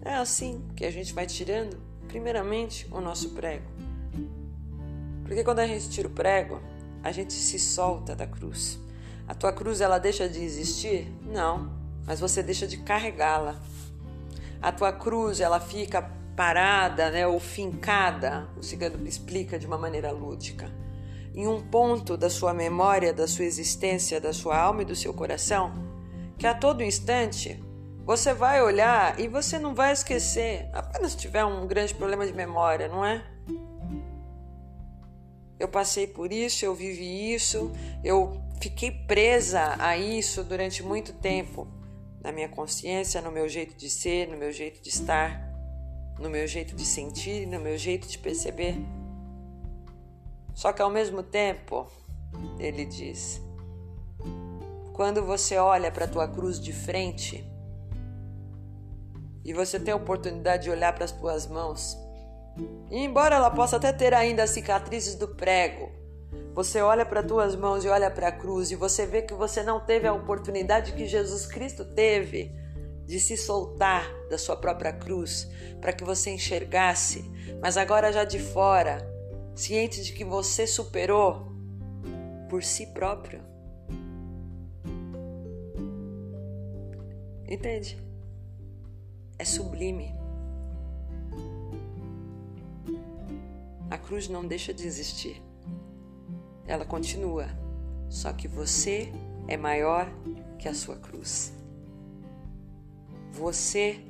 É 0.01 0.15
assim 0.15 0.67
que 0.75 0.87
a 0.87 0.91
gente 0.91 1.13
vai 1.13 1.27
tirando 1.27 1.85
primeiramente, 2.17 2.89
o 2.91 2.99
nosso 2.99 3.29
prego. 3.31 3.67
Porque 5.23 5.45
quando 5.45 5.59
a 5.59 5.67
gente 5.67 5.91
tira 5.91 6.09
o 6.09 6.11
prego, 6.11 6.63
a 7.03 7.13
gente 7.13 7.35
se 7.35 7.59
solta 7.59 8.17
da 8.17 8.27
cruz. 8.27 8.79
A 9.29 9.35
tua 9.35 9.53
cruz 9.53 9.83
ela 9.83 9.99
deixa 9.99 10.27
de 10.27 10.43
existir? 10.43 11.13
Não, 11.27 11.71
mas 12.07 12.19
você 12.19 12.43
deixa 12.43 12.67
de 12.67 12.79
carregá-la. 12.79 13.61
A 14.63 14.73
tua 14.73 14.95
cruz 14.95 15.41
ela 15.41 15.61
fica 15.61 16.11
parada, 16.35 17.11
né, 17.11 17.27
ou 17.27 17.39
fincada, 17.39 18.49
o 18.57 18.63
cigano 18.63 19.07
explica 19.07 19.59
de 19.59 19.67
uma 19.67 19.77
maneira 19.77 20.11
lúdica, 20.11 20.73
em 21.35 21.47
um 21.47 21.61
ponto 21.61 22.17
da 22.17 22.31
sua 22.31 22.55
memória, 22.55 23.13
da 23.13 23.29
sua 23.29 23.45
existência, 23.45 24.19
da 24.19 24.33
sua 24.33 24.59
alma 24.59 24.81
e 24.81 24.87
do 24.87 24.97
seu 24.97 25.13
coração, 25.13 25.71
que 26.39 26.47
a 26.47 26.55
todo 26.55 26.83
instante 26.83 27.63
você 28.07 28.33
vai 28.33 28.63
olhar 28.63 29.19
e 29.19 29.27
você 29.27 29.59
não 29.59 29.75
vai 29.75 29.93
esquecer, 29.93 30.71
apenas 30.73 31.11
se 31.11 31.19
tiver 31.19 31.45
um 31.45 31.67
grande 31.67 31.93
problema 31.93 32.25
de 32.25 32.33
memória, 32.33 32.87
não 32.87 33.05
é? 33.05 33.27
Eu 35.59 35.67
passei 35.67 36.07
por 36.07 36.33
isso, 36.33 36.65
eu 36.65 36.73
vivi 36.73 37.35
isso, 37.35 37.73
eu 38.05 38.41
fiquei 38.61 38.93
presa 38.93 39.75
a 39.81 39.97
isso 39.97 40.45
durante 40.45 40.85
muito 40.85 41.15
tempo, 41.15 41.67
na 42.23 42.31
minha 42.31 42.49
consciência, 42.49 43.21
no 43.21 43.33
meu 43.33 43.49
jeito 43.49 43.75
de 43.77 43.91
ser, 43.91 44.29
no 44.29 44.37
meu 44.37 44.53
jeito 44.53 44.81
de 44.81 44.89
estar, 44.89 45.43
no 46.17 46.31
meu 46.31 46.47
jeito 46.47 46.77
de 46.77 46.85
sentir, 46.85 47.45
no 47.45 47.59
meu 47.59 47.77
jeito 47.77 48.07
de 48.07 48.19
perceber. 48.19 48.77
Só 50.55 50.73
que 50.73 50.81
ao 50.81 50.91
mesmo 50.91 51.25
tempo, 51.25 51.89
ele 52.57 52.85
diz, 52.85 53.43
quando 54.93 55.25
você 55.25 55.59
olha 55.59 55.91
para 55.91 56.05
a 56.05 56.09
tua 56.09 56.29
cruz 56.29 56.61
de 56.61 56.73
frente, 56.73 57.56
e 59.47 59.53
você 59.53 59.79
tem 59.79 59.95
a 59.95 59.97
oportunidade 59.97 60.65
de 60.65 60.71
olhar 60.71 60.93
para 60.93 61.05
as 61.05 61.13
tuas 61.13 61.47
mãos. 61.47 61.97
E 62.91 62.99
embora 62.99 63.37
ela 63.37 63.51
possa 63.51 63.77
até 63.77 63.93
ter 63.93 64.13
ainda 64.13 64.43
as 64.43 64.51
cicatrizes 64.51 65.15
do 65.15 65.29
prego, 65.29 65.89
você 66.53 66.81
olha 66.81 67.07
para 67.07 67.23
tuas 67.23 67.55
mãos 67.55 67.85
e 67.85 67.89
olha 67.89 68.11
para 68.11 68.29
a 68.29 68.33
cruz 68.33 68.73
e 68.73 68.75
você 68.75 69.07
vê 69.07 69.23
que 69.23 69.35
você 69.35 69.63
não 69.63 69.79
teve 69.79 70.09
a 70.09 70.13
oportunidade 70.13 70.95
que 70.95 71.07
Jesus 71.07 71.47
Cristo 71.47 71.85
teve 71.85 72.53
de 73.05 73.21
se 73.21 73.37
soltar 73.37 74.05
da 74.29 74.37
sua 74.37 74.57
própria 74.57 74.93
cruz 74.93 75.49
para 75.81 75.93
que 75.93 76.03
você 76.03 76.31
enxergasse, 76.31 77.31
mas 77.63 77.77
agora 77.77 78.13
já 78.13 78.25
de 78.25 78.41
fora, 78.41 78.99
ciente 79.55 80.03
de 80.03 80.13
que 80.13 80.25
você 80.25 80.67
superou 80.67 81.53
por 82.49 82.65
si 82.65 82.87
próprio. 82.87 83.41
Entende? 87.49 88.06
É 89.39 89.45
sublime. 89.45 90.15
A 93.91 93.99
cruz 93.99 94.29
não 94.29 94.47
deixa 94.47 94.73
de 94.73 94.87
existir. 94.87 95.43
Ela 96.67 96.85
continua. 96.85 97.47
Só 98.09 98.33
que 98.33 98.49
você 98.49 99.13
é 99.47 99.57
maior 99.57 100.09
que 100.59 100.69
a 100.69 100.75
sua 100.75 100.97
cruz. 100.97 101.53
Você 103.33 104.01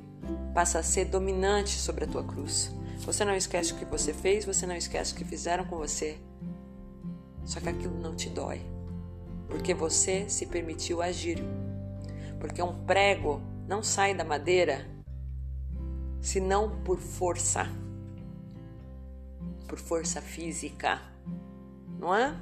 passa 0.53 0.79
a 0.79 0.83
ser 0.83 1.05
dominante 1.05 1.77
sobre 1.77 2.05
a 2.05 2.07
tua 2.07 2.23
cruz. 2.23 2.71
Você 2.99 3.23
não 3.23 3.35
esquece 3.35 3.73
o 3.73 3.77
que 3.77 3.85
você 3.85 4.13
fez, 4.13 4.45
você 4.45 4.65
não 4.65 4.75
esquece 4.75 5.13
o 5.13 5.15
que 5.15 5.25
fizeram 5.25 5.65
com 5.65 5.77
você. 5.77 6.17
Só 7.45 7.59
que 7.59 7.69
aquilo 7.69 7.97
não 7.99 8.15
te 8.15 8.29
dói, 8.29 8.61
porque 9.47 9.73
você 9.73 10.27
se 10.27 10.45
permitiu 10.45 11.01
agir. 11.01 11.41
Porque 12.39 12.61
um 12.61 12.85
prego 12.85 13.41
não 13.67 13.81
sai 13.81 14.13
da 14.13 14.23
madeira 14.23 14.96
senão 16.27 16.69
por 16.83 16.99
força, 16.99 17.65
por 19.65 19.79
força 19.79 20.21
física, 20.21 21.01
não 21.97 22.13
é? 22.13 22.35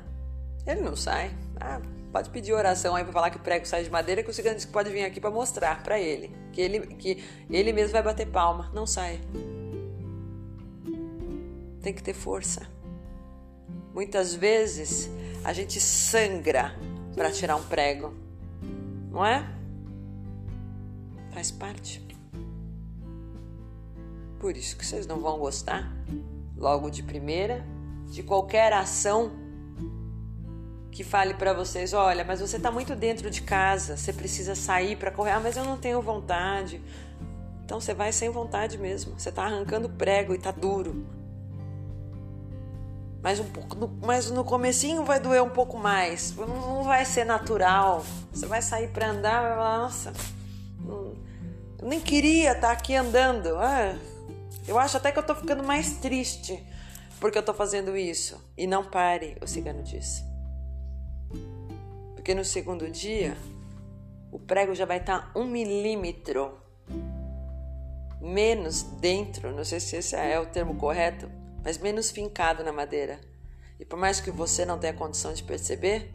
Ele 0.65 0.81
não 0.81 0.95
sai. 0.95 1.31
Ah, 1.61 1.79
pode 2.11 2.31
pedir 2.31 2.53
oração 2.53 2.95
aí 2.95 3.03
para 3.03 3.13
falar 3.13 3.29
que 3.29 3.37
o 3.37 3.39
prego 3.39 3.65
sai 3.67 3.83
de 3.83 3.91
madeira, 3.91 4.23
que 4.23 4.29
o 4.29 4.33
cigano 4.33 4.55
disse 4.55 4.65
que 4.65 4.73
pode 4.73 4.89
vir 4.89 5.05
aqui 5.05 5.21
para 5.21 5.29
mostrar 5.29 5.83
para 5.83 5.99
ele 5.99 6.35
que 6.51 6.61
ele 6.61 6.79
que 6.95 7.23
ele 7.47 7.71
mesmo 7.71 7.91
vai 7.91 8.01
bater 8.01 8.25
palma. 8.25 8.71
Não 8.73 8.87
sai. 8.87 9.21
Tem 11.83 11.93
que 11.93 12.01
ter 12.01 12.13
força. 12.13 12.67
Muitas 13.93 14.33
vezes 14.33 15.07
a 15.43 15.53
gente 15.53 15.79
sangra 15.79 16.75
para 17.13 17.31
tirar 17.31 17.55
um 17.55 17.63
prego, 17.63 18.15
não 19.11 19.23
é? 19.23 19.47
Faz 21.31 21.51
parte. 21.51 22.04
Por 24.45 24.55
isso 24.55 24.77
que 24.77 24.85
vocês 24.85 25.07
não 25.07 25.19
vão 25.19 25.39
gostar 25.39 25.91
logo 26.55 26.91
de 26.91 27.01
primeira 27.01 27.65
de 28.11 28.21
qualquer 28.21 28.71
ação 28.73 29.31
que 30.91 31.03
fale 31.03 31.33
para 31.33 31.51
vocês, 31.51 31.93
olha, 31.93 32.23
mas 32.23 32.41
você 32.41 32.57
está 32.57 32.69
muito 32.69 32.95
dentro 32.95 33.31
de 33.31 33.41
casa, 33.41 33.97
você 33.97 34.13
precisa 34.13 34.53
sair 34.53 34.97
para 34.97 35.09
correr, 35.09 35.31
ah, 35.31 35.39
mas 35.39 35.57
eu 35.57 35.63
não 35.65 35.77
tenho 35.77 35.99
vontade. 35.99 36.79
Então 37.63 37.79
você 37.81 37.95
vai 37.95 38.11
sem 38.11 38.29
vontade 38.29 38.77
mesmo. 38.77 39.19
Você 39.19 39.29
está 39.29 39.45
arrancando 39.45 39.89
prego 39.89 40.31
e 40.31 40.37
está 40.37 40.51
duro. 40.51 41.07
Mas, 43.23 43.39
um 43.39 43.45
pouco, 43.45 43.89
mas 44.05 44.29
no 44.29 44.43
comecinho 44.43 45.03
vai 45.03 45.19
doer 45.19 45.41
um 45.41 45.49
pouco 45.49 45.75
mais. 45.75 46.35
Não 46.35 46.83
vai 46.83 47.03
ser 47.03 47.25
natural. 47.25 48.05
Você 48.31 48.45
vai 48.45 48.61
sair 48.61 48.89
para 48.89 49.09
andar, 49.09 49.41
vai 49.41 49.55
falar, 49.55 49.77
nossa, 49.79 50.13
eu 50.87 51.17
nem 51.81 51.99
queria 51.99 52.51
estar 52.51 52.67
tá 52.67 52.73
aqui 52.73 52.93
andando. 52.93 53.57
Ah, 53.57 53.95
eu 54.67 54.79
acho 54.79 54.97
até 54.97 55.11
que 55.11 55.17
eu 55.17 55.21
estou 55.21 55.35
ficando 55.35 55.63
mais 55.63 55.97
triste 55.97 56.63
porque 57.19 57.37
eu 57.37 57.41
estou 57.41 57.55
fazendo 57.55 57.95
isso. 57.95 58.39
E 58.57 58.67
não 58.67 58.83
pare, 58.83 59.37
o 59.41 59.47
cigano 59.47 59.81
disse. 59.83 60.23
Porque 62.15 62.35
no 62.35 62.43
segundo 62.43 62.89
dia, 62.89 63.37
o 64.31 64.39
prego 64.39 64.73
já 64.75 64.85
vai 64.85 64.97
estar 64.97 65.31
um 65.35 65.45
milímetro 65.45 66.57
menos 68.21 68.81
dentro, 68.83 69.51
não 69.51 69.63
sei 69.63 69.79
se 69.79 69.97
esse 69.97 70.15
é 70.15 70.39
o 70.39 70.47
termo 70.47 70.75
correto, 70.75 71.29
mas 71.63 71.77
menos 71.77 72.09
fincado 72.09 72.63
na 72.63 72.71
madeira. 72.71 73.19
E 73.79 73.85
por 73.85 73.99
mais 73.99 74.19
que 74.19 74.31
você 74.31 74.65
não 74.65 74.79
tenha 74.79 74.93
condição 74.93 75.33
de 75.33 75.43
perceber, 75.43 76.11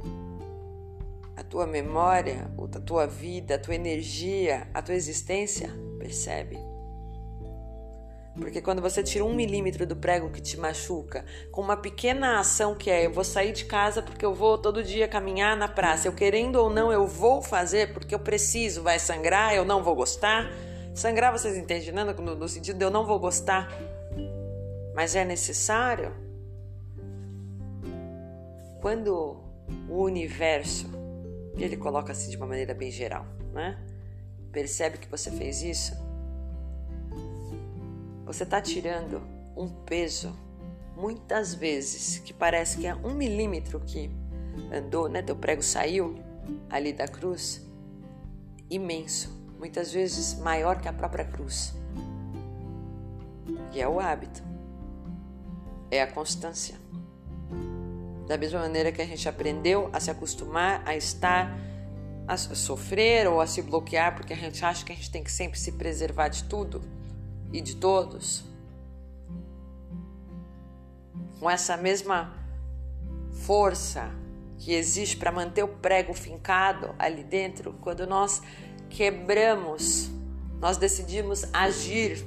a 1.37 1.45
tua 1.45 1.67
memória, 1.67 2.51
a 2.75 2.81
tua 2.81 3.07
vida, 3.07 3.55
a 3.55 3.59
tua 3.59 3.75
energia, 3.75 4.69
a 4.75 4.83
tua 4.83 4.95
existência 4.95 5.71
percebe. 5.99 6.70
Porque 8.37 8.63
quando 8.63 8.81
você 8.81 9.03
tira 9.03 9.25
um 9.25 9.35
milímetro 9.35 9.85
do 9.85 9.97
prego 9.97 10.31
que 10.31 10.41
te 10.41 10.57
machuca, 10.57 11.25
com 11.51 11.61
uma 11.61 11.77
pequena 11.77 12.39
ação 12.39 12.75
que 12.75 12.89
é 12.89 13.07
eu 13.07 13.13
vou 13.13 13.25
sair 13.25 13.53
de 13.53 13.65
casa 13.65 14.01
porque 14.01 14.25
eu 14.25 14.33
vou 14.33 14.57
todo 14.57 14.85
dia 14.85 15.09
caminhar 15.09 15.57
na 15.57 15.67
praça, 15.67 16.07
eu 16.07 16.13
querendo 16.13 16.57
ou 16.57 16.71
não, 16.71 16.93
eu 16.93 17.07
vou 17.07 17.43
fazer 17.43 17.93
porque 17.93 18.15
eu 18.15 18.21
preciso, 18.21 18.83
vai 18.83 18.99
sangrar, 18.99 19.55
eu 19.55 19.65
não 19.65 19.83
vou 19.83 19.95
gostar. 19.97 20.51
Sangrar, 20.95 21.33
vocês 21.33 21.57
entendem, 21.57 21.93
né? 21.93 22.05
no, 22.05 22.37
no 22.37 22.49
sentido 22.49 22.79
de 22.79 22.85
eu 22.85 22.91
não 22.91 23.05
vou 23.05 23.19
gostar, 23.19 23.69
mas 24.95 25.17
é 25.17 25.25
necessário. 25.25 26.13
Quando 28.81 29.41
o 29.89 30.03
universo, 30.03 30.89
ele 31.57 31.77
coloca 31.77 32.13
assim 32.13 32.31
de 32.31 32.37
uma 32.37 32.47
maneira 32.47 32.75
bem 32.75 32.91
geral, 32.91 33.27
né? 33.53 33.79
Percebe 34.53 34.99
que 34.99 35.09
você 35.09 35.31
fez 35.31 35.63
isso, 35.63 35.93
você 38.33 38.45
está 38.45 38.61
tirando 38.61 39.21
um 39.57 39.69
peso, 39.69 40.33
muitas 40.97 41.53
vezes, 41.53 42.21
que 42.21 42.33
parece 42.33 42.79
que 42.79 42.87
é 42.87 42.95
um 42.95 43.13
milímetro 43.13 43.81
que 43.81 44.09
andou, 44.73 45.09
né? 45.09 45.21
Teu 45.21 45.35
prego 45.35 45.65
saiu 45.65 46.17
ali 46.71 46.93
da 46.93 47.09
cruz, 47.09 47.67
imenso, 48.71 49.37
muitas 49.59 49.93
vezes 49.93 50.39
maior 50.39 50.81
que 50.81 50.87
a 50.87 50.93
própria 50.93 51.25
cruz. 51.25 51.75
E 53.73 53.81
é 53.81 53.89
o 53.89 53.99
hábito, 53.99 54.45
é 55.91 56.01
a 56.01 56.07
constância. 56.07 56.77
Da 58.29 58.39
mesma 58.39 58.61
maneira 58.61 58.93
que 58.93 59.03
a 59.03 59.07
gente 59.07 59.29
aprendeu 59.29 59.91
a 59.93 59.99
se 59.99 60.09
acostumar 60.09 60.85
a 60.87 60.95
estar, 60.95 61.59
a 62.29 62.37
sofrer 62.37 63.27
ou 63.27 63.41
a 63.41 63.47
se 63.49 63.61
bloquear, 63.61 64.15
porque 64.15 64.33
a 64.33 64.37
gente 64.37 64.65
acha 64.65 64.85
que 64.85 64.93
a 64.93 64.95
gente 64.95 65.11
tem 65.11 65.25
que 65.25 65.33
sempre 65.33 65.59
se 65.59 65.73
preservar 65.73 66.29
de 66.29 66.45
tudo 66.45 67.00
e 67.53 67.61
de 67.61 67.77
todos. 67.77 68.45
Com 71.39 71.51
essa 71.51 71.77
mesma 71.77 72.35
força 73.33 74.11
que 74.59 74.75
existe 74.75 75.17
para 75.17 75.33
manter 75.33 75.63
o 75.63 75.69
prego 75.69 76.13
fincado 76.13 76.95
ali 76.99 77.25
dentro, 77.25 77.73
quando 77.81 78.07
nós 78.07 78.43
quebramos, 78.91 80.11
nós 80.61 80.77
decidimos 80.77 81.45
agir, 81.53 82.25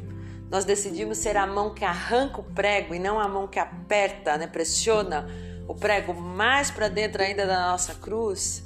nós 0.50 0.66
decidimos 0.66 1.20
ser 1.20 1.38
a 1.38 1.46
mão 1.46 1.74
que 1.74 1.86
arranca 1.86 2.42
o 2.42 2.44
prego 2.44 2.96
e 2.96 3.00
não 3.00 3.20
a 3.20 3.28
mão 3.28 3.48
que 3.48 3.60
aperta, 3.60 4.38
né, 4.38 4.48
pressiona 4.48 5.28
o 5.68 5.76
prego 5.76 6.14
mais 6.14 6.72
para 6.72 6.88
dentro 6.88 7.22
ainda 7.22 7.46
da 7.46 7.72
nossa 7.72 7.96
cruz, 7.96 8.64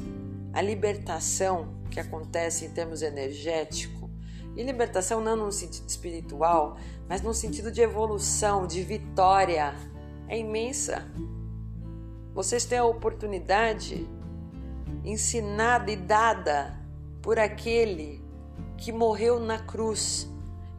a 0.53 0.61
libertação 0.61 1.75
que 1.91 1.99
acontece 1.99 2.65
em 2.65 2.69
termos 2.69 3.01
energéticos 3.01 3.96
e 4.57 4.63
libertação 4.63 5.21
não 5.21 5.35
no 5.35 5.51
sentido 5.51 5.87
espiritual, 5.87 6.77
mas 7.07 7.21
no 7.21 7.33
sentido 7.33 7.71
de 7.71 7.79
evolução, 7.79 8.65
de 8.65 8.81
vitória, 8.81 9.75
é 10.27 10.39
imensa. 10.39 11.09
Vocês 12.33 12.65
têm 12.65 12.79
a 12.79 12.85
oportunidade 12.85 14.09
ensinada 15.05 15.91
e 15.91 15.95
dada 15.95 16.75
por 17.21 17.37
aquele 17.37 18.19
que 18.77 18.91
morreu 18.91 19.39
na 19.39 19.59
cruz. 19.59 20.27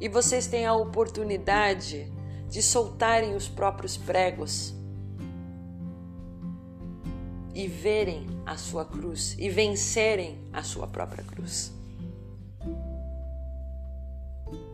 E 0.00 0.08
vocês 0.08 0.48
têm 0.48 0.66
a 0.66 0.74
oportunidade 0.74 2.12
de 2.48 2.62
soltarem 2.62 3.36
os 3.36 3.48
próprios 3.48 3.96
pregos 3.96 4.74
e 7.54 7.66
verem 7.66 8.26
a 8.44 8.56
sua 8.56 8.84
cruz 8.84 9.36
e 9.38 9.48
vencerem 9.48 10.38
a 10.52 10.62
sua 10.62 10.86
própria 10.86 11.22
cruz. 11.22 11.77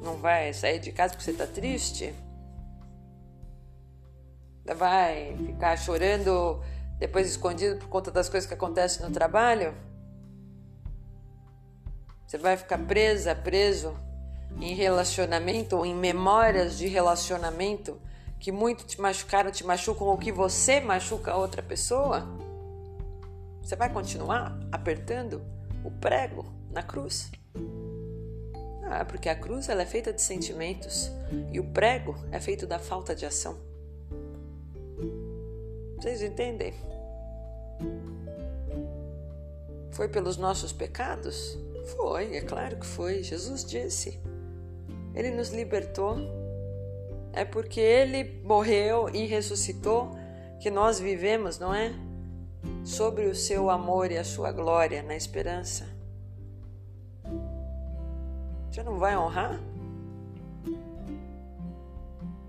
Não 0.05 0.19
vai 0.19 0.53
sair 0.53 0.79
de 0.79 0.93
casa 0.93 1.15
porque 1.15 1.25
você 1.25 1.31
está 1.31 1.47
triste? 1.47 2.15
Vai 4.77 5.35
ficar 5.35 5.79
chorando 5.79 6.63
depois 6.99 7.27
escondido 7.27 7.79
por 7.79 7.89
conta 7.89 8.11
das 8.11 8.29
coisas 8.29 8.47
que 8.47 8.53
acontecem 8.53 9.05
no 9.05 9.11
trabalho? 9.11 9.75
Você 12.27 12.37
vai 12.37 12.55
ficar 12.55 12.77
presa, 12.79 13.35
preso 13.35 13.97
em 14.61 14.75
relacionamento 14.75 15.75
ou 15.75 15.87
em 15.87 15.95
memórias 15.95 16.77
de 16.77 16.87
relacionamento 16.87 17.99
que 18.39 18.53
muito 18.53 18.85
te 18.85 19.01
machucaram, 19.01 19.51
te 19.51 19.65
machucam 19.65 20.07
ou 20.07 20.19
que 20.19 20.31
você 20.31 20.81
machuca 20.81 21.33
a 21.33 21.37
outra 21.37 21.63
pessoa? 21.63 22.29
Você 23.63 23.75
vai 23.75 23.91
continuar 23.91 24.59
apertando 24.71 25.43
o 25.83 25.91
prego 25.91 26.45
na 26.71 26.83
cruz? 26.83 27.31
Ah, 28.87 29.05
porque 29.05 29.29
a 29.29 29.35
cruz 29.35 29.69
ela 29.69 29.83
é 29.83 29.87
feita 29.87 30.13
de 30.13 30.21
sentimentos 30.21 31.11
e 31.51 31.59
o 31.59 31.65
prego 31.65 32.15
é 32.31 32.39
feito 32.39 32.67
da 32.67 32.79
falta 32.79 33.15
de 33.15 33.25
ação. 33.25 33.59
Vocês 35.97 36.23
entendem? 36.23 36.75
Foi 39.91 40.09
pelos 40.09 40.37
nossos 40.37 40.73
pecados? 40.73 41.57
Foi, 41.97 42.37
é 42.37 42.41
claro 42.41 42.77
que 42.77 42.87
foi. 42.87 43.23
Jesus 43.23 43.65
disse. 43.65 44.21
Ele 45.15 45.31
nos 45.31 45.51
libertou. 45.51 46.17
É 47.33 47.45
porque 47.45 47.81
ele 47.81 48.41
morreu 48.45 49.09
e 49.09 49.27
ressuscitou 49.27 50.11
que 50.61 50.71
nós 50.71 51.01
vivemos, 51.01 51.59
não 51.59 51.75
é? 51.75 51.93
Sobre 52.85 53.27
o 53.27 53.35
seu 53.35 53.71
amor 53.71 54.11
e 54.11 54.19
a 54.19 54.25
sua 54.25 54.53
glória 54.53 55.03
na 55.03 55.17
esperança. 55.17 55.94
Você 58.75 58.83
não 58.83 58.99
vai 58.99 59.17
honrar? 59.17 59.61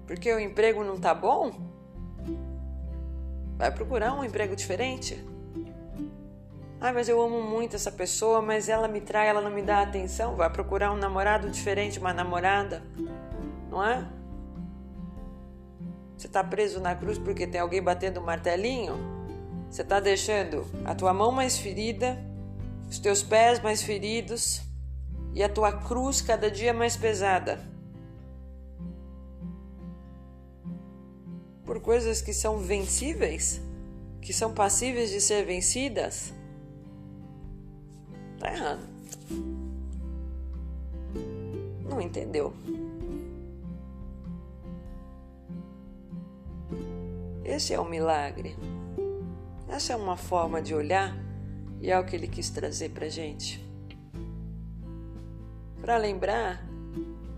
Porque 0.08 0.34
o 0.34 0.40
emprego 0.40 0.84
não 0.84 1.00
tá 1.00 1.14
bom? 1.14 1.52
Vai 3.56 3.72
procurar 3.72 4.12
um 4.12 4.24
emprego 4.24 4.56
diferente? 4.56 5.24
Ah, 6.82 6.92
mas 6.92 7.08
eu 7.08 7.22
amo 7.22 7.44
muito 7.44 7.76
essa 7.76 7.92
pessoa, 7.92 8.42
mas 8.42 8.70
ela 8.70 8.88
me 8.88 9.02
trai, 9.02 9.28
ela 9.28 9.40
não 9.40 9.52
me 9.52 9.62
dá 9.62 9.84
atenção. 9.84 10.36
Vai 10.36 10.50
procurar 10.50 10.92
um 10.92 10.98
namorado 10.98 11.48
diferente, 11.48 12.00
uma 12.00 12.12
namorada, 12.12 12.82
não 13.70 13.88
é? 13.88 14.04
Você 16.18 16.26
está 16.26 16.44
preso 16.44 16.80
na 16.80 16.96
cruz 16.96 17.20
porque 17.20 17.46
tem 17.46 17.62
alguém 17.62 17.84
batendo 17.84 18.20
um 18.20 18.24
martelinho? 18.24 18.98
Você 19.70 19.84
está 19.84 20.00
deixando 20.00 20.66
a 20.86 20.96
tua 20.96 21.14
mão 21.14 21.32
mais 21.32 21.56
ferida, 21.56 22.18
os 22.90 22.98
teus 22.98 23.22
pés 23.22 23.60
mais 23.62 23.84
feridos 23.84 24.66
e 25.36 25.44
a 25.44 25.50
tua 25.50 25.74
cruz 25.74 26.22
cada 26.22 26.50
dia 26.50 26.74
mais 26.74 26.96
pesada. 26.96 27.60
Por 31.66 31.82
coisas 31.82 32.22
que 32.22 32.34
são 32.34 32.58
vencíveis, 32.60 33.62
que 34.22 34.32
são 34.32 34.54
passíveis 34.54 35.10
de 35.10 35.20
ser 35.20 35.46
vencidas. 35.46 36.34
Tá 38.40 38.54
errado. 38.54 38.88
Não 41.84 42.00
entendeu. 42.00 42.54
Esse 47.44 47.74
é 47.74 47.80
o 47.80 47.86
milagre. 47.86 48.56
Essa 49.68 49.94
é 49.94 49.96
uma 49.96 50.16
forma 50.16 50.62
de 50.62 50.74
olhar 50.74 51.18
e 51.82 51.92
é 51.92 52.00
o 52.00 52.06
que 52.06 52.16
ele 52.16 52.28
quis 52.28 52.50
trazer 52.50 52.90
para 52.90 53.10
gente. 53.10 53.65
Para 55.86 55.98
lembrar 55.98 56.66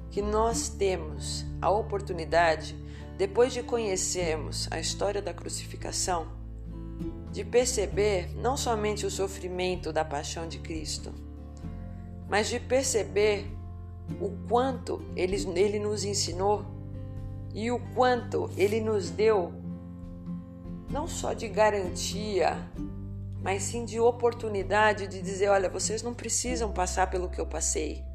que 0.09 0.21
nós 0.21 0.69
temos 0.69 1.45
a 1.61 1.69
oportunidade, 1.69 2.77
depois 3.17 3.51
de 3.51 3.61
conhecermos 3.61 4.69
a 4.71 4.79
história 4.79 5.21
da 5.21 5.33
crucificação, 5.33 6.29
de 7.29 7.43
perceber 7.43 8.33
não 8.37 8.55
somente 8.55 9.05
o 9.05 9.11
sofrimento 9.11 9.91
da 9.91 10.05
paixão 10.05 10.47
de 10.47 10.59
Cristo, 10.59 11.13
mas 12.29 12.47
de 12.47 12.57
perceber 12.57 13.51
o 14.21 14.29
quanto 14.47 15.01
ele, 15.13 15.35
ele 15.59 15.77
nos 15.77 16.05
ensinou 16.05 16.65
e 17.53 17.69
o 17.69 17.81
quanto 17.93 18.49
ele 18.55 18.79
nos 18.79 19.09
deu, 19.09 19.51
não 20.89 21.05
só 21.05 21.33
de 21.33 21.49
garantia, 21.49 22.57
mas 23.41 23.63
sim 23.63 23.83
de 23.83 23.99
oportunidade 23.99 25.05
de 25.05 25.21
dizer: 25.21 25.49
olha, 25.49 25.69
vocês 25.69 26.01
não 26.01 26.13
precisam 26.13 26.71
passar 26.71 27.09
pelo 27.09 27.27
que 27.27 27.41
eu 27.41 27.45
passei. 27.45 28.06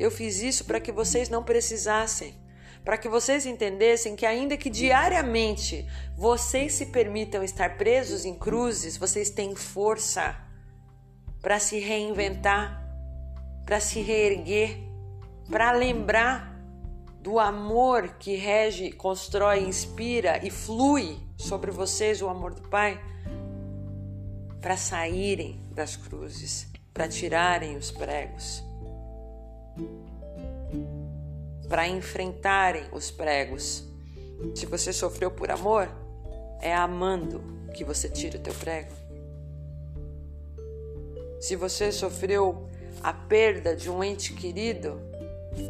Eu 0.00 0.10
fiz 0.10 0.40
isso 0.40 0.64
para 0.64 0.80
que 0.80 0.90
vocês 0.90 1.28
não 1.28 1.44
precisassem 1.44 2.34
para 2.84 2.96
que 2.96 3.08
vocês 3.08 3.46
entendessem 3.46 4.16
que, 4.16 4.24
ainda 4.24 4.56
que 4.56 4.70
diariamente 4.70 5.86
vocês 6.16 6.74
se 6.74 6.86
permitam 6.86 7.42
estar 7.42 7.76
presos 7.76 8.24
em 8.24 8.34
cruzes, 8.34 8.96
vocês 8.96 9.30
têm 9.30 9.54
força 9.54 10.36
para 11.42 11.58
se 11.58 11.78
reinventar, 11.78 12.82
para 13.64 13.80
se 13.80 14.00
reerguer, 14.00 14.78
para 15.50 15.72
lembrar 15.72 16.58
do 17.20 17.38
amor 17.38 18.16
que 18.18 18.34
rege, 18.34 18.92
constrói, 18.92 19.60
inspira 19.60 20.44
e 20.44 20.50
flui 20.50 21.18
sobre 21.36 21.70
vocês 21.70 22.22
o 22.22 22.28
amor 22.28 22.54
do 22.54 22.62
Pai, 22.68 22.98
para 24.60 24.76
saírem 24.76 25.60
das 25.70 25.96
cruzes, 25.96 26.66
para 26.94 27.08
tirarem 27.08 27.76
os 27.76 27.90
pregos 27.90 28.69
para 31.68 31.88
enfrentarem 31.88 32.84
os 32.92 33.10
pregos. 33.10 33.84
Se 34.54 34.66
você 34.66 34.92
sofreu 34.92 35.30
por 35.30 35.50
amor, 35.50 35.88
é 36.60 36.74
amando 36.74 37.42
que 37.72 37.84
você 37.84 38.08
tira 38.08 38.38
o 38.38 38.40
teu 38.40 38.54
prego. 38.54 38.92
Se 41.40 41.56
você 41.56 41.90
sofreu 41.90 42.68
a 43.02 43.12
perda 43.12 43.74
de 43.74 43.88
um 43.88 44.02
ente 44.04 44.34
querido, 44.34 45.00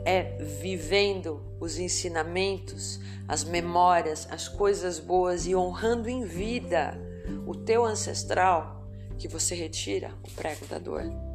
é 0.04 0.36
vivendo 0.42 1.42
os 1.60 1.78
ensinamentos, 1.78 2.98
as 3.28 3.44
memórias, 3.44 4.26
as 4.30 4.48
coisas 4.48 4.98
boas 4.98 5.46
e 5.46 5.54
honrando 5.54 6.08
em 6.08 6.24
vida 6.24 6.98
o 7.46 7.54
teu 7.54 7.84
ancestral 7.84 8.84
que 9.18 9.28
você 9.28 9.54
retira 9.54 10.12
o 10.26 10.30
prego 10.32 10.66
da 10.66 10.78
dor. 10.78 11.29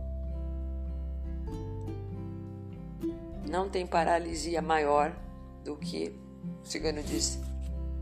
Não 3.56 3.70
tem 3.70 3.88
paralisia 3.88 4.62
maior 4.62 5.16
do 5.64 5.78
que, 5.78 6.14
o 6.62 6.66
cigano 6.66 7.02
diz, 7.02 7.40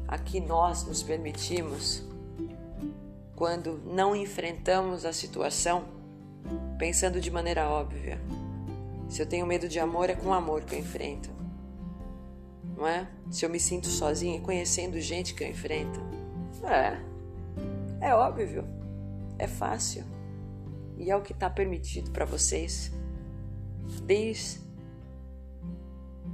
a 0.07 0.17
que 0.17 0.39
nós 0.39 0.83
nos 0.83 1.03
permitimos 1.03 2.01
quando 3.35 3.79
não 3.85 4.15
enfrentamos 4.15 5.05
a 5.05 5.13
situação 5.13 5.83
pensando 6.79 7.21
de 7.21 7.29
maneira 7.29 7.69
óbvia. 7.69 8.19
Se 9.07 9.21
eu 9.21 9.27
tenho 9.27 9.45
medo 9.45 9.67
de 9.67 9.79
amor, 9.79 10.09
é 10.09 10.15
com 10.15 10.33
amor 10.33 10.63
que 10.63 10.73
eu 10.73 10.79
enfrento. 10.79 11.29
Não 12.75 12.87
é? 12.87 13.07
Se 13.29 13.45
eu 13.45 13.49
me 13.51 13.59
sinto 13.59 13.89
sozinha, 13.89 14.41
conhecendo 14.41 14.99
gente 14.99 15.35
que 15.35 15.43
eu 15.43 15.47
enfrento. 15.47 15.99
É. 16.63 16.97
É 18.07 18.15
óbvio. 18.15 18.65
É 19.37 19.45
fácil. 19.45 20.03
E 20.97 21.11
é 21.11 21.15
o 21.15 21.21
que 21.21 21.31
está 21.31 21.47
permitido 21.47 22.09
para 22.09 22.25
vocês. 22.25 22.91
Desde 24.03 24.62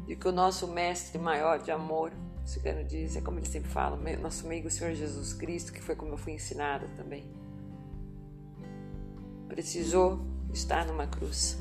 de 0.09 0.15
que 0.15 0.27
o 0.27 0.31
nosso 0.31 0.67
mestre 0.67 1.19
maior 1.19 1.59
de 1.59 1.69
amor, 1.69 2.11
o 2.43 2.47
cigano 2.47 2.83
diz, 2.83 3.15
é 3.15 3.21
como 3.21 3.37
ele 3.37 3.45
sempre 3.45 3.69
fala, 3.69 3.95
nosso 4.19 4.43
amigo 4.43 4.67
Senhor 4.67 4.91
Jesus 4.95 5.33
Cristo, 5.35 5.71
que 5.71 5.79
foi 5.79 5.95
como 5.95 6.13
eu 6.13 6.17
fui 6.17 6.33
ensinada 6.33 6.87
também, 6.97 7.31
precisou 9.47 10.19
estar 10.51 10.83
numa 10.87 11.05
cruz. 11.05 11.59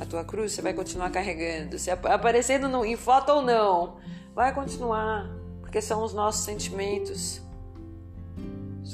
A 0.00 0.04
tua 0.04 0.24
cruz 0.24 0.50
você 0.50 0.62
vai 0.62 0.74
continuar 0.74 1.10
carregando, 1.10 1.78
se 1.78 1.92
aparecendo 1.92 2.68
no, 2.68 2.84
em 2.84 2.96
foto 2.96 3.30
ou 3.30 3.40
não, 3.40 3.98
vai 4.34 4.52
continuar, 4.52 5.30
porque 5.60 5.80
são 5.80 6.02
os 6.02 6.12
nossos 6.12 6.44
sentimentos. 6.44 7.40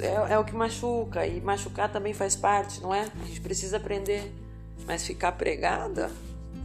É, 0.01 0.35
é 0.35 0.39
o 0.39 0.45
que 0.45 0.55
machuca, 0.55 1.27
e 1.27 1.41
machucar 1.41 1.91
também 1.91 2.13
faz 2.13 2.37
parte, 2.37 2.83
não 2.83 2.95
é? 2.95 3.11
A 3.23 3.25
gente 3.25 3.41
precisa 3.41 3.79
aprender. 3.79 4.31
Mas 4.87 5.07
ficar 5.07 5.33
pregada, 5.33 6.11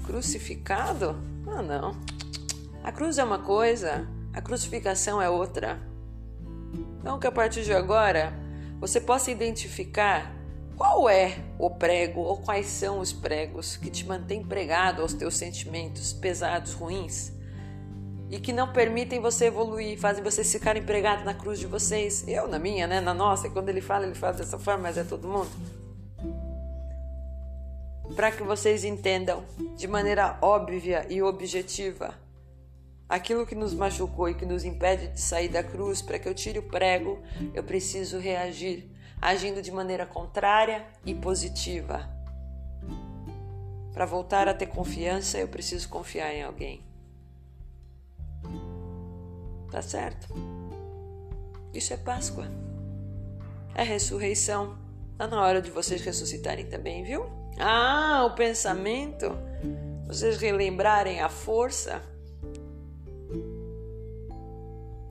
crucificado, 0.06 1.16
ah, 1.48 1.62
não. 1.62 1.96
A 2.84 2.92
cruz 2.92 3.18
é 3.18 3.24
uma 3.24 3.40
coisa, 3.40 4.08
a 4.34 4.42
crucificação 4.42 5.22
é 5.22 5.30
outra. 5.30 5.80
Então, 7.00 7.20
que 7.20 7.28
a 7.28 7.32
partir 7.32 7.64
de 7.64 7.74
agora 7.74 8.34
você 8.80 9.02
possa 9.02 9.32
identificar 9.32 10.34
qual 10.76 11.10
é 11.10 11.38
o 11.58 11.70
prego 11.70 12.22
ou 12.22 12.38
quais 12.38 12.68
são 12.68 13.00
os 13.00 13.14
pregos 13.14 13.78
que 13.78 13.90
te 13.90 14.06
mantêm 14.06 14.44
pregado 14.44 15.02
aos 15.02 15.14
teus 15.14 15.36
sentimentos 15.36 16.14
pesados, 16.14 16.74
ruins 16.74 17.32
e 18.30 18.40
que 18.40 18.52
não 18.52 18.74
permitem 18.74 19.22
você 19.22 19.46
evoluir, 19.46 20.00
fazem 20.00 20.24
vocês 20.24 20.52
ficarem 20.52 20.84
pregados 20.84 21.24
na 21.24 21.34
cruz 21.34 21.60
de 21.60 21.68
vocês. 21.68 22.28
Eu, 22.28 22.48
na 22.48 22.60
minha, 22.60 22.88
né? 22.88 23.00
Na 23.00 23.14
nossa, 23.14 23.50
quando 23.50 23.70
ele 23.70 23.82
fala, 23.82 24.06
ele 24.06 24.16
fala 24.16 24.34
dessa 24.34 24.60
forma, 24.60 24.84
mas 24.84 24.98
é 24.98 25.04
todo 25.04 25.28
mundo 25.28 25.50
para 28.16 28.32
que 28.32 28.44
vocês 28.44 28.84
entendam 28.84 29.44
de 29.76 29.88
maneira 29.88 30.38
óbvia 30.42 31.06
e 31.10 31.22
objetiva 31.22 32.16
aquilo 33.08 33.46
que 33.46 33.56
nos 33.56 33.74
machucou 33.74 34.30
e 34.30 34.34
que 34.34 34.46
nos 34.46 34.64
impede 34.64 35.08
de 35.10 35.22
sair 35.22 35.50
da 35.50 35.64
cruz, 35.64 36.02
para 36.02 36.18
que 36.18 36.28
eu 36.28 36.34
tire 36.34 36.60
o 36.60 36.64
prego, 36.64 37.22
eu 37.54 37.64
preciso 37.64 38.18
reagir 38.18 38.90
agindo 39.22 39.62
de 39.62 39.72
maneira 39.72 40.06
contrária 40.06 40.86
e 41.06 41.14
positiva. 41.14 42.10
Para 43.94 44.06
voltar 44.06 44.48
a 44.48 44.54
ter 44.54 44.68
confiança, 44.68 45.38
eu 45.38 45.48
preciso 45.48 45.88
confiar 45.88 46.34
em 46.34 46.44
alguém. 46.44 46.84
Tá 49.72 49.82
certo? 49.82 50.28
Isso 51.74 51.94
é 51.94 51.98
Páscoa. 51.98 52.46
É 53.74 53.84
ressurreição. 53.84 54.78
Tá 55.18 55.28
na 55.28 55.42
hora 55.42 55.62
de 55.62 55.72
vocês 55.72 56.02
ressuscitarem 56.02 56.66
também, 56.66 57.04
viu? 57.04 57.45
Ah, 57.58 58.26
o 58.26 58.36
pensamento. 58.36 59.32
Vocês 60.08 60.38
relembrarem 60.38 61.22
a 61.22 61.30
força. 61.30 62.02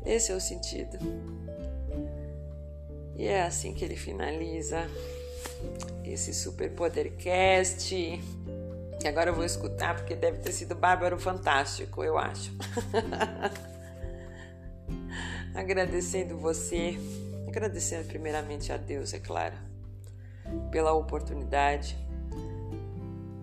Esse 0.05 0.32
é 0.32 0.34
o 0.34 0.40
sentido. 0.40 0.99
E 3.16 3.26
é 3.26 3.42
assim 3.42 3.72
que 3.72 3.84
ele 3.84 3.97
finaliza 3.97 4.88
esse 6.05 6.34
super 6.34 6.70
podercast. 6.70 8.20
Que 9.01 9.09
agora 9.09 9.30
eu 9.30 9.34
vou 9.34 9.45
escutar 9.45 9.97
porque 9.97 10.14
deve 10.14 10.38
ter 10.38 10.53
sido 10.53 10.74
bárbaro 10.74 11.18
fantástico, 11.18 12.05
eu 12.05 12.18
acho. 12.18 12.53
Agradecendo 15.55 16.36
você, 16.36 16.99
agradecendo 17.47 18.09
primeiramente 18.09 18.72
a 18.72 18.76
Deus, 18.76 19.14
é 19.14 19.20
claro, 19.20 19.55
pela 20.72 20.92
oportunidade 20.92 21.97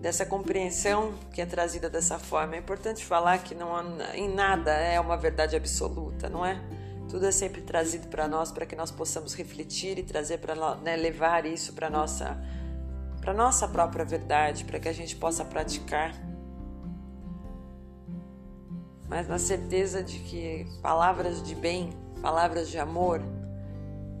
dessa 0.02 0.26
compreensão 0.26 1.14
que 1.32 1.40
é 1.40 1.46
trazida 1.46 1.88
dessa 1.88 2.18
forma. 2.18 2.56
É 2.56 2.58
importante 2.58 3.04
falar 3.04 3.38
que 3.38 3.54
não 3.54 3.72
em 4.14 4.28
nada 4.28 4.72
é 4.72 4.98
uma 4.98 5.16
verdade 5.16 5.54
absoluta, 5.54 6.28
não 6.28 6.44
é? 6.44 6.60
Tudo 7.08 7.24
é 7.24 7.30
sempre 7.30 7.62
trazido 7.62 8.08
para 8.08 8.26
nós 8.26 8.50
para 8.50 8.66
que 8.66 8.74
nós 8.74 8.90
possamos 8.90 9.32
refletir 9.34 9.98
e 9.98 10.02
trazer 10.02 10.38
para 10.38 10.76
né, 10.76 10.96
levar 10.96 11.46
isso 11.46 11.72
para 11.72 11.88
nossa 11.88 12.36
para 13.20 13.32
nossa 13.32 13.68
própria 13.68 14.04
verdade, 14.04 14.64
para 14.64 14.80
que 14.80 14.88
a 14.88 14.92
gente 14.92 15.14
possa 15.14 15.44
praticar. 15.44 16.12
Mas 19.08 19.28
na 19.28 19.38
certeza 19.38 20.02
de 20.02 20.18
que 20.18 20.66
palavras 20.82 21.40
de 21.40 21.54
bem, 21.54 21.90
palavras 22.20 22.68
de 22.68 22.78
amor, 22.80 23.22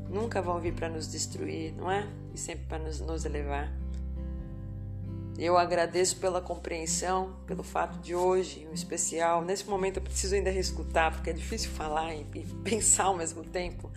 nunca 0.08 0.40
vão 0.40 0.60
vir 0.60 0.74
para 0.74 0.88
nos 0.88 1.10
destruir, 1.10 1.74
não 1.74 1.90
é? 1.90 2.06
E 2.32 2.38
sempre 2.38 2.66
para 2.66 2.78
nos, 2.78 3.00
nos 3.00 3.24
elevar. 3.24 3.81
Eu 5.38 5.56
agradeço 5.56 6.16
pela 6.16 6.40
compreensão, 6.40 7.34
pelo 7.46 7.62
fato 7.62 7.98
de 7.98 8.14
hoje, 8.14 8.66
em 8.70 8.74
especial. 8.74 9.42
Nesse 9.42 9.68
momento 9.68 9.96
eu 9.96 10.02
preciso 10.02 10.34
ainda 10.34 10.50
reescutar, 10.50 11.12
porque 11.12 11.30
é 11.30 11.32
difícil 11.32 11.70
falar 11.70 12.14
e, 12.14 12.26
e 12.34 12.44
pensar 12.62 13.04
ao 13.04 13.16
mesmo 13.16 13.42
tempo, 13.42 13.90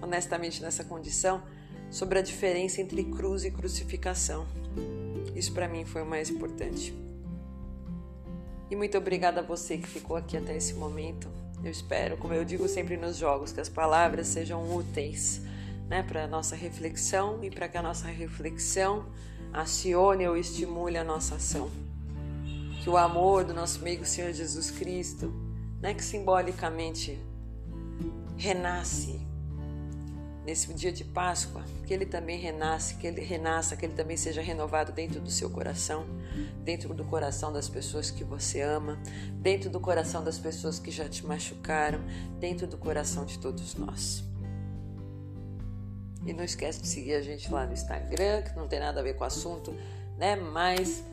honestamente, 0.00 0.62
nessa 0.62 0.84
condição, 0.84 1.42
sobre 1.90 2.18
a 2.18 2.22
diferença 2.22 2.80
entre 2.80 3.04
cruz 3.04 3.44
e 3.44 3.50
crucificação. 3.50 4.46
Isso 5.34 5.52
para 5.52 5.68
mim 5.68 5.84
foi 5.84 6.02
o 6.02 6.06
mais 6.06 6.30
importante. 6.30 6.94
E 8.70 8.76
muito 8.76 8.96
obrigada 8.96 9.40
a 9.40 9.44
você 9.44 9.78
que 9.78 9.86
ficou 9.86 10.16
aqui 10.16 10.36
até 10.36 10.56
esse 10.56 10.74
momento. 10.74 11.28
Eu 11.62 11.70
espero, 11.70 12.16
como 12.16 12.32
eu 12.32 12.44
digo 12.44 12.66
sempre 12.68 12.96
nos 12.96 13.16
jogos, 13.16 13.52
que 13.52 13.60
as 13.60 13.68
palavras 13.68 14.26
sejam 14.28 14.62
úteis 14.74 15.40
né, 15.88 16.02
para 16.02 16.24
a 16.24 16.26
nossa 16.26 16.56
reflexão 16.56 17.42
e 17.42 17.50
para 17.50 17.68
que 17.68 17.76
a 17.76 17.82
nossa 17.82 18.08
reflexão 18.08 19.06
acione 19.56 20.28
ou 20.28 20.36
estimule 20.36 20.98
a 20.98 21.02
nossa 21.02 21.36
ação. 21.36 21.70
Que 22.82 22.90
o 22.90 22.96
amor 22.96 23.42
do 23.42 23.54
nosso 23.54 23.80
amigo 23.80 24.04
Senhor 24.04 24.32
Jesus 24.32 24.70
Cristo, 24.70 25.32
né, 25.80 25.94
que 25.94 26.04
simbolicamente 26.04 27.18
renasce 28.36 29.18
nesse 30.44 30.72
dia 30.74 30.92
de 30.92 31.02
Páscoa, 31.02 31.64
que 31.86 31.92
ele 31.92 32.06
também 32.06 32.38
renasce, 32.38 32.94
que 32.94 33.06
ele 33.06 33.20
renasça, 33.20 33.76
que 33.76 33.86
ele 33.86 33.94
também 33.94 34.16
seja 34.16 34.40
renovado 34.40 34.92
dentro 34.92 35.20
do 35.20 35.30
seu 35.30 35.50
coração, 35.50 36.06
dentro 36.62 36.94
do 36.94 37.04
coração 37.04 37.52
das 37.52 37.68
pessoas 37.68 38.10
que 38.10 38.22
você 38.22 38.60
ama, 38.60 39.00
dentro 39.40 39.68
do 39.68 39.80
coração 39.80 40.22
das 40.22 40.38
pessoas 40.38 40.78
que 40.78 40.90
já 40.90 41.08
te 41.08 41.26
machucaram, 41.26 41.98
dentro 42.38 42.66
do 42.66 42.76
coração 42.76 43.24
de 43.24 43.38
todos 43.38 43.74
nós. 43.74 44.22
E 46.26 46.32
não 46.32 46.42
esquece 46.42 46.82
de 46.82 46.88
seguir 46.88 47.14
a 47.14 47.22
gente 47.22 47.50
lá 47.52 47.64
no 47.64 47.72
Instagram, 47.72 48.42
que 48.42 48.56
não 48.56 48.66
tem 48.66 48.80
nada 48.80 49.00
a 49.00 49.02
ver 49.02 49.14
com 49.14 49.22
o 49.22 49.26
assunto, 49.26 49.72
né? 50.18 50.34
Mas 50.34 51.04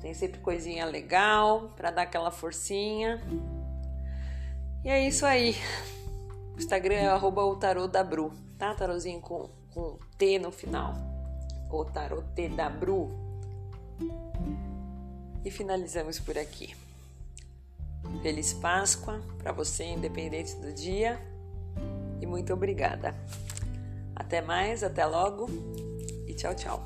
tem 0.00 0.12
sempre 0.14 0.38
coisinha 0.40 0.84
legal 0.84 1.72
para 1.76 1.90
dar 1.90 2.02
aquela 2.02 2.30
forcinha. 2.30 3.20
E 4.84 4.88
é 4.88 5.06
isso 5.06 5.24
aí. 5.24 5.56
O 6.54 6.58
Instagram 6.58 6.94
é 6.94 7.06
arroba 7.06 7.42
o 7.42 7.56
tarô 7.56 7.88
da 7.88 8.04
Bru, 8.04 8.32
tá? 8.58 8.74
Tarozinho 8.74 9.20
com, 9.20 9.48
com 9.72 9.98
T 10.18 10.38
no 10.38 10.52
final. 10.52 10.94
O 11.70 11.84
tarô 11.84 12.22
T 12.34 12.48
da 12.50 12.68
Bru. 12.68 13.08
E 15.42 15.50
finalizamos 15.50 16.18
por 16.18 16.36
aqui. 16.36 16.74
Feliz 18.22 18.52
Páscoa 18.52 19.20
para 19.38 19.52
você, 19.52 19.84
independente 19.84 20.54
do 20.56 20.72
dia. 20.72 21.18
E 22.20 22.26
muito 22.26 22.52
obrigada. 22.52 23.14
Até 24.20 24.42
mais, 24.42 24.84
até 24.84 25.06
logo 25.06 25.46
e 26.28 26.34
tchau, 26.34 26.54
tchau. 26.54 26.78